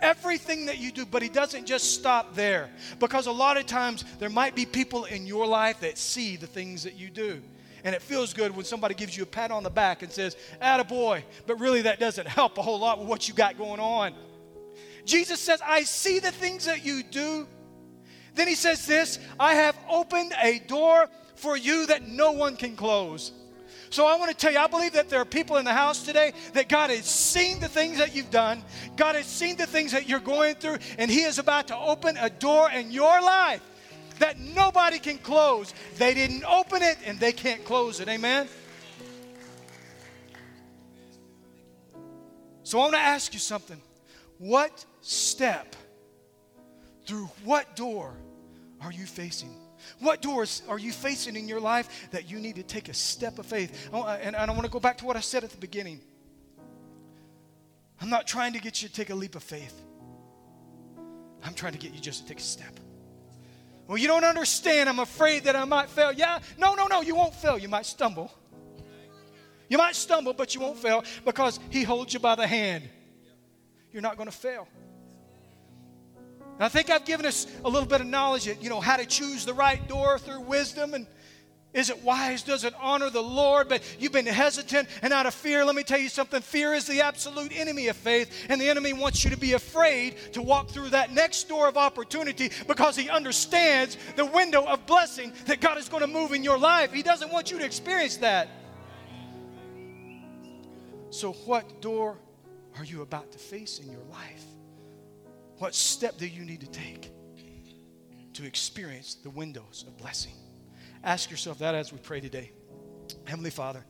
Everything 0.00 0.66
that 0.66 0.78
you 0.78 0.92
do, 0.92 1.06
but 1.06 1.22
He 1.22 1.28
doesn't 1.28 1.66
just 1.66 1.94
stop 1.94 2.34
there. 2.34 2.70
Because 2.98 3.26
a 3.26 3.32
lot 3.32 3.56
of 3.56 3.66
times 3.66 4.04
there 4.18 4.30
might 4.30 4.54
be 4.54 4.66
people 4.66 5.04
in 5.04 5.26
your 5.26 5.46
life 5.46 5.80
that 5.80 5.96
see 5.96 6.36
the 6.36 6.46
things 6.46 6.82
that 6.82 6.94
you 6.94 7.08
do. 7.08 7.40
And 7.84 7.94
it 7.94 8.02
feels 8.02 8.34
good 8.34 8.54
when 8.54 8.64
somebody 8.64 8.94
gives 8.94 9.16
you 9.16 9.22
a 9.22 9.26
pat 9.26 9.52
on 9.52 9.62
the 9.62 9.70
back 9.70 10.02
and 10.02 10.10
says, 10.10 10.36
boy, 10.88 11.24
but 11.46 11.60
really 11.60 11.82
that 11.82 12.00
doesn't 12.00 12.26
help 12.26 12.58
a 12.58 12.62
whole 12.62 12.80
lot 12.80 12.98
with 12.98 13.06
what 13.06 13.28
you 13.28 13.34
got 13.34 13.56
going 13.56 13.78
on. 13.78 14.12
Jesus 15.04 15.38
says, 15.38 15.60
I 15.64 15.84
see 15.84 16.18
the 16.18 16.32
things 16.32 16.64
that 16.64 16.84
you 16.84 17.04
do. 17.04 17.46
Then 18.36 18.46
he 18.46 18.54
says 18.54 18.86
this 18.86 19.18
I 19.40 19.54
have 19.54 19.76
opened 19.90 20.32
a 20.40 20.60
door 20.60 21.08
for 21.34 21.56
you 21.56 21.86
that 21.86 22.06
no 22.06 22.32
one 22.32 22.56
can 22.56 22.76
close. 22.76 23.32
So 23.90 24.06
I 24.06 24.16
want 24.16 24.30
to 24.30 24.36
tell 24.36 24.52
you, 24.52 24.58
I 24.58 24.66
believe 24.66 24.92
that 24.92 25.08
there 25.08 25.20
are 25.20 25.24
people 25.24 25.56
in 25.56 25.64
the 25.64 25.72
house 25.72 26.04
today 26.04 26.32
that 26.54 26.68
God 26.68 26.90
has 26.90 27.06
seen 27.06 27.60
the 27.60 27.68
things 27.68 27.98
that 27.98 28.14
you've 28.14 28.30
done, 28.30 28.62
God 28.96 29.14
has 29.14 29.26
seen 29.26 29.56
the 29.56 29.66
things 29.66 29.92
that 29.92 30.08
you're 30.08 30.20
going 30.20 30.56
through, 30.56 30.78
and 30.98 31.10
He 31.10 31.22
is 31.22 31.38
about 31.38 31.68
to 31.68 31.76
open 31.76 32.16
a 32.20 32.28
door 32.28 32.70
in 32.70 32.90
your 32.90 33.20
life 33.22 33.62
that 34.18 34.38
nobody 34.38 34.98
can 34.98 35.18
close. 35.18 35.72
They 35.96 36.14
didn't 36.14 36.44
open 36.44 36.82
it 36.82 36.98
and 37.04 37.18
they 37.20 37.32
can't 37.32 37.64
close 37.64 38.00
it. 38.00 38.08
Amen? 38.08 38.48
So 42.64 42.78
I 42.78 42.82
want 42.82 42.94
to 42.94 43.00
ask 43.00 43.32
you 43.32 43.40
something. 43.40 43.80
What 44.38 44.84
step, 45.00 45.76
through 47.06 47.30
what 47.44 47.76
door 47.76 48.14
are 48.80 48.92
you 48.92 49.06
facing? 49.06 49.54
What 50.00 50.22
doors 50.22 50.62
are 50.68 50.78
you 50.78 50.92
facing 50.92 51.36
in 51.36 51.46
your 51.46 51.60
life 51.60 52.08
that 52.10 52.30
you 52.30 52.38
need 52.38 52.56
to 52.56 52.62
take 52.62 52.88
a 52.88 52.94
step 52.94 53.38
of 53.38 53.46
faith? 53.46 53.88
And 53.92 54.34
I 54.34 54.50
want 54.50 54.64
to 54.64 54.70
go 54.70 54.80
back 54.80 54.98
to 54.98 55.04
what 55.04 55.16
I 55.16 55.20
said 55.20 55.44
at 55.44 55.50
the 55.50 55.58
beginning. 55.58 56.00
I'm 58.00 58.10
not 58.10 58.26
trying 58.26 58.52
to 58.54 58.58
get 58.58 58.82
you 58.82 58.88
to 58.88 58.94
take 58.94 59.10
a 59.10 59.14
leap 59.14 59.36
of 59.36 59.42
faith. 59.42 59.80
I'm 61.44 61.54
trying 61.54 61.72
to 61.72 61.78
get 61.78 61.94
you 61.94 62.00
just 62.00 62.22
to 62.22 62.28
take 62.28 62.40
a 62.40 62.42
step. 62.42 62.80
Well, 63.86 63.98
you 63.98 64.08
don't 64.08 64.24
understand. 64.24 64.88
I'm 64.88 64.98
afraid 64.98 65.44
that 65.44 65.54
I 65.54 65.64
might 65.64 65.88
fail. 65.88 66.12
Yeah, 66.12 66.40
no, 66.58 66.74
no, 66.74 66.86
no, 66.88 67.02
you 67.02 67.14
won't 67.14 67.34
fail. 67.34 67.56
You 67.56 67.68
might 67.68 67.86
stumble. 67.86 68.32
You 69.68 69.78
might 69.78 69.94
stumble, 69.94 70.32
but 70.32 70.54
you 70.54 70.60
won't 70.60 70.78
fail 70.78 71.04
because 71.24 71.60
He 71.70 71.84
holds 71.84 72.12
you 72.12 72.18
by 72.18 72.34
the 72.34 72.46
hand. 72.46 72.88
You're 73.92 74.02
not 74.02 74.16
going 74.16 74.28
to 74.28 74.36
fail. 74.36 74.66
And 76.56 76.64
I 76.64 76.68
think 76.68 76.90
I've 76.90 77.04
given 77.04 77.26
us 77.26 77.46
a 77.64 77.68
little 77.68 77.88
bit 77.88 78.00
of 78.00 78.06
knowledge, 78.06 78.46
that, 78.46 78.62
you 78.62 78.70
know, 78.70 78.80
how 78.80 78.96
to 78.96 79.06
choose 79.06 79.44
the 79.44 79.54
right 79.54 79.86
door 79.88 80.18
through 80.18 80.40
wisdom 80.40 80.94
and 80.94 81.06
is 81.76 81.90
it 81.90 82.02
wise? 82.02 82.42
Does 82.42 82.64
it 82.64 82.72
honor 82.80 83.10
the 83.10 83.22
Lord? 83.22 83.68
But 83.68 83.82
you've 84.00 84.10
been 84.10 84.24
hesitant 84.24 84.88
and 85.02 85.12
out 85.12 85.26
of 85.26 85.34
fear. 85.34 85.62
Let 85.62 85.74
me 85.74 85.82
tell 85.82 85.98
you 85.98 86.08
something 86.08 86.40
fear 86.40 86.72
is 86.72 86.86
the 86.86 87.02
absolute 87.02 87.52
enemy 87.54 87.88
of 87.88 87.96
faith, 87.96 88.46
and 88.48 88.58
the 88.58 88.70
enemy 88.70 88.94
wants 88.94 89.22
you 89.24 89.30
to 89.30 89.36
be 89.36 89.52
afraid 89.52 90.16
to 90.32 90.40
walk 90.40 90.70
through 90.70 90.88
that 90.90 91.12
next 91.12 91.50
door 91.50 91.68
of 91.68 91.76
opportunity 91.76 92.50
because 92.66 92.96
he 92.96 93.10
understands 93.10 93.98
the 94.16 94.24
window 94.24 94.64
of 94.64 94.86
blessing 94.86 95.34
that 95.44 95.60
God 95.60 95.76
is 95.76 95.90
going 95.90 96.00
to 96.00 96.06
move 96.06 96.32
in 96.32 96.42
your 96.42 96.56
life. 96.56 96.94
He 96.94 97.02
doesn't 97.02 97.30
want 97.30 97.50
you 97.50 97.58
to 97.58 97.64
experience 97.66 98.16
that. 98.18 98.48
So, 101.10 101.32
what 101.32 101.82
door 101.82 102.16
are 102.78 102.84
you 102.84 103.02
about 103.02 103.32
to 103.32 103.38
face 103.38 103.80
in 103.80 103.90
your 103.90 104.04
life? 104.10 104.44
What 105.58 105.74
step 105.74 106.18
do 106.18 106.26
you 106.26 106.44
need 106.44 106.60
to 106.60 106.66
take 106.66 107.10
to 108.34 108.44
experience 108.44 109.14
the 109.14 109.30
windows 109.30 109.84
of 109.86 109.96
blessing? 109.96 110.34
Ask 111.02 111.30
yourself 111.30 111.58
that 111.60 111.74
as 111.74 111.92
we 111.92 111.98
pray 111.98 112.20
today. 112.20 112.52
Heavenly 113.24 113.50
Father, 113.50 113.84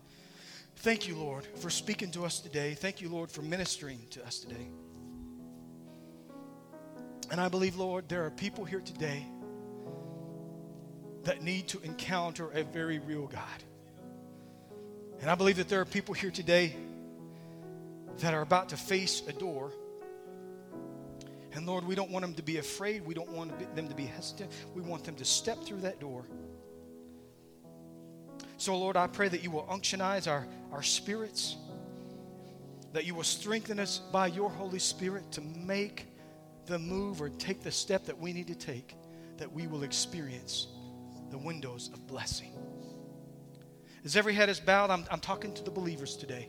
thank 0.76 1.08
you, 1.08 1.16
Lord, 1.16 1.44
for 1.56 1.70
speaking 1.70 2.10
to 2.12 2.24
us 2.24 2.38
today. 2.38 2.74
Thank 2.74 3.00
you, 3.00 3.08
Lord, 3.08 3.30
for 3.30 3.42
ministering 3.42 3.98
to 4.10 4.24
us 4.24 4.38
today. 4.38 4.68
And 7.30 7.40
I 7.40 7.48
believe, 7.48 7.76
Lord, 7.76 8.08
there 8.08 8.24
are 8.24 8.30
people 8.30 8.64
here 8.64 8.80
today 8.80 9.26
that 11.24 11.42
need 11.42 11.66
to 11.68 11.80
encounter 11.80 12.50
a 12.52 12.62
very 12.62 13.00
real 13.00 13.26
God. 13.26 13.64
And 15.20 15.28
I 15.28 15.34
believe 15.34 15.56
that 15.56 15.68
there 15.68 15.80
are 15.80 15.86
people 15.86 16.14
here 16.14 16.30
today 16.30 16.76
that 18.18 18.32
are 18.32 18.42
about 18.42 18.68
to 18.68 18.76
face 18.76 19.22
a 19.26 19.32
door. 19.32 19.72
And 21.56 21.66
Lord, 21.66 21.84
we 21.84 21.96
don't 21.96 22.10
want 22.12 22.22
them 22.22 22.34
to 22.34 22.42
be 22.42 22.58
afraid. 22.58 23.04
We 23.04 23.14
don't 23.14 23.30
want 23.30 23.74
them 23.74 23.88
to 23.88 23.94
be 23.94 24.04
hesitant. 24.04 24.52
We 24.74 24.82
want 24.82 25.02
them 25.02 25.16
to 25.16 25.24
step 25.24 25.64
through 25.64 25.80
that 25.80 25.98
door 25.98 26.26
so, 28.58 28.76
Lord, 28.76 28.96
I 28.96 29.06
pray 29.06 29.28
that 29.28 29.42
you 29.42 29.50
will 29.50 29.64
unctionize 29.64 30.30
our, 30.30 30.46
our 30.72 30.82
spirits, 30.82 31.56
that 32.92 33.04
you 33.04 33.14
will 33.14 33.24
strengthen 33.24 33.78
us 33.78 33.98
by 33.98 34.28
your 34.28 34.48
Holy 34.48 34.78
Spirit 34.78 35.30
to 35.32 35.42
make 35.42 36.06
the 36.64 36.78
move 36.78 37.20
or 37.20 37.28
take 37.28 37.62
the 37.62 37.70
step 37.70 38.06
that 38.06 38.18
we 38.18 38.32
need 38.32 38.46
to 38.46 38.54
take, 38.54 38.96
that 39.36 39.52
we 39.52 39.66
will 39.66 39.82
experience 39.82 40.68
the 41.30 41.36
windows 41.36 41.90
of 41.92 42.06
blessing. 42.06 42.52
As 44.04 44.16
every 44.16 44.32
head 44.32 44.48
is 44.48 44.58
bowed, 44.58 44.90
I'm, 44.90 45.04
I'm 45.10 45.20
talking 45.20 45.52
to 45.54 45.62
the 45.62 45.70
believers 45.70 46.16
today. 46.16 46.48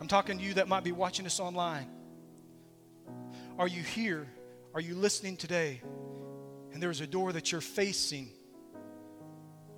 I'm 0.00 0.06
talking 0.06 0.38
to 0.38 0.44
you 0.44 0.54
that 0.54 0.68
might 0.68 0.84
be 0.84 0.92
watching 0.92 1.26
us 1.26 1.40
online. 1.40 1.88
Are 3.58 3.68
you 3.68 3.82
here? 3.82 4.26
Are 4.72 4.80
you 4.80 4.94
listening 4.94 5.36
today? 5.36 5.80
And 6.72 6.82
there's 6.82 7.00
a 7.00 7.06
door 7.06 7.32
that 7.32 7.50
you're 7.50 7.60
facing 7.60 8.28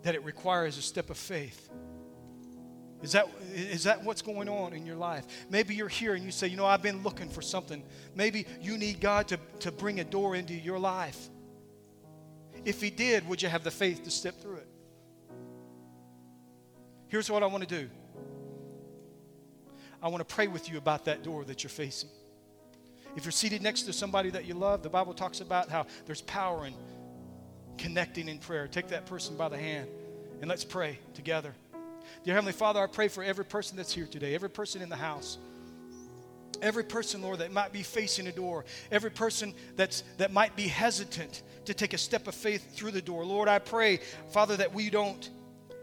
that 0.03 0.15
it 0.15 0.25
requires 0.25 0.77
a 0.77 0.83
step 0.83 1.09
of 1.09 1.17
faith. 1.17 1.69
Is 3.03 3.13
that, 3.13 3.27
is 3.55 3.85
that 3.85 4.05
what's 4.05 4.21
going 4.21 4.49
on 4.49 4.75
in 4.75 4.85
your 4.85 4.97
life? 4.97 5.25
Maybe 5.49 5.75
you're 5.75 5.89
here 5.89 6.15
and 6.15 6.23
you 6.23 6.31
say, 6.31 6.49
You 6.49 6.59
know, 6.59 6.67
I've 6.67 6.83
been 6.83 7.03
looking 7.03 7.31
for 7.31 7.41
something. 7.41 7.83
Maybe 8.15 8.47
you 8.61 8.77
need 8.77 9.01
God 9.01 9.29
to, 9.29 9.39
to 9.61 9.73
bring 9.73 10.01
a 10.01 10.05
door 10.05 10.37
into 10.37 10.53
your 10.53 10.79
life. 10.79 11.31
If 12.67 12.83
He 12.83 12.91
did, 12.91 13.27
would 13.27 13.41
you 13.41 13.49
have 13.49 13.65
the 13.65 13.71
faith 13.71 14.05
to 14.05 14.11
step 14.11 14.43
through 14.43 14.57
it? 14.57 14.69
Here's 17.09 17.31
what 17.31 17.43
I 17.43 17.47
want 17.47 17.67
to 17.67 17.81
do 17.83 17.89
I 20.03 20.09
want 20.09 20.27
to 20.27 20.35
pray 20.35 20.49
with 20.49 20.69
you 20.71 20.77
about 20.77 21.07
that 21.07 21.23
door 21.23 21.45
that 21.45 21.63
you're 21.63 21.71
facing. 21.71 22.11
If 23.17 23.25
you're 23.25 23.33
seated 23.33 23.63
next 23.63 23.83
to 23.83 23.93
somebody 23.93 24.31
that 24.31 24.45
you 24.45 24.55
love, 24.55 24.83
the 24.83 24.89
Bible 24.89 25.15
talks 25.15 25.41
about 25.41 25.69
how 25.69 25.87
there's 26.07 26.23
power 26.23 26.67
in 26.67 26.75
connecting 27.77 28.29
in 28.29 28.39
prayer. 28.39 28.69
Take 28.69 28.89
that 28.89 29.07
person 29.07 29.37
by 29.37 29.49
the 29.49 29.59
hand 29.59 29.89
and 30.41 30.49
let's 30.49 30.65
pray 30.65 30.99
together. 31.15 31.55
Dear 32.25 32.35
Heavenly 32.35 32.53
Father, 32.53 32.81
I 32.81 32.87
pray 32.87 33.09
for 33.09 33.23
every 33.25 33.45
person 33.45 33.77
that's 33.77 33.93
here 33.93 34.07
today, 34.07 34.35
every 34.35 34.51
person 34.51 34.83
in 34.83 34.89
the 34.89 34.97
house. 34.97 35.39
Every 36.63 36.85
person, 36.85 37.23
Lord, 37.23 37.39
that 37.39 37.53
might 37.53 37.73
be 37.73 37.83
facing 37.83 38.27
a 38.27 38.33
door, 38.33 38.67
every 38.91 39.11
person 39.11 39.55
that's, 39.77 40.05
that 40.19 40.31
might 40.31 40.57
be 40.57 40.69
hesitant 40.69 41.43
to 41.65 41.73
take 41.73 41.95
a 41.95 41.99
step 41.99 42.27
of 42.27 42.35
faith 42.35 42.77
through 42.77 42.91
the 42.91 43.01
door. 43.01 43.25
Lord, 43.25 43.49
I 43.49 43.59
pray, 43.61 44.01
Father, 44.31 44.59
that 44.59 44.75
we 44.75 44.91
don't 44.91 45.31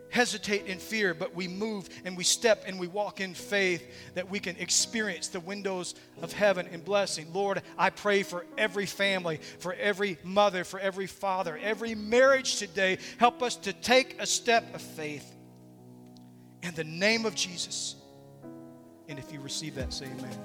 hesitate 0.09 0.65
in 0.65 0.79
fear, 0.79 1.13
but 1.13 1.35
we 1.35 1.47
move 1.47 1.89
and 2.05 2.17
we 2.17 2.23
step 2.23 2.63
and 2.65 2.79
we 2.79 2.87
walk 2.87 3.19
in 3.21 3.33
faith 3.33 3.85
that 4.15 4.29
we 4.29 4.39
can 4.39 4.55
experience 4.57 5.27
the 5.27 5.39
windows 5.39 5.95
of 6.21 6.31
heaven 6.33 6.67
and 6.71 6.83
blessing. 6.83 7.27
Lord, 7.33 7.61
I 7.77 7.89
pray 7.89 8.23
for 8.23 8.45
every 8.57 8.85
family, 8.85 9.39
for 9.59 9.73
every 9.73 10.17
mother, 10.23 10.63
for 10.63 10.79
every 10.79 11.07
father, 11.07 11.57
every 11.61 11.95
marriage 11.95 12.57
today. 12.57 12.97
Help 13.17 13.43
us 13.43 13.55
to 13.57 13.73
take 13.73 14.21
a 14.21 14.25
step 14.25 14.73
of 14.73 14.81
faith 14.81 15.35
in 16.63 16.73
the 16.75 16.83
name 16.83 17.25
of 17.25 17.35
Jesus. 17.35 17.95
And 19.07 19.17
if 19.17 19.31
you 19.31 19.39
receive 19.39 19.75
that, 19.75 19.93
say 19.93 20.05
amen. 20.05 20.37